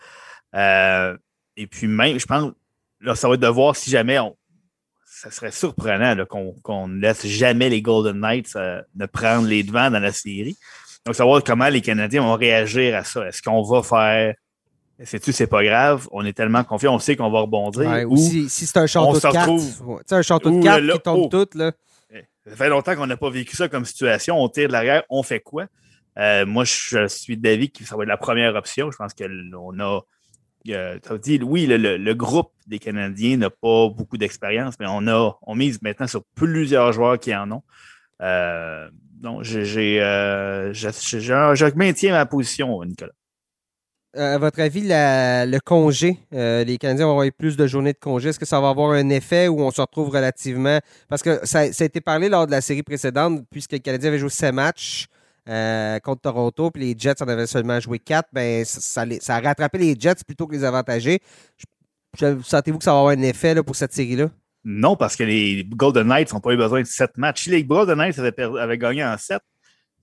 Euh, 0.54 1.16
et 1.56 1.66
puis, 1.66 1.88
même, 1.88 2.18
je 2.18 2.26
pense, 2.26 2.52
là, 3.00 3.14
ça 3.14 3.28
va 3.28 3.34
être 3.34 3.40
de 3.40 3.48
voir 3.48 3.74
si 3.74 3.90
jamais 3.90 4.18
on, 4.18 4.36
ça 5.04 5.30
serait 5.30 5.50
surprenant 5.50 6.16
qu'on 6.26 6.88
ne 6.88 7.00
laisse 7.00 7.26
jamais 7.26 7.68
les 7.68 7.82
Golden 7.82 8.18
Knights 8.18 8.56
euh, 8.56 8.82
ne 8.94 9.06
prendre 9.06 9.46
les 9.46 9.62
devants 9.62 9.90
dans 9.90 10.00
la 10.00 10.12
série. 10.12 10.56
Donc, 11.04 11.14
savoir 11.14 11.42
comment 11.42 11.68
les 11.68 11.80
Canadiens 11.80 12.22
vont 12.22 12.34
réagir 12.34 12.96
à 12.96 13.04
ça. 13.04 13.26
Est-ce 13.26 13.42
qu'on 13.42 13.62
va 13.62 13.82
faire. 13.82 14.34
Sais-tu, 15.04 15.32
c'est 15.32 15.48
pas 15.48 15.64
grave, 15.64 16.06
on 16.12 16.24
est 16.24 16.32
tellement 16.32 16.62
confiant, 16.62 16.94
on 16.94 16.98
sait 17.00 17.16
qu'on 17.16 17.30
va 17.30 17.40
rebondir. 17.40 18.04
ou, 18.08 18.16
si, 18.16 18.48
c'est 18.48 18.76
un 18.76 18.86
château 18.86 19.14
de 19.14 19.20
cartes. 19.20 19.58
sais, 20.06 20.14
un 20.14 20.22
château 20.22 20.50
de 20.50 20.62
cartes 20.62 20.86
qui 20.86 21.00
tombe 21.00 21.28
oh, 21.32 21.44
tout, 21.44 21.58
là. 21.58 21.72
Ça 22.46 22.56
fait 22.56 22.68
longtemps 22.68 22.96
qu'on 22.96 23.06
n'a 23.06 23.16
pas 23.16 23.30
vécu 23.30 23.56
ça 23.56 23.68
comme 23.68 23.84
situation. 23.84 24.42
On 24.42 24.48
tire 24.48 24.68
de 24.68 24.72
l'arrière, 24.72 25.04
on 25.08 25.22
fait 25.22 25.40
quoi? 25.40 25.66
Euh, 26.18 26.44
moi, 26.44 26.64
je 26.64 27.06
suis 27.06 27.36
d'avis 27.36 27.70
que 27.70 27.84
ça 27.84 27.96
va 27.96 28.02
être 28.02 28.08
la 28.08 28.16
première 28.16 28.54
option. 28.54 28.90
Je 28.90 28.96
pense 28.96 29.14
qu'on 29.14 29.80
a. 29.80 30.00
dit, 31.18 31.40
oui, 31.42 31.66
le, 31.66 32.12
groupe 32.14 32.52
des 32.66 32.78
Canadiens 32.78 33.36
n'a 33.36 33.50
pas 33.50 33.88
beaucoup 33.88 34.18
d'expérience, 34.18 34.78
mais 34.80 34.86
on 34.88 35.06
a 35.06 35.38
on 35.42 35.54
mise 35.54 35.80
maintenant 35.82 36.06
sur 36.06 36.24
plusieurs 36.34 36.92
joueurs 36.92 37.18
qui 37.18 37.34
en 37.34 37.50
ont. 37.52 37.62
Euh, 38.20 38.88
donc, 39.20 39.44
j'ai, 39.44 40.02
euh, 40.02 40.72
je 40.72 41.76
maintiens 41.76 42.12
ma 42.12 42.26
position, 42.26 42.84
Nicolas. 42.84 43.12
Euh, 44.14 44.34
à 44.34 44.38
votre 44.38 44.60
avis, 44.60 44.82
le 44.84 45.58
congé, 45.60 46.18
euh, 46.34 46.64
les 46.64 46.76
Canadiens 46.76 47.06
vont 47.06 47.12
avoir 47.12 47.32
plus 47.32 47.56
de 47.56 47.66
journées 47.66 47.94
de 47.94 47.98
congé. 47.98 48.28
Est-ce 48.28 48.38
que 48.38 48.44
ça 48.44 48.60
va 48.60 48.68
avoir 48.68 48.90
un 48.90 49.08
effet 49.08 49.48
où 49.48 49.60
on 49.60 49.70
se 49.70 49.80
retrouve 49.80 50.10
relativement? 50.10 50.80
Parce 51.08 51.22
que 51.22 51.40
ça, 51.44 51.60
a 51.60 51.64
été 51.66 52.02
parlé 52.02 52.28
lors 52.28 52.46
de 52.46 52.50
la 52.50 52.60
série 52.60 52.82
précédente, 52.82 53.42
puisque 53.50 53.72
les 53.72 53.80
Canadiens 53.80 54.08
avaient 54.08 54.18
joué 54.18 54.28
7 54.28 54.54
matchs 54.54 55.06
euh, 55.48 55.98
contre 56.00 56.22
Toronto, 56.22 56.70
puis 56.70 56.92
les 56.92 56.94
Jets 56.98 57.22
en 57.22 57.28
avaient 57.28 57.46
seulement 57.46 57.80
joué 57.80 57.98
4, 57.98 58.28
ben, 58.34 58.64
ça, 58.66 59.04
a 59.28 59.40
rattrapé 59.40 59.78
les 59.78 59.96
Jets 59.98 60.24
plutôt 60.26 60.46
que 60.46 60.52
les 60.52 60.64
avantagés. 60.64 61.20
Sentez-vous 62.18 62.78
que 62.78 62.84
ça 62.84 62.92
va 62.92 62.98
avoir 62.98 63.14
un 63.14 63.22
effet 63.22 63.54
pour 63.62 63.76
cette 63.76 63.94
série-là? 63.94 64.28
Non, 64.62 64.94
parce 64.94 65.16
que 65.16 65.24
les 65.24 65.64
Golden 65.64 66.06
Knights 66.06 66.34
n'ont 66.34 66.40
pas 66.40 66.52
eu 66.52 66.58
besoin 66.58 66.82
de 66.82 66.86
7 66.86 67.16
matchs. 67.16 67.44
Si 67.44 67.50
les 67.50 67.64
Golden 67.64 67.96
Knights 67.96 68.18
avaient, 68.18 68.78
gagné 68.78 69.02
en 69.02 69.16
7, 69.16 69.40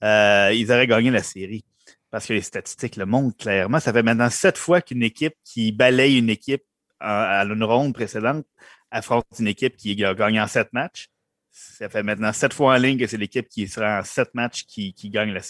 ils 0.02 0.72
auraient 0.72 0.88
gagné 0.88 1.12
la 1.12 1.22
série 1.22 1.64
parce 2.12 2.26
que 2.26 2.34
les 2.34 2.42
statistiques 2.42 2.96
le 2.96 3.06
montrent 3.06 3.38
clairement. 3.38 3.80
Ça 3.80 3.94
fait 3.94 4.04
maintenant 4.04 4.30
sept 4.30 4.58
fois 4.58 4.82
qu'une 4.82 5.04
équipe 5.04 5.36
qui 5.44 5.72
balaye 5.72 6.18
une 6.18 6.30
équipe 6.30 6.64
à 7.00 7.44
une 7.46 7.64
ronde 7.64 7.94
précédente 7.94 8.46
affronte 8.92 9.26
une 9.40 9.48
équipe 9.48 9.78
qui 9.78 10.04
a 10.04 10.14
gagné 10.14 10.42
en 10.42 10.48
sept 10.48 10.74
matchs. 10.74 11.10
Ça 11.52 11.90
fait 11.90 12.04
maintenant 12.04 12.34
sept 12.34 12.54
fois 12.54 12.76
en 12.76 12.78
ligne 12.78 12.98
que 12.98 13.08
c'est 13.08 13.18
l'équipe 13.18 13.48
qui 13.48 13.68
sera 13.68 14.00
en 14.00 14.04
sept 14.04 14.34
matchs 14.34 14.66
qui, 14.66 14.94
gagne 15.06 15.34
la, 15.34 15.42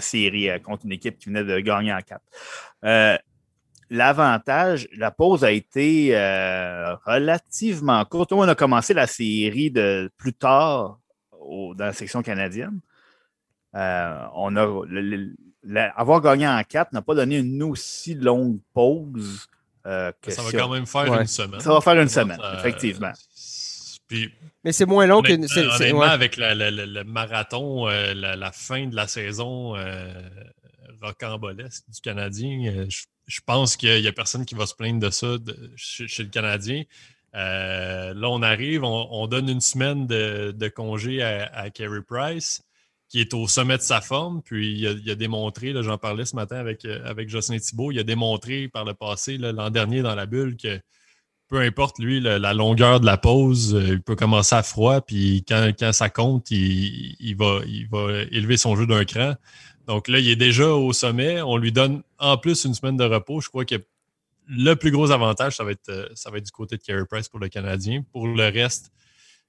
série 0.00 0.50
euh, 0.50 0.58
contre 0.58 0.86
une 0.86 0.92
équipe 0.92 1.18
qui 1.18 1.28
venait 1.28 1.44
de 1.44 1.58
gagner 1.60 1.92
en 1.92 2.00
quatre. 2.00 2.24
Euh, 2.84 3.16
l'avantage, 3.90 4.88
la 4.96 5.10
pause 5.10 5.44
a 5.44 5.52
été 5.52 6.16
euh, 6.16 6.94
relativement 7.04 8.04
courte. 8.04 8.32
On 8.32 8.42
a 8.42 8.54
commencé 8.54 8.94
la 8.94 9.06
série 9.06 9.70
de 9.70 10.10
plus 10.16 10.34
tard 10.34 11.00
dans 11.32 11.74
la 11.78 11.92
section 11.92 12.22
canadienne. 12.22 12.80
Euh, 13.76 14.26
on 14.34 14.56
a, 14.56 14.84
avoir 15.96 16.20
gagné 16.22 16.48
en 16.48 16.62
4 16.62 16.92
n'a 16.92 17.02
pas 17.02 17.14
donné 17.14 17.38
une 17.38 17.62
aussi 17.62 18.14
longue 18.14 18.58
pause. 18.72 19.46
Euh, 19.86 20.10
que 20.20 20.30
ça 20.30 20.42
va 20.42 20.50
quand 20.50 20.70
même 20.70 20.86
faire 20.86 21.12
une 21.12 21.26
semaine. 21.26 21.60
Ça 21.60 21.72
va 21.72 21.80
faire 21.80 22.00
une 22.00 22.08
semaine, 22.08 22.40
effectivement. 22.58 23.12
mais 24.64 24.72
c'est 24.72 24.86
moins 24.86 25.06
long 25.06 25.22
que. 25.22 25.32
Honnêtement, 25.32 26.02
avec 26.02 26.36
le 26.38 27.02
marathon, 27.04 27.88
euh, 27.88 28.14
la, 28.14 28.52
fin 28.52 28.86
de 28.86 28.96
la 28.96 29.06
saison 29.06 29.74
rocambolesque 31.02 31.84
du 31.88 32.00
Canadien, 32.00 32.86
je, 32.88 33.40
pense 33.44 33.76
qu'il 33.76 34.00
n'y 34.00 34.08
a, 34.08 34.12
personne 34.12 34.46
qui 34.46 34.54
va 34.54 34.66
se 34.66 34.74
plaindre 34.74 35.00
de 35.00 35.10
ça 35.10 35.36
chez, 35.76 36.22
le 36.22 36.30
Canadien. 36.30 36.82
là, 37.32 38.28
on 38.28 38.42
arrive, 38.42 38.82
on, 38.82 39.26
donne 39.28 39.48
une 39.48 39.60
semaine 39.60 40.06
de, 40.06 40.68
congé 40.68 41.22
à, 41.22 41.44
à 41.54 41.70
Carey 41.70 42.00
Price 42.02 42.62
qui 43.08 43.20
est 43.20 43.34
au 43.34 43.46
sommet 43.46 43.76
de 43.76 43.82
sa 43.82 44.00
forme. 44.00 44.42
Puis 44.42 44.78
il 44.78 45.10
a, 45.10 45.14
démontré, 45.14 45.72
j'en 45.82 45.98
parlais 45.98 46.24
ce 46.24 46.36
matin 46.36 46.56
avec, 46.56 46.84
euh, 46.84 47.00
avec 47.04 47.28
Jocelyn 47.28 47.58
Thibault, 47.58 47.92
il 47.92 47.98
a 47.98 48.02
démontré 48.02 48.68
par 48.68 48.84
le 48.84 48.94
passé, 48.94 49.38
l'an 49.38 49.70
dernier 49.70 50.02
dans 50.02 50.14
la 50.14 50.26
bulle, 50.26 50.56
que 50.56 50.80
peu 51.48 51.60
importe 51.60 52.00
lui, 52.00 52.20
la 52.20 52.54
longueur 52.54 52.98
de 52.98 53.06
la 53.06 53.16
pause, 53.16 53.74
euh, 53.74 53.92
il 53.92 54.02
peut 54.02 54.16
commencer 54.16 54.56
à 54.56 54.64
froid, 54.64 55.00
puis 55.00 55.44
quand, 55.46 55.92
ça 55.92 56.10
compte, 56.10 56.50
il, 56.50 57.36
va, 57.38 57.60
il 57.66 57.88
va 57.88 58.22
élever 58.32 58.56
son 58.56 58.74
jeu 58.74 58.86
d'un 58.86 59.04
cran. 59.04 59.34
Donc 59.86 60.08
là, 60.08 60.18
il 60.18 60.28
est 60.28 60.36
déjà 60.36 60.68
au 60.68 60.92
sommet. 60.92 61.40
On 61.42 61.56
lui 61.56 61.70
donne 61.70 62.02
en 62.18 62.36
plus 62.36 62.64
une 62.64 62.74
semaine 62.74 62.96
de 62.96 63.04
repos. 63.04 63.40
Je 63.40 63.48
crois 63.48 63.64
que 63.64 63.76
le 64.48 64.74
plus 64.74 64.90
gros 64.90 65.10
avantage, 65.10 65.56
ça 65.56 65.64
va 65.64 65.72
être, 65.72 65.88
euh, 65.88 66.08
ça 66.14 66.30
va 66.30 66.38
être 66.38 66.46
du 66.46 66.50
côté 66.50 66.76
de 66.76 66.82
Carey 66.82 67.04
Price 67.08 67.28
pour 67.28 67.40
le 67.40 67.48
Canadien. 67.48 68.02
Pour 68.12 68.26
le 68.26 68.44
reste, 68.48 68.92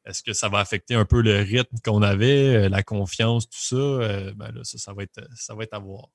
est-ce 0.07 0.23
que 0.23 0.33
ça 0.33 0.49
va 0.49 0.59
affecter 0.59 0.95
un 0.95 1.05
peu 1.05 1.21
le 1.21 1.37
rythme 1.37 1.77
qu'on 1.83 2.01
avait, 2.01 2.55
euh, 2.55 2.69
la 2.69 2.83
confiance, 2.83 3.49
tout 3.49 3.59
ça? 3.59 3.75
Euh, 3.75 4.33
ben 4.35 4.51
ça, 4.63 4.93
va 4.93 5.03
être, 5.03 5.21
ça 5.35 5.53
va 5.53 5.63
être 5.63 5.73
à 5.73 5.79
voir. 5.79 6.09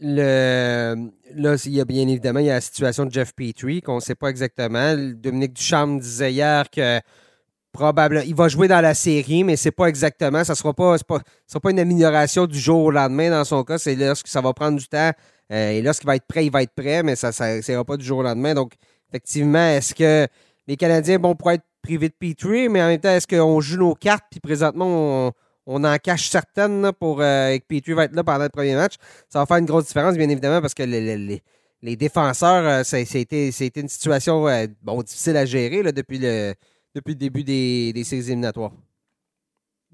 Le, 0.00 1.10
là, 1.34 1.56
il 1.64 1.72
y 1.72 1.80
a 1.80 1.84
bien 1.84 2.06
évidemment 2.06 2.38
il 2.38 2.46
y 2.46 2.50
a 2.50 2.54
la 2.54 2.60
situation 2.60 3.04
de 3.04 3.12
Jeff 3.12 3.34
Petrie 3.34 3.82
qu'on 3.82 3.96
ne 3.96 4.00
sait 4.00 4.14
pas 4.14 4.28
exactement. 4.28 4.96
Dominique 4.96 5.54
Duchamp 5.54 5.98
disait 5.98 6.32
hier 6.32 6.70
que 6.70 7.00
probablement 7.72 8.24
il 8.24 8.34
va 8.34 8.46
jouer 8.46 8.68
dans 8.68 8.80
la 8.80 8.94
série, 8.94 9.42
mais 9.42 9.56
c'est 9.56 9.72
pas 9.72 9.86
exactement. 9.86 10.44
Ça 10.44 10.52
ne 10.52 10.56
sera 10.56 10.72
pas, 10.72 10.96
pas, 10.98 11.20
sera 11.48 11.60
pas 11.60 11.70
une 11.72 11.80
amélioration 11.80 12.46
du 12.46 12.58
jour 12.58 12.84
au 12.84 12.90
lendemain 12.92 13.30
dans 13.30 13.44
son 13.44 13.64
cas. 13.64 13.78
C'est 13.78 13.96
lorsque 13.96 14.28
ça 14.28 14.40
va 14.40 14.52
prendre 14.52 14.78
du 14.78 14.86
temps. 14.86 15.12
Euh, 15.50 15.70
et 15.70 15.82
lorsqu'il 15.82 16.06
va 16.06 16.16
être 16.16 16.26
prêt, 16.26 16.46
il 16.46 16.52
va 16.52 16.62
être 16.62 16.74
prêt, 16.74 17.02
mais 17.02 17.16
ça 17.16 17.28
ne 17.28 17.60
sera 17.60 17.84
pas 17.84 17.96
du 17.96 18.04
jour 18.04 18.18
au 18.18 18.22
lendemain. 18.22 18.54
Donc, 18.54 18.74
effectivement, 19.08 19.66
est-ce 19.70 19.94
que 19.94 20.28
les 20.66 20.76
Canadiens 20.76 21.18
vont 21.18 21.34
pouvoir 21.34 21.54
être 21.54 21.64
privé 21.88 22.10
de 22.10 22.14
Petrie, 22.14 22.68
mais 22.68 22.82
en 22.82 22.88
même 22.88 23.00
temps, 23.00 23.08
est-ce 23.08 23.26
qu'on 23.26 23.60
joue 23.62 23.78
nos 23.78 23.94
cartes, 23.94 24.26
puis 24.30 24.40
présentement, 24.40 25.32
on, 25.66 25.84
en 25.84 25.96
cache 25.96 26.28
certaines 26.28 26.92
pour 26.92 27.22
euh, 27.22 27.56
que 27.56 27.64
Petrie 27.66 27.94
va 27.94 28.04
être 28.04 28.14
là 28.14 28.22
pendant 28.22 28.44
le 28.44 28.50
premier 28.50 28.74
match? 28.74 28.96
Ça 29.30 29.38
va 29.38 29.46
faire 29.46 29.56
une 29.56 29.64
grosse 29.64 29.86
différence, 29.86 30.14
bien 30.14 30.28
évidemment, 30.28 30.60
parce 30.60 30.74
que 30.74 30.82
les, 30.82 31.96
défenseurs, 31.96 32.66
euh, 32.66 32.82
c'était 32.84 33.80
une 33.80 33.88
situation 33.88 34.46
euh, 34.48 34.66
bon, 34.82 35.02
difficile 35.02 35.38
à 35.38 35.46
gérer 35.46 35.82
là, 35.82 35.90
depuis, 35.90 36.18
le, 36.18 36.52
depuis 36.94 37.12
le 37.12 37.18
début 37.18 37.42
des, 37.42 37.94
des 37.94 38.04
séries 38.04 38.26
éliminatoires. 38.26 38.72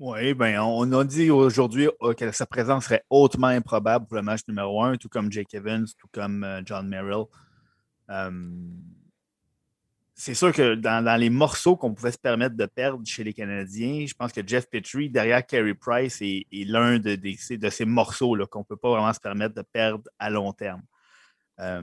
Oui, 0.00 0.34
ben, 0.34 0.58
on 0.58 0.90
a 0.90 1.04
dit 1.04 1.30
aujourd'hui 1.30 1.88
que 2.16 2.32
sa 2.32 2.46
présence 2.46 2.86
serait 2.86 3.04
hautement 3.08 3.46
improbable 3.46 4.06
pour 4.06 4.16
le 4.16 4.22
match 4.22 4.40
numéro 4.48 4.82
un, 4.82 4.96
tout 4.96 5.08
comme 5.08 5.30
Jake 5.30 5.54
Evans, 5.54 5.86
tout 5.96 6.08
comme 6.10 6.44
John 6.66 6.88
Merrill 6.88 7.26
c'est 10.16 10.34
sûr 10.34 10.52
que 10.52 10.76
dans, 10.76 11.18
les 11.18 11.30
morceaux 11.30 11.76
qu'on 11.76 11.92
pouvait 11.92 12.12
se 12.12 12.18
permettre 12.18 12.56
de 12.56 12.66
perdre 12.66 13.04
chez 13.04 13.24
les 13.24 13.34
Canadiens, 13.34 14.06
je 14.06 14.14
pense 14.14 14.32
que 14.32 14.46
Jeff 14.46 14.68
Petrie, 14.70 15.10
derrière 15.10 15.44
Carey 15.44 15.74
Price, 15.74 16.18
est, 16.22 16.46
l'un 16.52 16.98
de, 17.00 17.18
ces 17.70 17.84
morceaux 17.84 18.36
qu'on 18.46 18.60
ne 18.60 18.64
peut 18.64 18.76
pas 18.76 18.90
vraiment 18.90 19.12
se 19.12 19.20
permettre 19.20 19.54
de 19.56 19.62
perdre 19.62 20.04
à 20.18 20.30
long 20.30 20.52
terme. 20.52 20.82
Euh, 21.60 21.82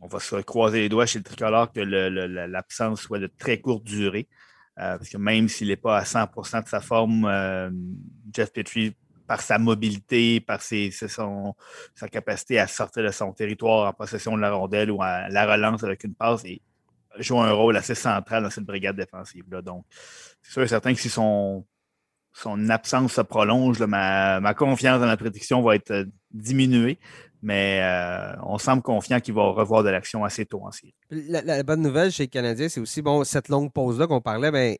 on 0.00 0.06
va 0.08 0.20
se 0.20 0.36
croiser 0.36 0.80
les 0.80 0.88
doigts 0.88 1.06
chez 1.06 1.18
le 1.18 1.24
tricolore 1.24 1.70
que 1.70 1.80
l'absence 1.80 3.02
soit 3.02 3.18
de 3.18 3.26
très 3.26 3.60
courte 3.60 3.84
durée. 3.84 4.28
Euh, 4.78 4.98
parce 4.98 5.08
que 5.08 5.16
même 5.16 5.48
s'il 5.48 5.68
n'est 5.68 5.76
pas 5.76 5.98
à 5.98 6.04
100% 6.04 6.64
de 6.64 6.68
sa 6.68 6.80
forme, 6.80 7.24
euh, 7.24 7.70
Jeff 8.34 8.52
Petrie, 8.52 8.94
par 9.26 9.40
sa 9.40 9.58
mobilité, 9.58 10.40
par 10.40 10.62
sa 10.62 12.08
capacité 12.10 12.58
à 12.58 12.66
sortir 12.66 13.02
de 13.02 13.10
son 13.10 13.32
territoire 13.32 13.88
en 13.88 13.92
possession 13.92 14.36
de 14.36 14.40
la 14.40 14.52
rondelle 14.52 14.90
ou 14.90 15.02
à 15.02 15.28
la 15.28 15.50
relance 15.50 15.82
avec 15.82 16.04
une 16.04 16.14
passe, 16.14 16.44
est 16.44 16.60
joue 17.18 17.40
un 17.40 17.52
rôle 17.52 17.76
assez 17.76 17.94
central 17.94 18.42
dans 18.42 18.50
cette 18.50 18.64
brigade 18.64 18.96
défensive-là. 18.96 19.62
Donc, 19.62 19.84
c'est 20.42 20.52
sûr 20.52 20.62
et 20.62 20.68
certain 20.68 20.94
que 20.94 21.00
si 21.00 21.08
son, 21.08 21.64
son 22.32 22.68
absence 22.68 23.14
se 23.14 23.20
prolonge, 23.22 23.80
ma, 23.80 24.54
confiance 24.54 25.00
dans 25.00 25.06
la 25.06 25.16
prédiction 25.16 25.62
va 25.62 25.74
être 25.74 25.90
euh, 25.90 26.04
diminuée, 26.32 26.98
mais 27.42 27.80
euh, 27.82 28.36
on 28.42 28.58
semble 28.58 28.82
confiant 28.82 29.20
qu'il 29.20 29.34
va 29.34 29.42
revoir 29.42 29.82
de 29.82 29.88
l'action 29.88 30.24
assez 30.24 30.44
tôt 30.44 30.62
en 30.64 30.70
série. 30.70 30.94
La, 31.10 31.62
bonne 31.62 31.82
nouvelle 31.82 32.10
chez 32.10 32.24
les 32.24 32.28
Canadiens, 32.28 32.68
c'est 32.68 32.80
aussi 32.80 33.02
bon, 33.02 33.24
cette 33.24 33.48
longue 33.48 33.72
pause-là 33.72 34.06
qu'on 34.06 34.20
parlait, 34.20 34.50
ben, 34.50 34.76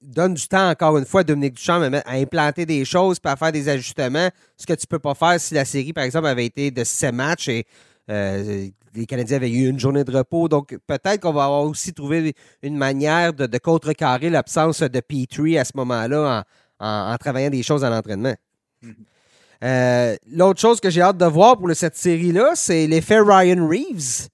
donne 0.00 0.34
du 0.34 0.46
temps, 0.46 0.70
encore 0.70 0.98
une 0.98 1.04
fois, 1.04 1.22
à 1.22 1.24
Dominique 1.24 1.54
Duchamp 1.54 1.82
à, 1.82 2.12
implanter 2.12 2.66
des 2.66 2.84
choses, 2.84 3.18
puis 3.18 3.32
à 3.32 3.36
faire 3.36 3.52
des 3.52 3.68
ajustements, 3.68 4.28
ce 4.56 4.66
que 4.66 4.74
tu 4.74 4.84
ne 4.84 4.88
peux 4.88 4.98
pas 4.98 5.14
faire 5.14 5.40
si 5.40 5.54
la 5.54 5.64
série, 5.64 5.92
par 5.92 6.04
exemple, 6.04 6.26
avait 6.26 6.46
été 6.46 6.70
de 6.70 6.84
7 6.84 7.14
matchs 7.14 7.48
et 7.48 7.66
euh, 8.10 8.68
les 8.94 9.06
Canadiens 9.06 9.36
avaient 9.36 9.50
eu 9.50 9.68
une 9.68 9.78
journée 9.78 10.04
de 10.04 10.16
repos. 10.16 10.48
Donc, 10.48 10.76
peut-être 10.86 11.20
qu'on 11.20 11.32
va 11.32 11.44
avoir 11.44 11.62
aussi 11.62 11.92
trouvé 11.92 12.34
une 12.62 12.76
manière 12.76 13.32
de, 13.32 13.58
contrecarrer 13.58 14.30
l'absence 14.30 14.80
de 14.80 15.00
Petrie 15.00 15.58
à 15.58 15.64
ce 15.64 15.72
moment-là 15.76 16.44
en, 16.80 17.16
travaillant 17.18 17.50
des 17.50 17.62
choses 17.62 17.84
à 17.84 17.90
l'entraînement. 17.90 18.34
Mm-hmm. 18.82 18.94
Euh, 19.64 20.16
l'autre 20.30 20.60
chose 20.60 20.80
que 20.80 20.88
j'ai 20.88 21.02
hâte 21.02 21.16
de 21.16 21.24
voir 21.24 21.58
pour 21.58 21.74
cette 21.74 21.96
série-là, 21.96 22.52
c'est 22.54 22.86
l'effet 22.86 23.18
Ryan 23.20 23.66
Reeves, 23.66 24.28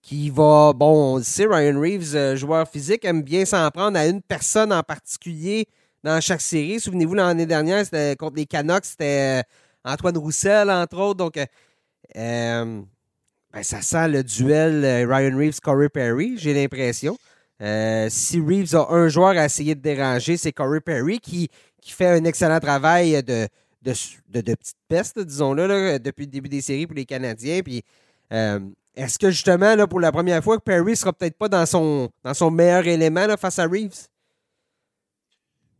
qui 0.00 0.30
va, 0.30 0.72
bon, 0.72 1.16
on 1.16 1.22
sait, 1.22 1.46
Ryan 1.46 1.78
Reeves, 1.78 2.16
euh, 2.16 2.36
joueur 2.36 2.66
physique, 2.66 3.04
aime 3.04 3.22
bien 3.22 3.44
s'en 3.44 3.70
prendre 3.70 3.98
à 3.98 4.06
une 4.06 4.22
personne 4.22 4.72
en 4.72 4.82
particulier 4.82 5.66
dans 6.02 6.20
chaque 6.20 6.40
série. 6.40 6.80
Souvenez-vous, 6.80 7.14
l'année 7.14 7.46
dernière, 7.46 7.84
c'était 7.84 8.16
contre 8.16 8.36
les 8.36 8.46
Canucks, 8.46 8.86
c'était 8.86 9.42
Antoine 9.84 10.16
Roussel, 10.16 10.70
entre 10.70 10.98
autres. 10.98 11.18
Donc, 11.18 11.38
ben, 13.52 13.62
ça 13.62 13.82
sent 13.82 14.08
le 14.08 14.24
duel 14.24 15.06
Ryan 15.08 15.36
Reeves-Corey 15.36 15.88
Perry, 15.88 16.38
j'ai 16.38 16.54
l'impression. 16.54 17.18
si 17.60 18.40
Reeves 18.40 18.74
a 18.74 18.86
un 18.90 19.08
joueur 19.08 19.36
à 19.36 19.44
essayer 19.44 19.74
de 19.74 19.80
déranger, 19.80 20.36
c'est 20.36 20.52
Corey 20.52 20.80
Perry 20.80 21.18
qui, 21.20 21.48
qui 21.80 21.92
fait 21.92 22.06
un 22.06 22.24
excellent 22.24 22.60
travail 22.60 23.22
de, 23.22 23.48
de, 23.82 24.54
petites 24.54 24.76
pestes, 24.88 25.18
disons-le, 25.18 25.98
depuis 25.98 26.24
le 26.24 26.30
début 26.30 26.48
des 26.48 26.60
séries 26.60 26.86
pour 26.86 26.96
les 26.96 27.04
Canadiens. 27.04 27.60
Puis, 27.62 27.82
euh, 28.32 28.60
est-ce 28.94 29.18
que 29.18 29.30
justement, 29.30 29.74
là, 29.74 29.86
pour 29.86 30.00
la 30.00 30.12
première 30.12 30.42
fois, 30.42 30.58
Perry 30.60 30.96
sera 30.96 31.12
peut-être 31.12 31.36
pas 31.36 31.48
dans 31.48 31.66
son, 31.66 32.10
dans 32.22 32.34
son 32.34 32.50
meilleur 32.50 32.86
élément 32.86 33.26
face 33.36 33.58
à 33.58 33.66
Reeves? 33.66 34.08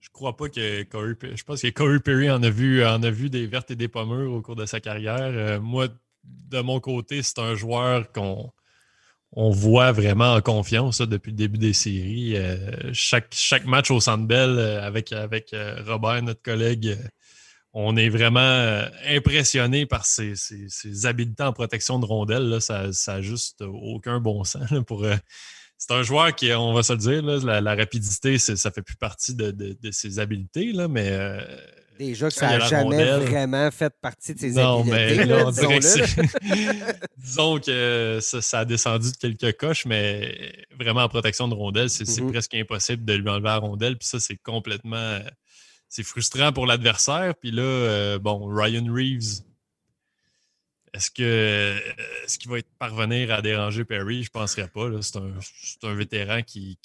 Je 0.01 0.09
crois 0.11 0.37
pas 0.37 0.49
que 0.49 0.83
Corey 0.85 1.15
Je 1.35 1.45
pense 1.45 1.63
que 1.63 1.71
Corey 1.71 2.01
Perry 2.01 2.31
en 2.31 2.43
a 2.43 2.51
vu, 2.51 2.85
en 2.85 3.03
a 3.03 3.11
vu 3.11 3.31
des 3.31 3.47
vertes 3.47 3.71
et 3.71 3.77
des 3.77 3.89
pommures 3.89 4.33
au 4.33 4.43
cours 4.43 4.57
de 4.57 4.67
sa 4.67 4.81
carrière. 4.81 5.21
Euh, 5.21 5.61
moi, 5.61 5.89
de 6.25 6.61
mon 6.61 6.81
côté, 6.81 7.23
c'est 7.23 7.39
un 7.39 7.55
joueur 7.55 8.11
qu'on 8.13 8.53
on 9.33 9.51
voit 9.51 9.93
vraiment 9.93 10.35
en 10.35 10.41
confiance 10.43 11.01
depuis 11.01 11.31
le 11.31 11.37
début 11.37 11.59
des 11.59 11.73
séries. 11.73 12.37
Euh, 12.37 12.93
chaque, 12.93 13.65
match 13.65 13.91
au 13.91 14.01
Centre 14.01 14.27
Bell 14.27 14.59
avec, 14.59 15.13
avec 15.13 15.55
Robert, 15.87 16.23
notre 16.23 16.43
collègue, 16.43 16.99
on 17.75 17.97
est 17.97 18.11
vraiment 18.11 18.41
euh, 18.41 18.87
impressionné 19.07 19.87
par 19.87 20.05
ses, 20.05 20.35
habiletés 21.05 21.43
en 21.43 21.53
protection 21.53 21.99
de 21.99 22.05
rondelles. 22.05 22.61
Ça 22.61 22.91
n'a 23.07 23.21
juste 23.23 23.63
aucun 23.63 24.21
bon 24.21 24.45
sens. 24.45 24.69
pour, 24.87 25.05
euh, 25.05 25.17
c'est 25.79 25.93
un 25.93 26.03
joueur 26.03 26.35
qui, 26.35 26.53
on 26.53 26.75
va 26.75 26.83
se 26.83 26.93
le 26.93 26.99
dire, 26.99 27.23
la, 27.23 27.75
rapidité, 27.75 28.39
ça 28.39 28.71
fait 28.71 28.83
plus 28.83 28.97
partie 28.97 29.35
de, 29.35 29.77
ses 29.91 30.19
habiletés, 30.19 30.73
mais. 30.89 31.39
Déjà 31.99 32.29
que 32.29 32.35
ça 32.35 32.59
n'a 32.59 32.61
jamais 32.61 33.19
vraiment 33.19 33.71
fait 33.71 33.93
partie 34.01 34.35
de 34.35 34.41
ses 34.41 34.53
non, 34.53 34.85
Mais 34.85 35.17
disons 37.19 37.61
que 37.61 38.19
ça, 38.21 38.59
a 38.59 38.65
descendu 38.65 39.13
de 39.13 39.17
quelques 39.17 39.57
coches, 39.57 39.87
mais 39.87 40.53
vraiment 40.79 41.03
en 41.03 41.09
protection 41.09 41.49
de 41.49 41.55
rondelles, 41.55 41.91
c'est 41.91 42.05
mm-hmm. 42.05 42.31
presque 42.31 42.55
impossible 42.55 43.05
de 43.05 43.15
lui 43.15 43.29
enlever 43.29 43.49
la 43.49 43.59
rondelle. 43.59 43.99
Puis 43.99 44.09
ça, 44.09 44.21
c'est 44.21 44.37
complètement 44.37 45.19
c'est 45.93 46.05
frustrant 46.05 46.53
pour 46.53 46.67
l'adversaire. 46.67 47.35
Puis 47.35 47.51
là, 47.51 47.63
euh, 47.63 48.19
bon, 48.19 48.47
Ryan 48.47 48.87
Reeves, 48.91 49.43
est-ce 50.95 51.11
que 51.11 51.79
ce 52.27 52.39
qu'il 52.39 52.51
va 52.51 52.59
être 52.59 52.71
parvenir 52.79 53.31
à 53.31 53.43
déranger 53.43 53.85
Perry? 53.85 54.23
Je 54.23 54.31
ne 54.31 54.41
penserais 54.41 54.69
pas. 54.69 54.89
C'est 55.03 55.19
un, 55.85 55.95
vétéran 55.95 56.43
qui, 56.43 56.79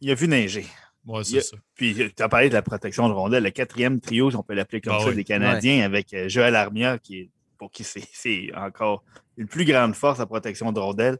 Il 0.00 0.10
a 0.10 0.14
vu 0.14 0.28
neiger. 0.28 0.66
Ouais, 1.06 1.24
c'est 1.24 1.40
ça. 1.40 1.56
Puis 1.74 1.94
tu 1.94 2.22
as 2.22 2.28
parlé 2.28 2.48
de 2.48 2.54
la 2.54 2.62
protection 2.62 3.08
de 3.08 3.14
rondelle. 3.14 3.44
Le 3.44 3.50
quatrième 3.50 4.00
trio, 4.00 4.30
si 4.30 4.36
on 4.36 4.42
peut 4.42 4.54
l'appeler 4.54 4.80
comme 4.80 4.96
ah 4.98 5.04
ça, 5.04 5.12
des 5.12 5.24
Canadiens, 5.24 5.84
avec 5.84 6.12
euh, 6.12 6.28
Joël 6.28 6.54
Armia, 6.54 6.98
qui 6.98 7.20
est 7.20 7.30
pour 7.58 7.70
qui 7.70 7.84
c'est 7.84 8.54
encore 8.54 9.04
une 9.36 9.48
plus 9.48 9.64
grande 9.64 9.94
force, 9.94 10.18
la 10.18 10.26
protection 10.26 10.72
de 10.72 10.78
rondelle. 10.78 11.18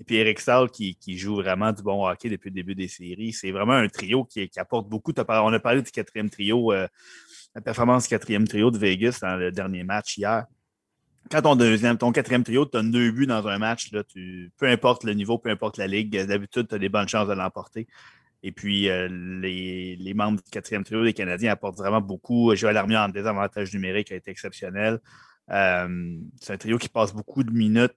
Et 0.00 0.04
puis 0.04 0.16
Eric 0.16 0.40
Stahl 0.40 0.70
qui, 0.70 0.96
joue 1.18 1.36
vraiment 1.36 1.72
du 1.72 1.82
bon 1.82 2.06
hockey 2.06 2.30
depuis 2.30 2.48
le 2.48 2.54
début 2.54 2.74
des 2.74 2.88
séries. 2.88 3.32
C'est 3.32 3.50
vraiment 3.50 3.74
un 3.74 3.88
trio 3.88 4.24
qui, 4.24 4.48
apporte 4.56 4.88
beaucoup. 4.88 5.12
On 5.16 5.52
a 5.52 5.60
parlé 5.60 5.82
du 5.82 5.90
quatrième 5.90 6.30
trio, 6.30 6.72
euh, 6.72 6.86
la 7.54 7.60
performance 7.60 8.04
du 8.04 8.08
quatrième 8.08 8.48
trio 8.48 8.70
de 8.70 8.78
Vegas 8.78 9.18
dans 9.20 9.36
le 9.36 9.52
dernier 9.52 9.84
match 9.84 10.16
hier. 10.16 10.46
Quand 11.30 11.42
ton 11.42 11.54
deuxième, 11.54 11.98
ton 11.98 12.12
quatrième 12.12 12.42
trio, 12.42 12.64
tu 12.64 12.78
as 12.78 12.82
deux 12.82 13.10
buts 13.10 13.26
dans 13.26 13.46
un 13.46 13.58
match, 13.58 13.92
là, 13.92 14.02
tu, 14.02 14.50
peu 14.56 14.66
importe 14.66 15.04
le 15.04 15.12
niveau, 15.12 15.38
peu 15.38 15.50
importe 15.50 15.76
la 15.76 15.86
ligue, 15.86 16.10
d'habitude, 16.10 16.66
tu 16.68 16.74
as 16.74 16.78
des 16.78 16.88
bonnes 16.88 17.08
chances 17.08 17.28
de 17.28 17.34
l'emporter. 17.34 17.86
Et 18.42 18.52
puis, 18.52 18.88
euh, 18.88 19.08
les, 19.08 20.14
membres 20.14 20.42
du 20.42 20.50
quatrième 20.50 20.84
trio 20.84 21.04
des 21.04 21.12
Canadiens 21.12 21.52
apportent 21.52 21.76
vraiment 21.76 22.00
beaucoup. 22.00 22.54
Joël 22.54 22.76
Armia 22.76 23.04
en 23.04 23.08
désavantage 23.08 23.72
numérique 23.74 24.12
a 24.12 24.16
été 24.16 24.30
exceptionnel. 24.30 24.98
Euh, 25.50 26.16
c'est 26.40 26.54
un 26.54 26.56
trio 26.56 26.78
qui 26.78 26.88
passe 26.88 27.12
beaucoup 27.12 27.42
de 27.42 27.50
minutes 27.50 27.94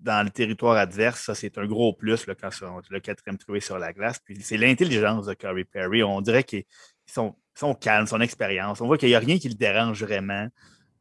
dans 0.00 0.24
le 0.24 0.30
territoire 0.30 0.76
adverse, 0.76 1.22
ça, 1.22 1.34
c'est 1.34 1.58
un 1.58 1.66
gros 1.66 1.92
plus 1.92 2.26
quand 2.26 2.50
le 2.90 3.00
quatrième 3.00 3.38
trouvé 3.38 3.60
sur 3.60 3.78
la 3.78 3.92
glace. 3.92 4.18
Puis 4.18 4.36
c'est 4.40 4.56
l'intelligence 4.56 5.26
de 5.26 5.34
Curry 5.34 5.64
Perry. 5.64 6.02
On 6.02 6.20
dirait 6.20 6.44
qu'ils 6.44 6.64
sont, 7.06 7.34
sont, 7.54 7.74
calmes, 7.74 8.06
son 8.06 8.20
expérience. 8.20 8.80
On 8.80 8.86
voit 8.86 8.98
qu'il 8.98 9.08
n'y 9.08 9.14
a 9.14 9.18
rien 9.18 9.38
qui 9.38 9.48
le 9.48 9.54
dérange 9.54 10.02
vraiment. 10.02 10.48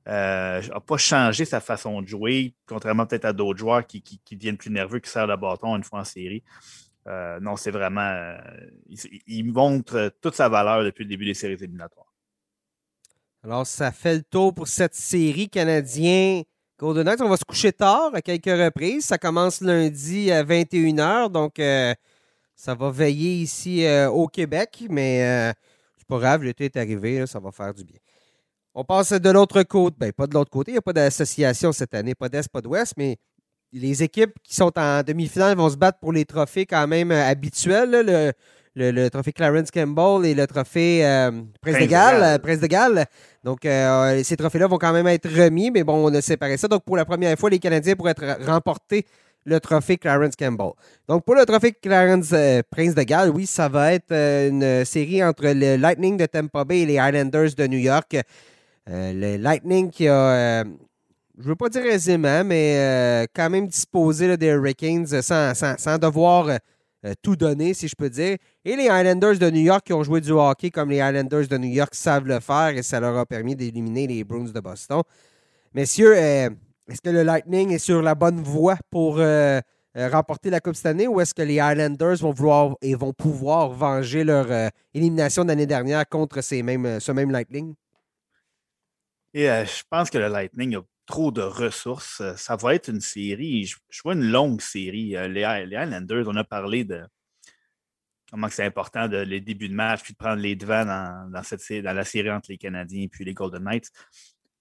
Euh, 0.08 0.62
n'a 0.62 0.80
pas 0.80 0.98
changé 0.98 1.46
sa 1.46 1.60
façon 1.60 2.02
de 2.02 2.08
jouer, 2.08 2.54
contrairement 2.68 3.08
peut-être 3.08 3.26
à 3.26 3.34
d'autres 3.34 3.58
joueurs 3.58 3.88
qui, 3.88 4.04
qui, 4.04 4.36
deviennent 4.36 4.58
plus 4.58 4.70
nerveux, 4.70 5.00
qui 5.00 5.10
serrent 5.10 5.26
le 5.26 5.36
bâton 5.36 5.76
une 5.76 5.84
fois 5.84 6.02
en 6.02 6.04
série. 6.04 6.44
Euh, 7.08 7.40
non, 7.40 7.56
c'est 7.56 7.72
vraiment. 7.72 8.02
Euh, 8.02 8.38
il, 9.28 9.44
montre 9.52 10.12
toute 10.22 10.36
sa 10.36 10.50
valeur 10.50 10.84
depuis 10.84 11.04
le 11.04 11.10
début 11.10 11.26
des 11.26 11.34
séries 11.34 11.54
éliminatoires. 11.54 12.14
Alors, 13.44 13.68
ça 13.68 13.92
fait 13.92 14.16
le 14.16 14.24
tour 14.24 14.54
pour 14.54 14.68
cette 14.68 14.96
série 14.96 15.50
canadienne 15.50 16.44
Golden 16.78 17.08
on 17.22 17.30
va 17.30 17.38
se 17.38 17.46
coucher 17.46 17.72
tard 17.72 18.14
à 18.14 18.22
quelques 18.22 18.46
reprises. 18.46 19.06
Ça 19.06 19.18
commence 19.18 19.62
lundi 19.62 20.30
à 20.32 20.44
21h, 20.44 21.32
donc 21.32 21.58
euh, 21.60 21.94
ça 22.54 22.76
va 22.76 22.92
veiller 22.92 23.36
ici 23.36 23.86
au 24.12 24.28
Québec, 24.28 24.84
mais 24.90 25.54
c'est 25.98 26.08
pas 26.08 26.20
grave, 26.20 26.44
l'été 26.44 26.66
est 26.66 26.76
arrivé, 26.76 27.26
ça 27.28 27.40
va 27.40 27.52
faire 27.52 27.74
du 27.74 27.86
bien. 27.86 27.98
On 28.74 28.84
passe 28.84 29.14
de 29.14 29.30
l'autre 29.30 29.64
côté. 29.64 29.96
Ben, 29.98 30.12
pas 30.12 30.28
de 30.28 30.34
l'autre 30.34 30.52
côté, 30.52 30.72
il 30.72 30.74
n'y 30.74 30.80
a 30.80 30.82
pas 30.82 30.92
d'association 30.92 31.72
cette 31.72 31.94
année, 31.94 32.14
pas 32.14 32.28
d'Est, 32.28 32.50
pas 32.50 32.60
d'Ouest, 32.60 32.94
mais 32.98 33.18
les 33.74 34.04
équipes 34.04 34.34
qui 34.44 34.56
sont 34.56 34.72
en 34.78 35.04
demi-finale 35.04 35.58
vont 35.58 35.70
se 35.70 35.78
battre 35.78 36.00
pour 36.00 36.14
les 36.14 36.26
trophées 36.26 36.66
quand 36.66 36.88
même 36.88 37.12
habituels. 37.12 37.92
le, 37.92 38.34
le, 38.76 39.10
trophée 39.10 39.32
Clarence 39.32 39.72
Campbell 39.72 40.26
et 40.26 40.36
le 40.36 40.48
trophée 40.48 41.06
euh, 41.06 41.32
Prince, 41.62 41.80
de 41.80 41.86
Galles. 41.86 42.40
Prince 42.42 42.60
de 42.60 42.68
Galles. 42.68 43.06
Donc, 43.44 43.66
euh, 43.66 44.22
ces 44.24 44.36
trophées-là 44.36 44.68
vont 44.68 44.78
quand 44.78 44.94
même 44.94 45.08
être 45.08 45.30
remis, 45.30 45.72
mais 45.72 45.84
bon, 45.84 46.06
on 46.10 46.14
a 46.14 46.22
séparé 46.22 46.58
ça. 46.58 46.68
Donc, 46.68 46.84
pour 46.84 46.98
la 46.98 47.06
première 47.06 47.38
fois, 47.38 47.50
les 47.50 47.60
Canadiens 47.60 47.96
pourraient 47.96 48.12
être 48.12 48.46
remporter 48.46 49.06
le 49.46 49.60
trophée 49.60 49.98
Clarence 49.98 50.36
Campbell. 50.36 50.72
Donc, 51.08 51.24
pour 51.24 51.36
le 51.36 51.46
trophée 51.46 51.72
Clarence 51.72 52.32
euh, 52.34 52.62
Prince 52.70 52.96
de 52.96 53.04
Galles, 53.04 53.30
oui, 53.30 53.46
ça 53.46 53.70
va 53.70 53.94
être 53.94 54.12
une 54.12 54.84
série 54.84 55.24
entre 55.24 55.44
le 55.46 55.78
Lightning 55.78 56.18
de 56.18 56.26
Tampa 56.26 56.66
Bay 56.66 56.82
et 56.82 56.86
les 56.86 56.96
Islanders 56.96 57.54
de 57.56 57.68
New 57.68 57.80
York. 57.80 58.18
le 58.88 59.38
Lightning 59.38 59.90
qui 59.90 60.08
a 60.08 60.64
je 61.38 61.44
veux 61.44 61.56
pas 61.56 61.70
dire 61.70 61.86
aisément, 61.86 62.44
mais 62.44 63.28
quand 63.34 63.50
même 63.50 63.68
disposé 63.68 64.38
des 64.38 64.48
Hurricanes 64.48 65.22
sans, 65.22 65.54
sans 65.54 65.98
devoir 65.98 66.58
euh, 67.06 67.14
tout 67.22 67.36
donné, 67.36 67.76
si 67.76 67.88
je 67.88 67.96
peux 67.96 68.10
dire. 68.10 68.38
Et 68.64 68.76
les 68.76 68.90
Highlanders 68.90 69.38
de 69.38 69.50
New 69.52 69.62
York 69.62 69.86
qui 69.86 69.94
ont 69.94 70.02
joué 70.02 70.22
du 70.22 70.32
hockey 70.32 70.72
comme 70.72 70.90
les 70.90 71.02
Highlanders 71.02 71.48
de 71.48 71.58
New 71.58 71.70
York 71.70 71.94
savent 71.94 72.26
le 72.26 72.40
faire 72.40 72.70
et 72.70 72.82
ça 72.82 73.00
leur 73.00 73.16
a 73.18 73.26
permis 73.28 73.56
d'éliminer 73.56 74.08
les 74.08 74.24
Bruins 74.24 74.50
de 74.52 74.60
Boston. 74.60 75.04
Messieurs, 75.74 76.16
euh, 76.18 76.50
est-ce 76.90 77.02
que 77.02 77.12
le 77.12 77.22
Lightning 77.22 77.72
est 77.74 77.80
sur 77.80 78.02
la 78.02 78.16
bonne 78.16 78.42
voie 78.42 78.78
pour 78.90 79.18
euh, 79.20 79.62
remporter 79.96 80.50
la 80.50 80.60
Coupe 80.60 80.76
cette 80.76 80.88
année 80.88 81.08
ou 81.08 81.22
est-ce 81.22 81.36
que 81.36 81.44
les 81.44 81.60
Highlanders 81.60 82.16
vont 82.16 82.32
vouloir 82.32 82.76
et 82.82 82.96
vont 82.96 83.14
pouvoir 83.14 83.70
venger 83.70 84.24
leur 84.24 84.48
élimination 84.94 85.44
de 85.44 85.50
l'année 85.50 85.68
dernière 85.68 86.10
contre 86.10 86.42
ces 86.42 86.64
mêmes, 86.64 87.00
ce 87.00 87.12
même 87.12 87.30
Lightning? 87.30 87.76
Et 89.34 89.46
je 89.46 89.84
pense 89.90 90.10
que 90.10 90.18
le 90.18 90.28
Lightning 90.28 90.76
a 90.78 90.82
trop 91.06 91.32
de 91.32 91.42
ressources. 91.42 92.22
Euh, 92.22 92.36
ça 92.36 92.56
va 92.56 92.76
être 92.76 92.90
une 92.90 93.02
série, 93.02 93.66
je, 93.66 94.02
vois 94.04 94.14
une 94.14 94.30
longue 94.30 94.62
série. 94.62 95.16
Euh, 95.16 95.28
les, 95.28 95.44
Highlanders, 95.44 96.28
on 96.28 96.36
a 96.36 96.44
parlé 96.44 96.84
de 96.84 97.04
comment 98.30 98.50
c'est 98.50 98.66
important 98.66 99.08
de, 99.08 99.18
les 99.18 99.42
débuts 99.42 99.70
de 99.70 99.74
match, 99.74 100.02
puis 100.04 100.14
de 100.14 100.18
prendre 100.18 100.42
les 100.42 100.56
devants 100.56 100.86
dans, 100.86 101.44
cette, 101.44 101.68
la 101.70 102.04
série 102.04 102.32
entre 102.32 102.52
les 102.52 102.58
Canadiens 102.58 103.08
et 103.20 103.24
les 103.24 103.34
Golden 103.34 103.64
Knights. 103.64 103.92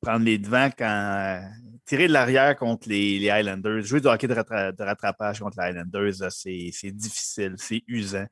Prendre 0.01 0.25
les 0.25 0.39
devants 0.39 0.71
quand. 0.77 0.85
Euh, 0.85 1.41
tirer 1.87 2.09
de 2.09 2.13
l'arrière 2.13 2.57
contre 2.57 2.89
les, 2.89 3.31
Highlanders, 3.31 3.83
jouer 3.83 4.01
du 4.01 4.07
hockey 4.07 4.27
de, 4.27 4.83
rattrapage 4.83 5.41
contre 5.41 5.59
les 5.61 5.69
Highlanders, 5.69 6.31
c'est 6.31 6.93
difficile, 6.93 7.55
c'est 7.59 7.83
usant. 7.87 8.27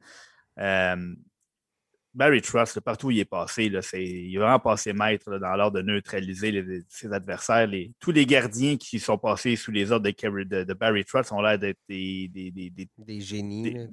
Barry 2.15 2.43
Truss, 2.43 2.79
partout 2.85 3.07
où 3.07 3.11
il 3.11 3.21
est 3.21 3.25
passé, 3.25 3.71
là, 3.71 3.81
il 3.95 4.35
est 4.35 4.39
vraiment 4.39 4.59
passé 4.59 4.93
maître 4.93 5.39
dans 5.39 5.57
l'ordre 5.57 5.79
de 5.79 5.83
neutraliser 5.83 6.83
ses 6.89 7.13
adversaires. 7.13 7.69
tous 7.99 8.13
les 8.13 8.27
gardiens 8.27 8.77
qui 8.77 8.99
sont 8.99 9.17
passés 9.17 9.57
sous 9.57 9.71
les 9.71 9.91
ordres 9.93 10.11
de, 10.11 10.65
de, 10.65 10.75
Barry 10.75 11.05
Truss 11.05 11.33
ont 11.33 11.41
l'air 11.41 11.59
d'être 11.59 11.79
des, 11.89 12.29
des, 12.29 12.51
des, 12.51 13.21
génies. 13.21 13.89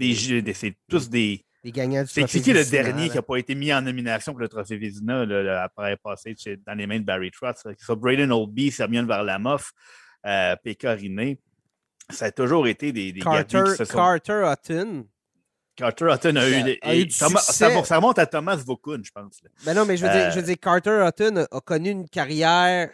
c'est 0.54 0.76
tous 0.90 1.10
des. 1.10 1.46
Des 1.64 1.72
gagnants 1.72 2.04
du 2.04 2.08
C'est 2.08 2.24
qui 2.26 2.54
le 2.54 2.64
dernier 2.64 3.10
qui 3.10 3.16
n'a 3.16 3.22
pas 3.22 3.36
été 3.36 3.54
mis 3.54 3.74
en 3.74 3.82
nomination 3.82 4.32
pour 4.32 4.40
le 4.40 4.48
trophée 4.48 4.78
Vizina 4.78 5.26
après 5.62 5.98
passer 5.98 6.34
dans 6.66 6.74
les 6.74 6.88
mains 6.88 7.00
de 7.00 7.06
Barry 7.06 7.32
Truss? 7.32 7.64
Que 7.64 7.94
Braden 7.94 8.32
Oldby, 8.32 8.72
Samuel 8.72 9.06
Varlamov, 9.06 9.72
euh, 10.26 10.56
Pécoriné. 10.64 11.40
Ça 12.10 12.26
a 12.26 12.32
toujours 12.32 12.68
été 12.68 12.92
des, 12.92 13.12
gardiens 13.12 13.64
qui 13.64 13.72
se 13.72 13.86
sont... 13.86 13.98
Carter 13.98 14.44
Hutton. 14.52 15.06
Carter 15.80 16.08
Hutton 16.14 16.36
a, 16.36 16.94
eu, 16.94 17.10
ça, 17.10 17.28
remonte 17.96 18.20
à 18.20 18.26
Thomas 18.26 18.58
Vokun, 18.58 19.00
je 19.02 19.12
pense. 19.12 19.40
Ben 19.66 19.74
non, 19.74 19.86
mais 19.86 19.96
je 19.96 20.06
veux, 20.06 20.12
dire, 20.12 20.30
je 20.30 20.36
veux 20.36 20.46
dire, 20.46 20.58
Carter 20.62 21.06
Hutton 21.08 21.46
a, 21.50 21.62
connu 21.62 21.92
une 21.92 22.10
carrière. 22.10 22.90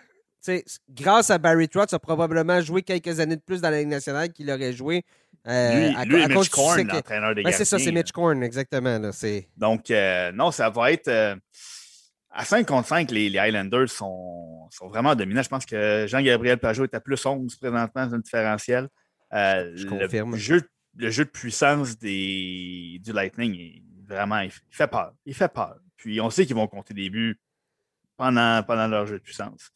Grâce 0.91 1.31
à 1.31 1.39
Barry 1.39 1.67
Trotz, 1.67 1.91
a 1.93 1.97
probablement 1.97 2.61
joué 2.61 2.83
quelques 2.83 3.19
années 3.19 3.37
de 3.37 3.41
plus 3.41 3.61
dans 3.61 3.71
la 3.71 3.79
Ligue 3.79 3.87
nationale 3.87 4.31
qu'il 4.31 4.51
aurait 4.51 4.73
joué 4.73 5.03
Euh, 5.47 6.03
lui, 6.05 6.23
lui 6.23 6.35
Mitch 6.35 6.49
Korn, 6.49 6.87
l'entraîneur 6.87 7.33
des 7.33 7.41
ben, 7.41 7.51
C'est 7.51 7.65
ça, 7.65 7.79
c'est 7.79 7.91
Mitch 7.91 8.11
Korn, 8.11 8.43
exactement. 8.43 8.99
Là, 8.99 9.09
Donc, 9.57 9.89
euh, 9.89 10.31
non, 10.31 10.51
ça 10.51 10.69
va 10.69 10.91
être. 10.91 11.07
Euh, 11.07 11.35
à 12.29 12.45
5 12.45 12.67
contre 12.67 12.87
5, 12.87 13.09
les, 13.09 13.29
les 13.29 13.39
Highlanders 13.39 13.89
sont, 13.89 14.67
sont, 14.69 14.87
vraiment 14.89 15.15
dominants. 15.15 15.41
Je 15.41 15.49
pense 15.49 15.65
que 15.65 16.05
Jean-Gabriel 16.07 16.59
Pajot 16.59 16.83
est 16.83 16.93
à 16.93 16.99
plus 16.99 17.25
11 17.25 17.55
présentement 17.55 18.05
dans 18.05 18.17
le 18.17 18.21
différentiel. 18.21 18.89
Je 19.31 19.87
confirme. 19.87 20.35
Jeu, 20.35 20.61
le 20.97 21.09
jeu 21.09 21.25
de 21.25 21.29
puissance 21.29 21.97
des, 21.97 22.99
du 23.03 23.11
Lightning, 23.11 23.81
vraiment, 24.07 24.39
il 24.39 24.51
fait 24.69 24.87
peur. 24.87 25.13
Il 25.25 25.33
fait 25.33 25.51
peur. 25.51 25.77
Puis 25.95 26.21
on 26.21 26.29
sait 26.29 26.45
qu'ils 26.45 26.55
vont 26.55 26.67
compter 26.67 26.93
des 26.93 27.09
buts 27.09 27.39
pendant, 28.17 28.63
pendant 28.63 28.87
leur 28.87 29.05
jeu 29.05 29.17
de 29.17 29.23
puissance. 29.23 29.71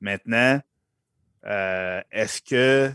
Maintenant, 0.00 0.60
est-ce 1.44 2.42
que 2.42 2.92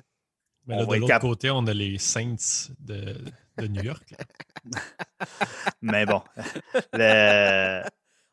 mais 0.67 0.78
là, 0.78 0.86
de 0.86 0.95
l'autre 0.95 1.19
côté, 1.19 1.49
on 1.49 1.65
a 1.67 1.74
les 1.74 1.97
Saints 1.97 2.69
de, 2.80 3.17
de 3.57 3.67
New 3.67 3.84
York. 3.84 4.13
Mais 5.82 6.05
bon. 6.05 6.22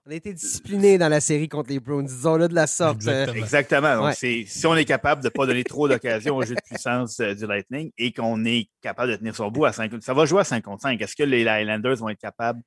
On 0.09 0.11
a 0.11 0.15
été 0.15 0.33
disciplinés 0.33 0.97
dans 0.97 1.11
la 1.11 1.21
série 1.21 1.51
contre 1.51 1.69
les 1.69 1.81
Browns, 1.81 2.07
disons-le 2.07 2.49
de 2.49 2.55
la 2.55 2.67
sorte. 2.67 3.07
Exactement. 3.07 4.07
Donc, 4.07 4.15
si 4.15 4.49
on 4.65 4.75
est 4.75 4.87
capable 4.87 5.21
de 5.23 5.27
ne 5.27 5.31
pas 5.31 5.45
donner 5.45 5.65
trop 5.65 5.87
d'occasions 5.87 6.35
au 6.35 6.43
jeu 6.43 6.55
de 6.55 6.61
puissance 6.63 7.21
euh, 7.21 7.35
du 7.35 7.47
Lightning 7.47 7.93
et 7.99 8.11
qu'on 8.11 8.43
est 8.47 8.71
capable 8.81 9.13
de 9.13 9.17
tenir 9.17 9.37
son 9.37 9.51
bout 9.51 9.67
à 9.67 9.73
5 9.75 9.93
ça 10.01 10.15
va 10.15 10.25
jouer 10.25 10.41
à 10.41 10.45
5 10.45 10.65
contre 10.65 10.81
5. 10.81 10.99
Est-ce 10.99 11.15
que 11.15 11.25
les 11.25 11.47
Highlanders 11.47 11.97
vont 11.97 12.09
être 12.09 12.21
capables 12.21 12.63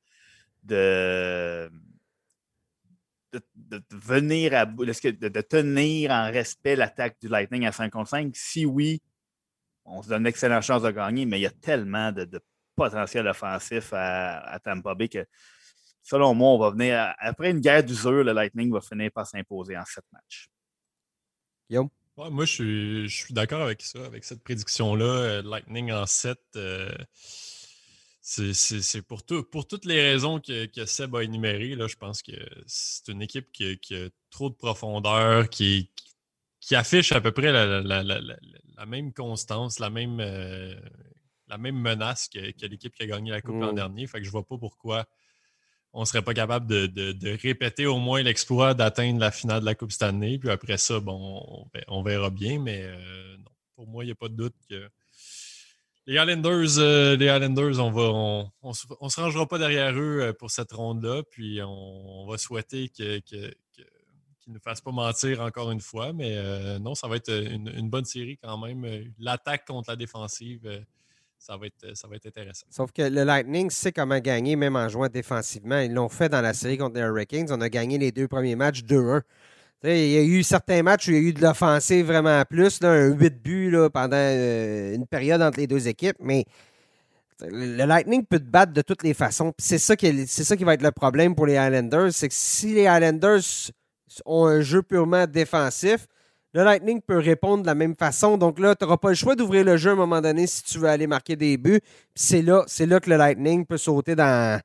de, 0.62 1.68
de, 3.34 3.82
venir 3.90 4.54
à 4.54 4.66
bout, 4.66 4.86
de, 4.86 5.28
de, 5.28 5.42
tenir 5.42 6.12
en 6.12 6.26
respect 6.26 6.76
l'attaque 6.76 7.18
du 7.20 7.28
Lightning 7.28 7.66
à 7.66 7.72
5 7.72 7.90
contre 7.90 8.10
5? 8.10 8.36
Si 8.36 8.68
oui, 8.68 9.02
on 9.84 10.04
se 10.04 10.10
donne 10.10 10.22
une 10.22 10.28
excellente 10.28 10.62
chance 10.62 10.84
de 10.84 10.92
gagner, 10.92 11.26
mais 11.26 11.40
il 11.40 11.42
y 11.42 11.48
a 11.48 11.52
tellement 11.52 12.12
de, 12.12 12.30
potentiel 12.76 13.28
offensif 13.28 13.94
à, 13.94 14.60
Tampa 14.64 14.94
Bay 14.94 15.08
que, 15.08 15.26
selon 16.04 16.34
moi, 16.34 16.50
on 16.50 16.60
va 16.60 16.72
venir. 16.72 17.14
après 17.20 17.52
une 17.52 17.60
guerre 17.60 17.84
d'usure, 17.84 18.24
le 18.24 18.34
Lightning 18.34 18.72
va 18.72 18.82
finir 18.82 19.12
par 19.12 19.28
s'imposer 19.28 19.78
en 19.78 19.86
sept 19.86 20.06
matchs. 20.12 20.50
moi, 22.18 22.46
je 22.46 23.08
suis, 23.08 23.34
d'accord 23.34 23.62
avec 23.62 23.82
ça, 23.82 24.06
avec 24.06 24.24
cette 24.24 24.44
prédiction-là. 24.44 25.06
Euh, 25.06 25.42
Lightning 25.44 25.92
en 25.92 26.06
7. 26.06 26.38
Euh, 26.56 26.92
c'est 28.22 29.02
pour, 29.02 29.24
pour 29.50 29.68
toutes 29.68 29.86
les 29.86 30.02
raisons 30.02 30.40
que, 30.40 30.66
que 30.66 30.86
Seb 30.86 31.16
a 31.16 31.24
énumérées. 31.24 31.76
Là, 31.76 31.88
je 31.88 31.96
pense 31.96 32.22
que 32.22 32.34
c'est 32.68 33.12
une 33.12 33.22
équipe 33.22 33.52
qui, 33.52 33.66
a 33.96 34.10
trop 34.30 34.50
de 34.50 34.56
profondeur, 34.56 35.50
qui, 35.50 35.90
qui 36.60 36.76
affiche 36.76 37.12
à 37.12 37.22
peu 37.22 37.32
près 37.32 37.52
la, 37.52 38.86
même 38.86 39.12
constance, 39.12 39.80
la 39.80 39.90
même, 39.90 40.20
euh, 40.20 40.76
la 41.48 41.58
même 41.58 41.78
menace 41.78 42.30
que, 42.30 42.40
l'équipe 42.68 42.94
qui 42.94 43.04
a 43.04 43.08
gagné 43.08 43.32
la 43.32 43.42
Coupe 43.42 43.60
l'an 43.60 43.72
mm. 43.72 43.76
dernier. 43.76 44.08
Fait 44.08 44.20
que 44.20 44.26
je 44.26 44.32
vois 44.32 44.46
pas 44.48 44.58
pourquoi 44.58 45.08
on 45.94 46.06
serait 46.06 46.22
pas 46.22 46.34
capable 46.34 46.68
de, 46.68 47.42
répéter 47.42 47.86
au 47.86 47.98
moins 47.98 48.22
l'exploit 48.24 48.74
d'atteindre 48.74 49.20
la 49.20 49.32
finale 49.32 49.62
de 49.62 49.66
la 49.66 49.76
Coupe 49.76 49.92
cette 49.92 50.04
année. 50.04 50.38
Puis 50.38 50.50
après 50.50 50.78
ça, 50.78 51.00
bon, 51.00 51.68
on, 51.88 52.04
verra 52.04 52.30
bien, 52.30 52.60
mais 52.60 52.84
euh, 52.84 53.38
pour 53.76 53.88
moi, 53.88 54.04
il 54.04 54.08
n'y 54.08 54.14
a 54.14 54.16
pas 54.16 54.30
de 54.30 54.36
doute 54.36 54.56
que 54.70 54.90
les 56.08 56.16
Islanders, 56.16 56.80
euh, 56.80 57.16
les 57.16 57.30
on 57.30 57.92
va 57.92 59.10
se 59.10 59.22
rangera 59.22 59.48
pas 59.48 59.60
derrière 59.60 59.94
eux 59.94 60.34
pour 60.38 60.50
cette 60.50 60.72
ronde-là. 60.72 61.22
Puis 61.30 61.62
on, 61.62 62.26
va 62.28 62.38
souhaiter 62.38 62.90
que 62.90 63.22
ne 64.52 64.60
fasse 64.60 64.82
pas 64.82 64.92
mentir 64.92 65.42
encore 65.42 65.72
une 65.72 65.82
fois. 65.82 66.14
Mais 66.14 66.36
euh, 66.36 66.80
non, 66.80 66.96
ça 66.96 67.08
va 67.08 67.16
être 67.16 67.32
une, 67.32 67.90
bonne 67.90 68.06
série 68.06 68.38
quand 68.38 68.58
même. 68.58 68.86
Euh, 68.86 69.04
l'attaque 69.20 69.66
contre 69.66 69.90
la 69.90 69.96
défensive, 69.96 70.62
euh, 70.66 70.80
ça, 71.42 71.58
va 71.58 71.66
être, 71.66 71.98
ça 71.98 72.08
va 72.08 72.16
être 72.16 72.28
intéressant. 72.28 72.68
Sauf 72.70 72.92
que 72.92 73.02
le 73.02 73.24
Lightning 73.24 73.70
sait 73.72 73.92
comment 73.92 74.20
gagner, 74.20 74.56
même 74.56 74.76
en 74.76 74.88
jouant 74.88 75.08
défensivement. 75.08 75.80
Ils 75.80 75.94
l'ont 75.94 76.10
fait 76.10 76.30
dans 76.30 76.42
la 76.42 76.54
série 76.54 76.78
contre 76.78 76.96
les 76.96 77.02
Hurricanes. 77.02 77.48
On 77.50 77.62
a 77.62 77.70
gagné 77.70 77.98
les 77.98 78.12
deux 78.12 78.28
premiers 78.28 78.56
matchs 78.56 78.84
2-1. 78.84 79.22
Il 79.84 80.10
y 80.10 80.18
a 80.18 80.22
eu 80.22 80.44
certains 80.44 80.84
matchs 80.84 81.08
où 81.08 81.12
il 81.12 81.16
y 81.16 81.18
a 81.18 81.22
eu 81.22 81.34
de 81.34 81.42
l'offensive 81.42 82.06
vraiment 82.06 82.44
plus, 82.48 82.80
un 82.84 83.08
8 83.08 83.42
buts 83.42 83.76
pendant 83.92 84.16
une 84.16 85.08
période 85.08 85.42
entre 85.42 85.60
les 85.60 85.66
deux 85.66 85.88
équipes, 85.88 86.18
mais 86.20 86.46
le 87.42 87.86
Lightning 87.86 88.24
peut 88.24 88.38
te 88.38 88.46
battre 88.46 88.74
de 88.74 88.84
toutes 88.84 89.02
les 89.02 89.16
façons. 89.16 89.52
C'est 89.58 89.80
ça, 89.80 89.96
qui, 89.96 90.28
ça 90.28 90.56
qui 90.56 90.64
va 90.64 90.76
être 90.76 90.84
le 90.84 90.92
problème 90.92 91.34
pour 91.34 91.48
les 91.48 91.54
Islanders, 91.56 92.14
c'est 92.14 92.28
que 92.28 92.36
si 92.36 92.76
les 92.76 92.84
Islanders 92.84 93.42
ont 94.26 94.46
un 94.46 94.62
jeu 94.62 94.84
purement 94.84 95.26
défensif, 95.26 96.06
le 96.54 96.64
Lightning 96.64 97.02
peut 97.02 97.18
répondre 97.18 97.62
de 97.62 97.68
la 97.68 97.76
même 97.76 97.96
façon. 97.96 98.38
Donc 98.38 98.60
là, 98.60 98.76
tu 98.76 98.84
n'auras 98.84 98.98
pas 98.98 99.10
le 99.10 99.16
choix 99.16 99.36
d'ouvrir 99.36 99.64
le 99.64 99.78
jeu 99.78 99.92
à 99.92 99.94
un 99.94 99.98
moment 99.98 100.22
donné 100.22 100.48
si 100.48 100.64
tu 100.64 100.80
veux 100.80 100.90
aller 100.90 101.08
marquer 101.08 101.36
des 101.36 101.58
buts. 101.58 101.82
C'est 102.14 102.42
là, 102.42 102.66
là 102.80 103.00
que 103.00 103.10
le 103.10 103.16
Lightning 103.18 103.66
peut 103.66 103.78
sauter 103.78 104.16
dans, 104.16 104.60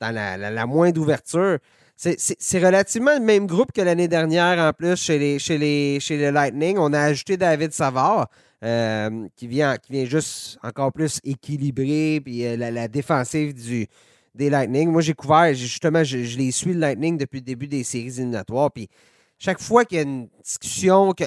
la, 0.00 0.66
moindre 0.66 1.00
ouverture. 1.00 1.58
C'est 1.96 2.64
relativement 2.64 3.14
le 3.14 3.24
même 3.24 3.46
groupe 3.46 3.72
que 3.72 3.80
l'année 3.80 4.08
dernière 4.08 4.58
en 4.58 4.72
plus 4.72 4.96
chez 4.96 5.18
les, 5.18 6.30
Lightning. 6.30 6.78
On 6.78 6.92
a 6.92 7.00
ajouté 7.00 7.36
David 7.36 7.72
Savard. 7.72 8.28
Euh, 8.62 9.28
qui, 9.36 9.46
vient, 9.46 9.76
juste 10.06 10.58
encore 10.62 10.90
plus 10.90 11.20
équilibrer 11.22 12.22
puis 12.24 12.46
euh, 12.46 12.56
la, 12.56 12.88
défensive 12.88 13.52
du, 13.52 13.86
des 14.34 14.48
Lightning. 14.48 14.90
Moi, 14.90 15.02
j'ai 15.02 15.12
couvert, 15.12 15.52
justement, 15.52 16.02
je, 16.02 16.16
les 16.16 16.50
suis 16.50 16.72
le 16.72 16.80
Lightning 16.80 17.18
depuis 17.18 17.40
le 17.40 17.44
début 17.44 17.66
des 17.68 17.84
séries 17.84 18.06
éliminatoires. 18.06 18.70
Puis 18.72 18.88
chaque 19.44 19.60
fois 19.60 19.84
qu'il 19.84 19.98
y 19.98 20.00
a 20.00 20.04
une 20.04 20.28
discussion, 20.42 21.12
que, 21.12 21.24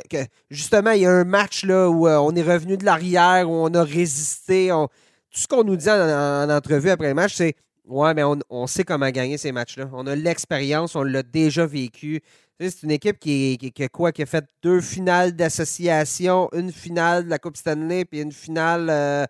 justement, 0.49 0.89
il 0.91 1.01
y 1.01 1.05
a 1.05 1.11
un 1.11 1.23
match 1.23 1.63
là, 1.63 1.87
où 1.87 2.07
euh, 2.07 2.17
on 2.17 2.33
est 2.35 2.41
revenu 2.41 2.75
de 2.75 2.83
l'arrière, 2.83 3.47
où 3.47 3.53
on 3.53 3.71
a 3.75 3.83
résisté, 3.83 4.69
tout 4.69 5.39
ce 5.39 5.47
qu'on 5.47 5.63
nous 5.63 5.75
dit 5.75 5.89
en, 5.89 6.49
entrevue 6.49 6.89
après 6.89 7.09
le 7.09 7.13
match, 7.13 7.35
c'est 7.35 7.55
Ouais, 7.85 8.13
mais 8.13 8.23
on, 8.49 8.67
sait 8.67 8.83
comment 8.83 9.09
gagner 9.11 9.37
ces 9.37 9.53
matchs-là. 9.53 9.89
On 9.93 10.05
a 10.07 10.15
l'expérience, 10.15 10.97
on 10.97 11.03
l'a 11.03 11.23
déjà 11.23 11.65
vécu. 11.65 12.21
c'est 12.59 12.83
une 12.83 12.91
équipe 12.91 13.17
qui, 13.17 13.57
qui, 13.57 13.89
quoi, 13.89 14.11
qui 14.11 14.23
a 14.23 14.25
fait 14.25 14.43
deux 14.61 14.81
finales 14.81 15.33
d'association, 15.33 16.49
une 16.53 16.73
finale 16.73 17.23
de 17.23 17.29
la 17.29 17.39
Coupe 17.39 17.55
Stanley, 17.55 18.03
puis 18.03 18.19
une 18.19 18.33
finale. 18.33 18.87
Euh, 18.89 19.25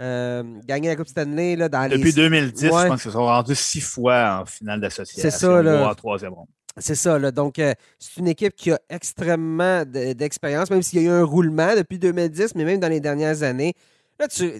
euh, 0.00 0.42
gagner 0.66 0.88
la 0.88 0.96
Coupe 0.96 1.08
Stanley 1.08 1.54
là, 1.54 1.68
dans 1.68 1.88
Depuis 1.88 2.12
2010, 2.12 2.64
je 2.64 2.68
pense 2.68 3.02
qu'ils 3.02 3.12
sont 3.12 3.24
rendus 3.24 3.54
six 3.54 3.80
fois 3.80 4.40
en 4.42 4.46
finale 4.46 4.80
d'association. 4.80 5.22
C'est 5.22 5.30
ça, 5.30 5.62
là. 5.62 5.88
En 5.88 5.94
troisième 5.94 6.32
ronde. 6.32 6.48
C'est 6.78 6.94
ça, 6.94 7.18
là. 7.18 7.30
Donc, 7.30 7.58
euh, 7.58 7.74
c'est 7.98 8.18
une 8.20 8.28
équipe 8.28 8.54
qui 8.54 8.70
a 8.72 8.80
extrêmement 8.88 9.84
d'expérience, 9.84 10.70
même 10.70 10.82
s'il 10.82 11.02
y 11.02 11.06
a 11.06 11.10
eu 11.10 11.12
un 11.12 11.24
roulement 11.24 11.74
depuis 11.76 11.98
2010, 11.98 12.54
mais 12.54 12.64
même 12.64 12.80
dans 12.80 12.88
les 12.88 13.00
dernières 13.00 13.42
années. 13.42 13.74
Là, 14.18 14.28
tu, 14.28 14.52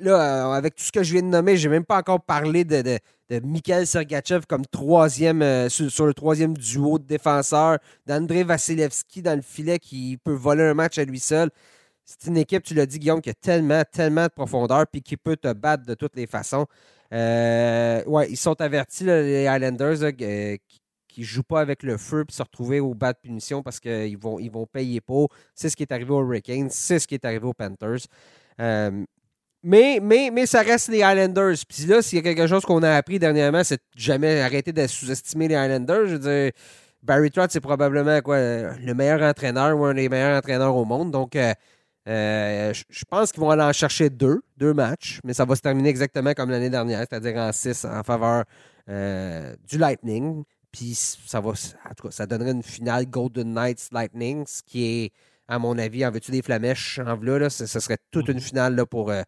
là 0.00 0.48
euh, 0.48 0.52
avec 0.52 0.74
tout 0.74 0.84
ce 0.84 0.92
que 0.92 1.02
je 1.02 1.12
viens 1.12 1.22
de 1.22 1.28
nommer, 1.28 1.56
je 1.56 1.68
n'ai 1.68 1.74
même 1.74 1.84
pas 1.84 1.98
encore 1.98 2.20
parlé 2.22 2.64
de, 2.64 2.82
de, 2.82 3.40
Mikhail 3.44 3.86
Sergachev 3.86 4.46
comme 4.48 4.66
troisième, 4.66 5.68
sur, 5.68 5.90
sur, 5.90 6.06
le 6.06 6.14
troisième 6.14 6.56
duo 6.56 6.98
de 6.98 7.04
défenseurs, 7.04 7.78
d'André 8.06 8.42
Vasilevski 8.42 9.22
dans 9.22 9.36
le 9.36 9.42
filet 9.42 9.78
qui 9.78 10.18
peut 10.24 10.32
voler 10.32 10.64
un 10.64 10.74
match 10.74 10.98
à 10.98 11.04
lui 11.04 11.20
seul 11.20 11.50
c'est 12.10 12.28
une 12.28 12.36
équipe, 12.38 12.64
tu 12.64 12.74
l'as 12.74 12.86
dit, 12.86 12.98
Guillaume, 12.98 13.20
qui 13.20 13.30
a 13.30 13.34
tellement, 13.34 13.82
tellement 13.90 14.24
de 14.24 14.32
profondeur 14.32 14.86
puis 14.90 15.02
qui 15.02 15.16
peut 15.16 15.36
te 15.36 15.52
battre 15.52 15.84
de 15.86 15.94
toutes 15.94 16.16
les 16.16 16.26
façons. 16.26 16.66
Euh, 17.12 18.04
ouais, 18.04 18.30
ils 18.30 18.36
sont 18.36 18.60
avertis, 18.60 19.04
les 19.04 19.44
Islanders, 19.44 20.02
euh, 20.02 20.56
qui 20.68 20.79
ne 21.20 21.26
jouent 21.26 21.42
pas 21.42 21.60
avec 21.60 21.82
le 21.82 21.96
feu 21.96 22.24
puis 22.24 22.36
se 22.36 22.42
retrouver 22.42 22.80
au 22.80 22.94
bas 22.94 23.12
de 23.12 23.18
punition 23.18 23.62
parce 23.62 23.80
qu'ils 23.80 24.18
vont, 24.18 24.38
ils 24.38 24.50
vont 24.50 24.66
payer 24.66 25.00
pour. 25.00 25.28
C'est 25.54 25.68
ce 25.68 25.76
qui 25.76 25.82
est 25.82 25.92
arrivé 25.92 26.10
aux 26.12 26.22
Hurricanes, 26.22 26.70
c'est 26.70 26.98
ce 26.98 27.06
qui 27.06 27.14
est 27.14 27.24
arrivé 27.24 27.46
aux 27.46 27.54
Panthers. 27.54 28.06
Euh, 28.60 29.04
mais, 29.62 29.98
mais, 30.02 30.30
mais 30.32 30.46
ça 30.46 30.62
reste 30.62 30.88
les 30.88 30.98
Islanders. 30.98 31.56
Puis 31.68 31.86
là, 31.86 32.00
s'il 32.02 32.16
y 32.16 32.20
a 32.20 32.22
quelque 32.22 32.46
chose 32.46 32.64
qu'on 32.64 32.82
a 32.82 32.92
appris 32.94 33.18
dernièrement, 33.18 33.62
c'est 33.62 33.82
jamais 33.94 34.40
arrêter 34.40 34.72
de 34.72 34.86
sous-estimer 34.86 35.48
les 35.48 35.54
Islanders. 35.54 36.06
Je 36.06 36.12
veux 36.14 36.18
dire, 36.18 36.52
Barry 37.02 37.30
Trotz, 37.30 37.52
c'est 37.52 37.60
probablement 37.60 38.20
quoi, 38.20 38.38
le 38.38 38.92
meilleur 38.94 39.22
entraîneur 39.22 39.78
ou 39.78 39.84
un 39.84 39.94
des 39.94 40.08
meilleurs 40.08 40.38
entraîneurs 40.38 40.74
au 40.74 40.84
monde. 40.84 41.10
Donc, 41.10 41.36
euh, 42.08 42.72
je 42.88 43.04
pense 43.08 43.30
qu'ils 43.32 43.40
vont 43.40 43.50
aller 43.50 43.62
en 43.62 43.72
chercher 43.72 44.10
deux, 44.10 44.40
deux 44.56 44.72
matchs, 44.72 45.20
mais 45.24 45.34
ça 45.34 45.44
va 45.44 45.54
se 45.54 45.60
terminer 45.60 45.90
exactement 45.90 46.32
comme 46.32 46.50
l'année 46.50 46.70
dernière, 46.70 47.00
c'est-à-dire 47.00 47.36
en 47.36 47.52
six 47.52 47.84
en 47.84 48.02
faveur 48.02 48.44
euh, 48.88 49.54
du 49.68 49.78
Lightning. 49.78 50.42
Puis 50.72 50.94
ça 50.94 51.40
va, 51.40 51.50
en 51.50 51.94
tout 51.96 52.08
cas, 52.08 52.10
ça 52.10 52.26
donnerait 52.26 52.52
une 52.52 52.62
finale 52.62 53.06
Golden 53.06 53.52
Knights 53.52 53.88
Lightning, 53.92 54.46
ce 54.46 54.62
qui 54.62 54.84
est, 54.84 55.12
à 55.48 55.58
mon 55.58 55.76
avis, 55.78 56.06
en 56.06 56.10
veux-tu 56.10 56.30
des 56.30 56.42
flamèches 56.42 57.00
en 57.00 57.16
v'là, 57.16 57.38
là, 57.38 57.50
ce, 57.50 57.66
serait 57.66 57.98
toute 58.10 58.28
une 58.28 58.40
finale 58.40 58.76
là, 58.76 58.86
pour, 58.86 59.10
euh, 59.10 59.22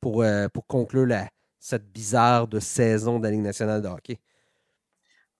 pour, 0.00 0.24
pour 0.54 0.66
conclure 0.66 1.06
la, 1.06 1.28
cette 1.58 1.90
bizarre 1.92 2.48
de 2.48 2.60
saison 2.60 3.18
de 3.18 3.24
la 3.24 3.30
Ligue 3.30 3.40
nationale 3.40 3.82
de 3.82 3.88
hockey. 3.88 4.18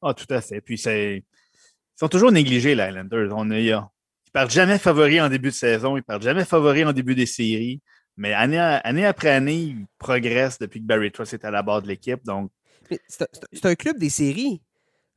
Ah, 0.02 0.12
tout 0.12 0.26
à 0.28 0.40
fait. 0.40 0.60
Puis 0.60 0.78
c'est. 0.78 1.16
Ils 1.18 1.98
sont 1.98 2.08
toujours 2.08 2.32
négligés, 2.32 2.74
les 2.74 2.88
Islanders. 2.88 3.32
On 3.34 3.50
a, 3.50 3.90
partent 4.36 4.50
jamais 4.50 4.78
favoris 4.78 5.20
en 5.22 5.30
début 5.30 5.48
de 5.48 5.54
saison, 5.54 5.96
ils 5.96 6.02
partent 6.02 6.22
jamais 6.22 6.44
favoris 6.44 6.84
en 6.84 6.92
début 6.92 7.14
des 7.14 7.24
séries. 7.24 7.80
Mais 8.18 8.34
année, 8.34 8.58
année 8.58 9.06
après 9.06 9.30
année, 9.30 9.56
ils 9.56 9.86
progressent 9.98 10.58
depuis 10.58 10.80
que 10.80 10.86
Barry 10.86 11.10
Trotz 11.10 11.32
est 11.32 11.44
à 11.44 11.50
la 11.50 11.62
barre 11.62 11.80
de 11.80 11.88
l'équipe. 11.88 12.22
Donc... 12.24 12.50
C'est 13.08 13.64
un, 13.64 13.74
club 13.74 13.98
des 13.98 14.10
séries. 14.10 14.60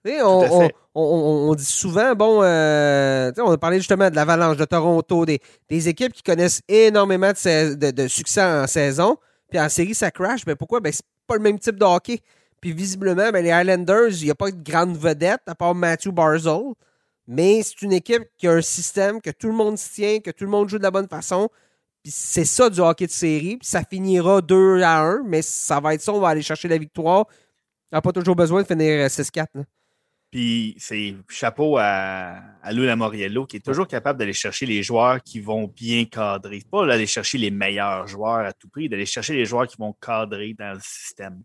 On, 0.06 0.70
on, 0.96 1.56
dit 1.56 1.66
souvent, 1.66 2.16
bon, 2.16 2.42
euh, 2.42 3.32
on 3.38 3.52
a 3.52 3.58
parlé 3.58 3.78
justement 3.78 4.10
de 4.10 4.16
l'Avalanche 4.16 4.58
de 4.58 4.66
Toronto, 4.66 5.26
des, 5.26 5.40
des, 5.70 5.90
équipes 5.90 6.14
qui 6.14 6.24
connaissent 6.24 6.62
énormément 6.68 7.32
de, 7.32 7.92
de, 7.92 8.08
succès 8.08 8.42
en 8.42 8.66
saison, 8.66 9.18
puis 9.50 9.60
en 9.60 9.68
série, 9.68 9.94
ça 9.94 10.10
crash. 10.10 10.46
Ben 10.46 10.56
pourquoi? 10.56 10.80
Ben 10.80 10.92
c'est 10.92 11.06
pas 11.28 11.36
le 11.36 11.42
même 11.42 11.60
type 11.60 11.76
de 11.76 11.86
hockey. 11.86 12.22
Puis 12.62 12.74
visiblement, 12.74 13.30
ben, 13.32 13.44
les 13.44 13.52
Islanders, 13.52 14.10
il 14.22 14.26
n'y 14.26 14.32
a 14.32 14.36
pas 14.36 14.52
de 14.52 14.62
grande 14.62 14.98
vedette 14.98 15.42
à 15.48 15.56
part 15.56 15.76
Matthew 15.76 16.10
Barzell. 16.10 16.74
Mais 17.28 17.62
c'est 17.62 17.82
une 17.84 17.94
équipe 17.94 18.24
qui 18.38 18.48
a 18.48 18.54
un 18.54 18.62
système, 18.62 19.22
que 19.22 19.30
tout 19.30 19.48
le 19.48 19.54
monde 19.54 19.78
se 19.78 19.94
tient, 19.94 20.20
que 20.20 20.32
tout 20.32 20.46
le 20.46 20.50
monde 20.50 20.68
joue 20.68 20.78
de 20.78 20.84
la 20.84 20.92
bonne 20.92 21.08
façon. 21.08 21.50
Puis 22.02 22.12
c'est 22.12 22.46
ça 22.46 22.70
du 22.70 22.80
hockey 22.80 23.06
de 23.06 23.12
série. 23.12 23.58
Puis 23.58 23.68
ça 23.68 23.84
finira 23.84 24.42
2 24.42 24.82
à 24.82 25.02
1, 25.02 25.24
mais 25.26 25.42
ça 25.42 25.80
va 25.80 25.94
être 25.94 26.02
ça. 26.02 26.12
On 26.14 26.20
va 26.20 26.30
aller 26.30 26.42
chercher 26.42 26.68
la 26.68 26.78
victoire. 26.78 27.26
On 27.92 27.98
n'a 27.98 28.02
pas 28.02 28.12
toujours 28.12 28.36
besoin 28.36 28.62
de 28.62 28.68
finir 28.68 29.06
6-4. 29.08 29.46
Puis 30.32 30.76
c'est 30.78 31.16
chapeau 31.28 31.78
à, 31.78 32.36
à 32.62 32.72
Lou 32.72 32.84
Lamoriello 32.84 33.48
qui 33.48 33.58
est 33.58 33.66
toujours 33.66 33.88
capable 33.88 34.20
d'aller 34.20 34.34
chercher 34.34 34.68
les 34.68 34.84
joueurs 34.84 35.24
qui 35.24 35.40
vont 35.40 35.68
bien 35.68 36.06
cadrer. 36.06 36.62
Pas 36.70 36.86
d'aller 36.86 37.08
chercher 37.08 37.40
les 37.40 37.50
meilleurs 37.50 38.06
joueurs 38.06 38.46
à 38.46 38.54
tout 38.54 38.70
prix, 38.70 38.90
d'aller 38.90 39.08
chercher 39.08 39.34
les 39.34 39.46
joueurs 39.46 39.66
qui 39.66 39.78
vont 39.78 39.94
cadrer 39.94 40.54
dans 40.54 40.74
le 40.74 40.80
système. 40.82 41.42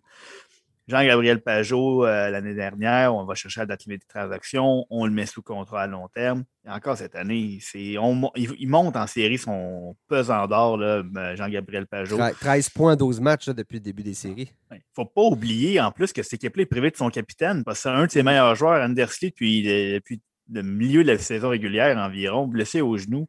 Jean-Gabriel 0.87 1.41
Pajot, 1.41 2.05
euh, 2.05 2.28
l'année 2.28 2.55
dernière, 2.55 3.14
on 3.14 3.24
va 3.24 3.35
chercher 3.35 3.61
la 3.61 3.66
date 3.66 3.85
limite 3.87 4.03
de 4.03 4.07
transaction, 4.07 4.85
on 4.91 5.07
le 5.07 5.12
met 5.12 5.24
sous 5.24 5.41
contrat 5.41 5.82
à 5.82 5.87
long 5.87 6.09
terme. 6.09 6.45
Et 6.66 6.70
encore 6.70 6.99
cette 6.99 7.14
année, 7.14 7.59
c'est, 7.62 7.97
on, 7.99 8.30
il, 8.37 8.68
monte 8.68 8.95
en 8.97 9.07
série 9.07 9.39
son 9.39 9.97
pesant 10.09 10.47
d'or, 10.47 10.78
euh, 10.80 11.03
Jean-Gabriel 11.37 11.87
Pajot. 11.87 12.18
13 12.18 12.68
points, 12.70 12.97
12 12.97 13.20
matchs 13.20 13.49
depuis 13.49 13.76
le 13.76 13.80
début 13.80 14.03
des 14.03 14.14
séries. 14.14 14.53
Il 14.72 14.76
ne 14.76 14.80
faut 14.95 15.07
pas 15.07 15.22
oublier 15.22 15.80
en 15.80 15.91
plus 15.91 16.12
que 16.12 16.22
cette 16.22 16.35
équipe-là 16.35 16.64
est 16.64 16.66
privée 16.66 16.91
de 16.91 16.97
son 16.97 17.09
capitaine, 17.09 17.64
parce 17.64 17.78
que 17.78 17.82
c'est 17.85 17.89
un 17.89 18.05
de 18.05 18.11
ses 18.11 18.22
meilleurs 18.22 18.55
joueurs, 18.55 18.82
Andersley, 18.82 19.30
depuis, 19.30 19.62
depuis 19.62 20.20
le 20.53 20.62
milieu 20.62 21.03
de 21.03 21.12
la 21.12 21.18
saison 21.18 21.49
régulière 21.49 21.97
environ, 21.97 22.47
blessé 22.47 22.82
au 22.82 22.99
genou. 22.99 23.26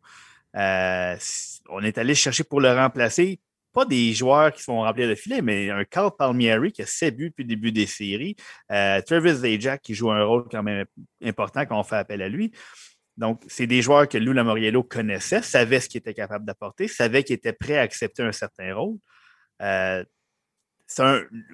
Euh, 0.57 1.15
on 1.69 1.81
est 1.81 1.97
allé 1.97 2.15
chercher 2.15 2.43
pour 2.43 2.61
le 2.61 2.71
remplacer 2.73 3.39
pas 3.75 3.85
des 3.85 4.13
joueurs 4.13 4.53
qui 4.53 4.63
sont 4.63 4.79
remplir 4.79 5.07
le 5.07 5.15
filet, 5.15 5.41
mais 5.41 5.69
un 5.69 5.83
Carl 5.83 6.09
Palmieri 6.17 6.71
qui 6.71 6.81
a 6.81 6.85
7 6.85 7.15
buts 7.15 7.29
depuis 7.29 7.43
le 7.43 7.49
début 7.49 7.71
des 7.73 7.85
séries. 7.85 8.35
Euh, 8.71 9.01
Travis 9.01 9.35
Zajac 9.35 9.81
qui 9.81 9.93
joue 9.93 10.11
un 10.11 10.23
rôle 10.23 10.45
quand 10.49 10.63
même 10.63 10.85
important 11.21 11.65
quand 11.65 11.77
on 11.77 11.83
fait 11.83 11.97
appel 11.97 12.21
à 12.21 12.29
lui. 12.29 12.53
Donc, 13.17 13.43
c'est 13.47 13.67
des 13.67 13.81
joueurs 13.81 14.07
que 14.07 14.17
Lou 14.17 14.31
Lamoriello 14.31 14.81
connaissait, 14.83 15.41
savait 15.41 15.81
ce 15.81 15.89
qu'il 15.89 15.99
était 15.99 16.13
capable 16.13 16.45
d'apporter, 16.45 16.87
savait 16.87 17.23
qu'il 17.23 17.35
était 17.35 17.53
prêt 17.53 17.77
à 17.77 17.81
accepter 17.81 18.23
un 18.23 18.31
certain 18.31 18.73
rôle. 18.73 18.95
Euh, 19.61 20.03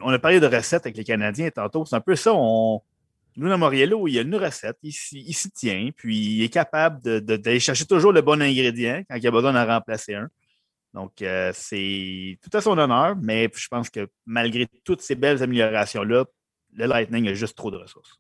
on 0.04 0.10
a 0.12 0.20
parlé 0.20 0.40
de 0.40 0.46
recettes 0.46 0.86
avec 0.86 0.98
les 0.98 1.04
Canadiens 1.04 1.50
tantôt. 1.50 1.86
C'est 1.86 1.96
un 1.96 2.02
peu 2.02 2.16
ça. 2.16 2.34
On, 2.36 2.82
Lou 3.36 3.48
Lamoriello, 3.48 4.08
il 4.08 4.20
a 4.20 4.22
une 4.22 4.36
recette, 4.36 4.78
il, 4.84 4.92
s'y 4.92 5.52
tient, 5.52 5.90
puis 5.96 6.18
il 6.18 6.44
est 6.44 6.50
capable 6.50 7.22
d'aller 7.22 7.60
chercher 7.60 7.86
toujours 7.86 8.12
le 8.12 8.22
bon 8.22 8.42
ingrédient 8.42 9.04
quand 9.10 9.16
il 9.16 9.28
a 9.28 9.32
besoin 9.32 9.54
d'en 9.54 9.66
remplacer 9.66 10.16
un. 10.16 10.30
Donc, 10.94 11.22
euh, 11.22 11.52
c'est 11.54 12.38
tout 12.42 12.56
à 12.56 12.62
son 12.62 12.78
honneur, 12.78 13.16
mais 13.16 13.50
je 13.54 13.68
pense 13.68 13.90
que 13.90 14.10
malgré 14.26 14.68
toutes 14.84 15.02
ces 15.02 15.16
belles 15.16 15.42
améliorations-là, 15.42 16.26
le 16.74 16.86
Lightning 16.86 17.28
a 17.30 17.34
juste 17.34 17.58
trop 17.58 17.72
de 17.72 17.78
ressources. 17.78 18.20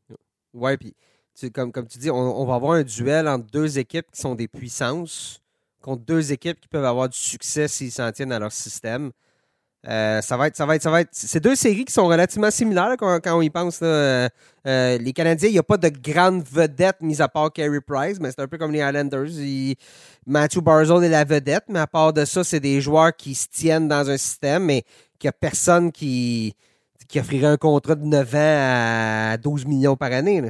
Oui, 0.53 0.77
puis 0.77 0.95
comme, 1.53 1.71
comme 1.71 1.87
tu 1.87 1.97
dis, 1.97 2.11
on, 2.11 2.45
va 2.45 2.55
avoir 2.55 2.73
un 2.73 2.83
duel 2.83 3.27
entre 3.27 3.47
deux 3.47 3.79
équipes 3.79 4.05
qui 4.11 4.21
sont 4.21 4.35
des 4.35 4.47
puissances 4.47 5.41
contre 5.81 6.03
deux 6.03 6.31
équipes 6.31 6.59
qui 6.59 6.67
peuvent 6.67 6.85
avoir 6.85 7.09
du 7.09 7.17
succès 7.17 7.67
s'ils 7.67 7.91
s'en 7.91 8.11
tiennent 8.11 8.31
à 8.31 8.39
leur 8.39 8.51
système. 8.51 9.11
Euh, 9.87 10.21
ça 10.21 10.37
va 10.37 10.47
être, 10.47 10.55
ça 10.55 10.65
va 10.65 10.75
être, 10.75 10.83
ça 10.83 10.91
va 10.91 11.01
être. 11.01 11.09
C'est 11.11 11.39
deux 11.39 11.55
séries 11.55 11.85
qui 11.85 11.93
sont 11.93 12.05
relativement 12.05 12.51
similaires 12.51 12.95
quand, 12.99 13.19
on 13.25 13.41
y 13.41 13.49
pense. 13.49 13.79
Euh, 13.81 14.29
euh, 14.67 14.97
les 14.99 15.11
Canadiens, 15.11 15.49
il 15.49 15.53
n'y 15.53 15.59
a 15.59 15.63
pas 15.63 15.77
de 15.77 15.89
grande 15.89 16.43
vedette 16.47 16.97
mis 17.01 17.19
à 17.21 17.27
part 17.27 17.51
Carey 17.51 17.81
Price, 17.81 18.19
mais 18.19 18.29
c'est 18.29 18.41
un 18.41 18.47
peu 18.47 18.59
comme 18.59 18.71
les 18.71 18.79
Islanders. 18.79 19.29
Matthew 20.27 20.59
Barzell 20.59 21.03
est 21.03 21.09
la 21.09 21.23
vedette, 21.23 21.63
mais 21.67 21.79
à 21.79 21.87
part 21.87 22.13
de 22.13 22.25
ça, 22.25 22.43
c'est 22.43 22.59
des 22.59 22.79
joueurs 22.79 23.15
qui 23.15 23.33
se 23.33 23.47
tiennent 23.47 23.87
dans 23.87 24.07
un 24.07 24.17
système, 24.17 24.65
mais 24.65 24.83
qu'il 25.17 25.27
n'y 25.27 25.29
a 25.29 25.33
personne 25.33 25.91
qui, 25.91 26.55
qui 27.07 27.19
offrirait 27.19 27.47
un 27.47 27.57
contrat 27.57 27.95
de 27.95 28.05
9 28.05 28.35
ans 28.35 29.31
à 29.33 29.37
12 29.37 29.65
millions 29.65 29.95
par 29.95 30.11
année. 30.11 30.43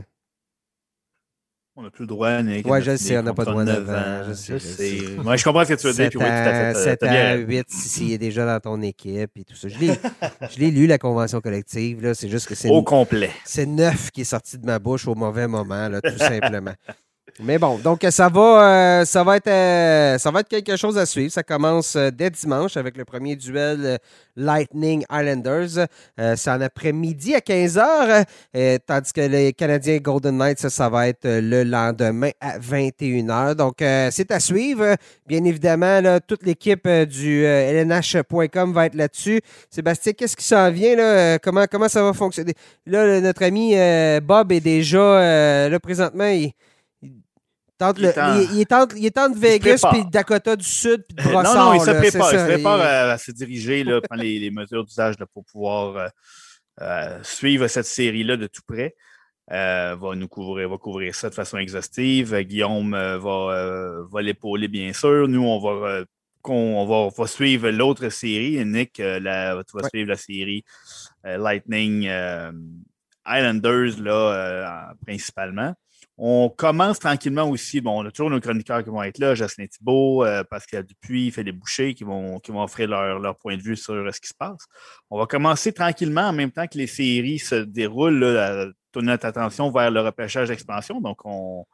On 1.82 1.86
n'a 1.86 1.90
plus 1.90 2.04
le 2.04 2.08
droit. 2.08 2.30
Oui, 2.44 2.82
je 2.84 2.96
sais, 2.96 3.18
on 3.18 3.24
n'a 3.24 3.34
pas 3.34 3.44
le 3.44 3.52
droit 3.52 3.64
9 3.64 3.90
ans. 3.90 4.24
Je, 4.28 4.34
sais, 4.34 4.60
je, 5.00 5.44
comprends 5.44 5.66
ce 5.66 5.74
que 5.74 5.82
tu 5.82 5.88
veux 5.88 5.94
dire. 5.94 6.10
Puis 6.10 6.20
oui, 6.20 6.26
tout 6.26 6.32
à 6.32 6.74
fait. 6.74 6.98
7 7.00 7.04
ans, 7.04 7.36
8, 7.48 7.66
s'il 7.70 8.12
est 8.12 8.20
déjà 8.20 8.46
dans 8.46 8.60
ton 8.60 8.82
équipe 8.84 9.32
et 9.36 9.44
tout 9.44 9.56
ça. 9.56 9.68
Je 9.68 10.60
l'ai 10.60 10.70
lu, 10.70 10.86
la 10.86 11.00
convention 11.00 11.42
collective. 11.42 12.14
C'est 12.14 12.30
juste 12.30 12.48
que 12.48 12.54
c'est. 12.54 12.70
Au 12.70 12.84
complet. 12.84 13.32
C'est 13.46 13.66
neuf 13.66 14.12
qui 14.12 14.22
est 14.22 14.26
sorti 14.26 14.60
de 14.60 14.66
ma 14.66 14.78
bouche 14.78 15.08
au 15.08 15.16
mauvais 15.16 15.48
moment, 15.48 15.90
là, 15.90 16.02
tout 16.02 16.18
simplement. 16.20 16.74
Mais 17.40 17.58
bon, 17.58 17.78
donc 17.78 18.06
ça 18.10 18.30
va, 18.30 19.02
euh, 19.02 19.06
ça, 19.06 19.24
va 19.24 19.38
être, 19.38 19.48
euh, 19.48 20.18
ça 20.18 20.32
va 20.32 20.42
être 20.42 20.50
quelque 20.50 20.76
chose 20.76 20.98
à 20.98 21.06
suivre. 21.06 21.32
Ça 21.32 21.44
commence 21.44 21.96
euh, 21.96 22.12
dès 22.12 22.30
dimanche 22.30 22.78
avec 22.78 22.98
le 22.98 23.06
premier 23.06 23.36
duel 23.36 24.00
Lightning 24.36 25.04
Islanders. 25.12 25.88
c'est 26.18 26.50
en 26.50 26.62
après-midi 26.62 27.36
à 27.36 27.40
15h, 27.40 28.80
tandis 28.86 29.14
que 29.14 29.22
les 29.22 29.54
Canadiens 29.54 29.98
Golden 29.98 30.38
Knights, 30.38 30.70
ça, 30.70 30.90
va 30.90 31.10
être 31.10 31.26
le 31.26 31.64
lendemain 31.64 32.32
à 32.40 32.58
21h. 32.58 33.56
Donc 33.56 33.78
c'est 33.80 34.32
à 34.32 34.40
suivre. 34.40 34.96
Bien 35.28 35.44
évidemment, 35.44 36.02
toute 36.26 36.44
l'équipe 36.44 36.88
du 36.88 37.44
lnh.com 37.44 38.74
va 38.74 38.86
être 38.86 38.96
là-dessus. 38.96 39.42
Sébastien, 39.70 40.14
qu'est-ce 40.14 40.38
qui 40.38 40.46
s'en 40.46 40.72
vient? 40.72 40.96
Là? 40.96 41.38
Comment, 41.40 41.66
comment 41.70 41.90
ça 41.90 42.02
va 42.02 42.14
fonctionner? 42.14 42.54
Là, 42.86 43.20
notre 43.20 43.44
ami 43.44 43.76
Bob 44.22 44.52
est 44.54 44.62
déjà, 44.62 45.70
là, 45.70 45.80
présentement, 45.80 46.32
il, 47.98 48.06
est 48.06 48.72
entre, 48.72 48.96
il, 48.96 49.06
est 49.06 49.18
entre, 49.18 49.38
Vegas 49.38 49.84
puis 49.92 50.06
Dakota 50.06 50.56
du 50.56 50.66
Sud 50.66 51.04
puis 51.08 51.26
Brossard. 51.28 51.56
non, 51.56 51.66
non, 51.66 51.74
il 51.74 51.82
se 51.82 51.92
prépare. 51.92 52.34
il 52.34 52.40
se 52.40 52.46
prépare 52.46 52.82
à, 52.82 53.18
se 53.18 53.32
diriger, 53.32 53.84
là, 53.84 54.02
prendre 54.02 54.24
les, 54.24 54.52
mesures 54.52 54.86
d'usage 54.86 55.16
pour 55.34 55.46
pouvoir 55.46 55.98
euh, 55.98 56.08
euh, 56.82 57.20
suivre 57.24 57.68
cette 57.68 57.86
série-là 57.86 58.38
de 58.38 58.48
tout 58.48 58.62
près. 58.68 58.96
Euh, 59.52 59.96
va 60.00 60.16
nous 60.16 60.28
couvrir, 60.28 60.70
va 60.70 60.78
couvrir 60.78 61.14
ça 61.16 61.30
de 61.30 61.34
façon 61.34 61.58
exhaustive. 61.58 62.38
Guillaume 62.42 62.92
va, 62.92 64.06
va 64.10 64.22
l'épauler, 64.22 64.68
bien 64.68 64.94
sûr. 64.94 65.28
Nous, 65.28 65.44
on 65.44 65.60
va, 65.60 66.04
on 66.46 67.10
va, 67.10 67.28
suivre 67.28 67.70
l'autre 67.70 68.10
série. 68.10 68.64
Nick, 68.64 69.00
la, 69.00 69.62
tu 69.68 69.78
vas 69.78 69.90
suivre 69.90 70.10
la 70.10 70.16
série 70.16 70.64
Lightning 71.24 72.10
Islanders 73.26 74.00
là, 74.00 74.94
principalement. 75.06 75.74
On 76.24 76.50
commence 76.50 77.00
tranquillement 77.00 77.50
aussi. 77.50 77.82
Bon, 77.82 78.04
on 78.04 78.06
a 78.06 78.12
toujours 78.12 78.30
nos 78.30 78.40
chroniqueurs 78.40 78.84
qui 78.84 78.92
vont 78.92 79.02
être 79.02 79.18
là, 79.18 79.34
Jocelyn 79.34 79.66
Thibault, 79.66 80.24
euh, 80.24 80.44
Pascal 80.44 80.84
Dupuis, 80.84 81.32
Philippe 81.32 81.58
Boucher, 81.58 81.96
qui 81.96 82.04
vont, 82.04 82.40
qui 82.40 82.52
vont 82.52 82.62
offrir 82.62 82.90
leur, 82.90 83.36
point 83.38 83.58
de 83.58 83.62
vue 83.64 83.76
sur 83.76 83.96
euh, 83.96 84.12
ce 84.12 84.22
qui 84.22 84.28
se 84.28 84.36
passe. 84.36 84.68
On 85.10 85.18
va 85.18 85.26
commencer 85.26 85.74
tranquillement 85.74 86.28
en 86.28 86.34
même 86.34 86.52
temps 86.52 86.68
que 86.68 86.78
les 86.78 86.86
séries 86.86 87.40
se 87.40 87.56
déroulent, 87.56 88.20
là, 88.20 88.68
tourner 88.92 89.08
notre 89.08 89.26
attention 89.26 89.72
vers 89.72 89.90
le 89.90 90.00
repêchage 90.02 90.50
d'expansion. 90.50 91.02
Donc, 91.02 91.26
on, 91.26 91.66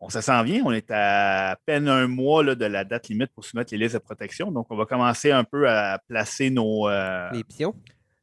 on 0.00 0.08
se 0.08 0.20
sent 0.20 0.42
bien. 0.42 0.62
On 0.64 0.72
est 0.72 0.90
à, 0.90 1.56
peine 1.64 1.86
un 1.86 2.08
mois 2.08 2.56
de 2.56 2.64
la 2.64 2.82
date 2.82 3.08
limite 3.08 3.30
pour 3.36 3.44
soumettre 3.44 3.72
les 3.72 3.78
listes 3.78 3.94
de 3.94 4.00
protection. 4.00 4.50
Donc, 4.50 4.66
on 4.70 4.76
va 4.76 4.84
commencer 4.84 5.30
un 5.30 5.44
peu 5.44 5.68
à 5.68 6.00
placer 6.08 6.50
nos. 6.50 6.88
Euh, 6.88 7.30
les 7.32 7.44
pions. 7.44 7.74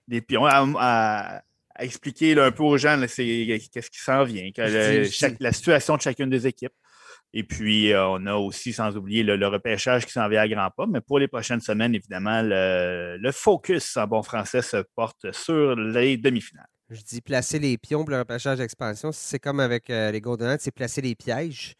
Les 0.10 0.20
pions, 0.20 0.46
à, 0.46 1.42
expliquer 1.80 2.40
un 2.40 2.52
peu 2.52 2.64
aux 2.64 2.78
gens 2.78 3.00
qu'est-ce 3.00 3.90
qui 3.90 4.00
s'en 4.00 4.24
vient, 4.24 4.50
la 5.40 5.52
situation 5.52 5.98
de 5.98 6.02
chacune 6.02 6.30
des 6.30 6.48
équipes. 6.48 6.74
Et 7.34 7.44
puis, 7.44 7.94
euh, 7.94 8.06
on 8.08 8.26
a 8.26 8.36
aussi, 8.36 8.74
sans 8.74 8.96
oublier, 8.98 9.24
le, 9.24 9.48
repêchage 9.48 10.06
qui 10.06 10.12
s'en 10.12 10.28
vient 10.28 10.42
à 10.42 10.48
grands 10.48 10.70
pas. 10.76 10.86
Mais 10.86 11.00
pour 11.00 11.18
les 11.18 11.28
prochaines 11.28 11.62
semaines, 11.62 11.96
évidemment, 11.96 12.42
le, 12.44 13.32
focus 13.32 13.96
en 13.98 14.08
bon 14.08 14.22
français 14.22 14.62
se 14.62 14.84
porte 14.96 15.32
sur 15.32 15.76
les 15.76 16.18
demi-finales. 16.18 16.68
Je 16.90 17.02
dis 17.02 17.22
placer 17.22 17.58
les 17.58 17.78
pions 17.78 18.04
pour 18.04 18.12
le 18.12 18.20
repêchage 18.20 18.58
d'expansion. 18.58 19.12
C'est 19.14 19.40
comme 19.40 19.62
avec 19.62 19.90
euh, 19.90 20.12
les 20.12 20.20
Golden 20.20 20.48
Knights, 20.48 20.62
c'est 20.62 20.72
placer 20.72 21.00
les 21.00 21.16
pièges. 21.16 21.76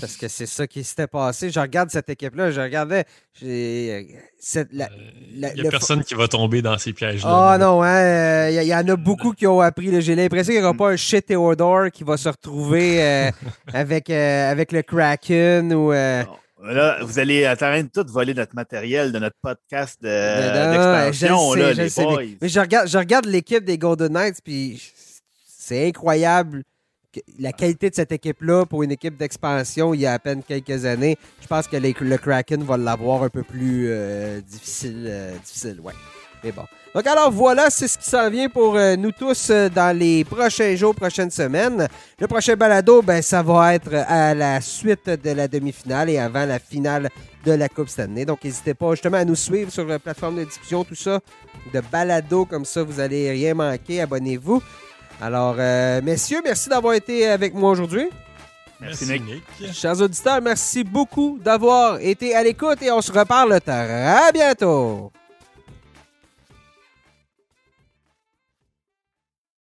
Parce 0.00 0.16
que 0.16 0.28
c'est 0.28 0.46
ça 0.46 0.66
qui 0.66 0.84
s'était 0.84 1.06
passé. 1.06 1.50
Je 1.50 1.60
regarde 1.60 1.90
cette 1.90 2.08
équipe-là, 2.08 2.50
je 2.50 2.60
regardais. 2.60 3.04
Il 3.40 3.48
n'y 3.48 3.90
euh, 3.90 5.66
a 5.66 5.70
personne 5.70 6.02
qui 6.04 6.14
va 6.14 6.28
tomber 6.28 6.62
dans 6.62 6.76
ces 6.78 6.92
pièges-là. 6.92 7.52
Ah 7.52 7.58
non, 7.58 7.82
il 7.82 7.86
hein, 7.86 8.48
euh, 8.48 8.62
y, 8.62 8.74
en 8.74 8.88
a 8.88 8.96
beaucoup 8.96 9.32
qui 9.32 9.46
ont 9.46 9.60
appris. 9.60 10.00
J'ai 10.02 10.14
l'impression 10.14 10.52
qu'il 10.52 10.60
n'y 10.60 10.66
aura 10.66 10.76
pas 10.76 10.90
un 10.90 10.96
shit 10.96 11.26
Theodore 11.26 11.90
qui 11.92 12.04
va 12.04 12.16
se 12.16 12.28
retrouver 12.28 13.02
euh, 13.02 13.30
avec, 13.72 14.10
avec 14.10 14.72
le 14.72 14.82
Kraken 14.82 15.72
ou. 15.72 15.92
Là, 15.92 16.98
vous 17.02 17.18
allez 17.18 17.46
en 17.46 17.54
de 17.54 17.88
tout 17.88 18.10
voler 18.10 18.32
notre 18.32 18.54
matériel 18.54 19.12
de 19.12 19.18
notre 19.18 19.36
podcast 19.42 20.00
d'expansion, 20.02 21.54
là, 21.54 21.72
les 21.74 21.90
boys. 21.90 22.22
Mais, 22.40 22.48
je 22.48 22.58
regarde, 22.60 22.88
je 22.88 22.96
regarde 22.96 23.26
l'équipe 23.26 23.64
des 23.64 23.76
Golden 23.76 24.12
Knights, 24.14 24.38
puis 24.42 24.82
c'est 25.46 25.88
incroyable 25.88 26.62
la 27.38 27.52
qualité 27.52 27.90
de 27.90 27.94
cette 27.94 28.12
équipe-là 28.12 28.66
pour 28.66 28.82
une 28.82 28.92
équipe 28.92 29.16
d'expansion 29.16 29.94
il 29.94 30.00
y 30.00 30.06
a 30.06 30.12
à 30.14 30.18
peine 30.18 30.42
quelques 30.42 30.84
années, 30.84 31.16
je 31.40 31.46
pense 31.46 31.66
que 31.66 31.76
le 31.76 32.16
Kraken 32.16 32.62
va 32.62 32.76
l'avoir 32.76 33.22
un 33.22 33.28
peu 33.28 33.42
plus 33.42 33.86
euh, 33.88 34.40
difficile. 34.40 35.04
Euh, 35.06 35.36
difficile. 35.44 35.80
Mais 36.42 36.52
bon. 36.52 36.64
Donc 36.94 37.06
alors 37.06 37.30
voilà, 37.30 37.70
c'est 37.70 37.88
ce 37.88 37.98
qui 37.98 38.08
s'en 38.08 38.30
vient 38.30 38.48
pour 38.48 38.76
euh, 38.76 38.96
nous 38.96 39.10
tous 39.10 39.50
dans 39.50 39.96
les 39.96 40.24
prochains 40.24 40.76
jours, 40.76 40.94
prochaines 40.94 41.30
semaines. 41.30 41.88
Le 42.20 42.26
prochain 42.26 42.54
balado, 42.54 43.02
ben, 43.02 43.22
ça 43.22 43.42
va 43.42 43.74
être 43.74 43.94
à 43.94 44.34
la 44.34 44.60
suite 44.60 45.08
de 45.08 45.30
la 45.30 45.48
demi-finale 45.48 46.10
et 46.10 46.18
avant 46.18 46.44
la 46.44 46.58
finale 46.58 47.08
de 47.44 47.52
la 47.52 47.68
Coupe 47.68 47.88
Stanley. 47.88 48.24
Donc 48.24 48.44
n'hésitez 48.44 48.74
pas 48.74 48.90
justement 48.92 49.16
à 49.16 49.24
nous 49.24 49.34
suivre 49.34 49.72
sur 49.72 49.86
la 49.86 49.98
plateforme 49.98 50.36
de 50.36 50.44
diffusion, 50.44 50.84
tout 50.84 50.94
ça, 50.94 51.20
de 51.72 51.80
balado, 51.90 52.44
comme 52.44 52.64
ça 52.64 52.82
vous 52.82 53.00
allez 53.00 53.30
rien 53.30 53.54
manquer. 53.54 54.02
Abonnez-vous. 54.02 54.62
Alors, 55.20 55.56
euh, 55.58 56.00
messieurs, 56.02 56.40
merci 56.44 56.68
d'avoir 56.68 56.94
été 56.94 57.28
avec 57.28 57.54
moi 57.54 57.70
aujourd'hui. 57.70 58.08
Merci, 58.80 59.06
Merci, 59.06 59.22
Nick. 59.22 59.42
Nick. 59.60 59.72
Chers 59.72 60.00
auditeurs, 60.00 60.42
merci 60.42 60.84
beaucoup 60.84 61.38
d'avoir 61.42 62.00
été 62.00 62.34
à 62.34 62.42
l'écoute 62.42 62.82
et 62.82 62.90
on 62.90 63.00
se 63.00 63.12
reparle 63.12 63.60
très 63.60 64.32
bientôt. 64.32 65.12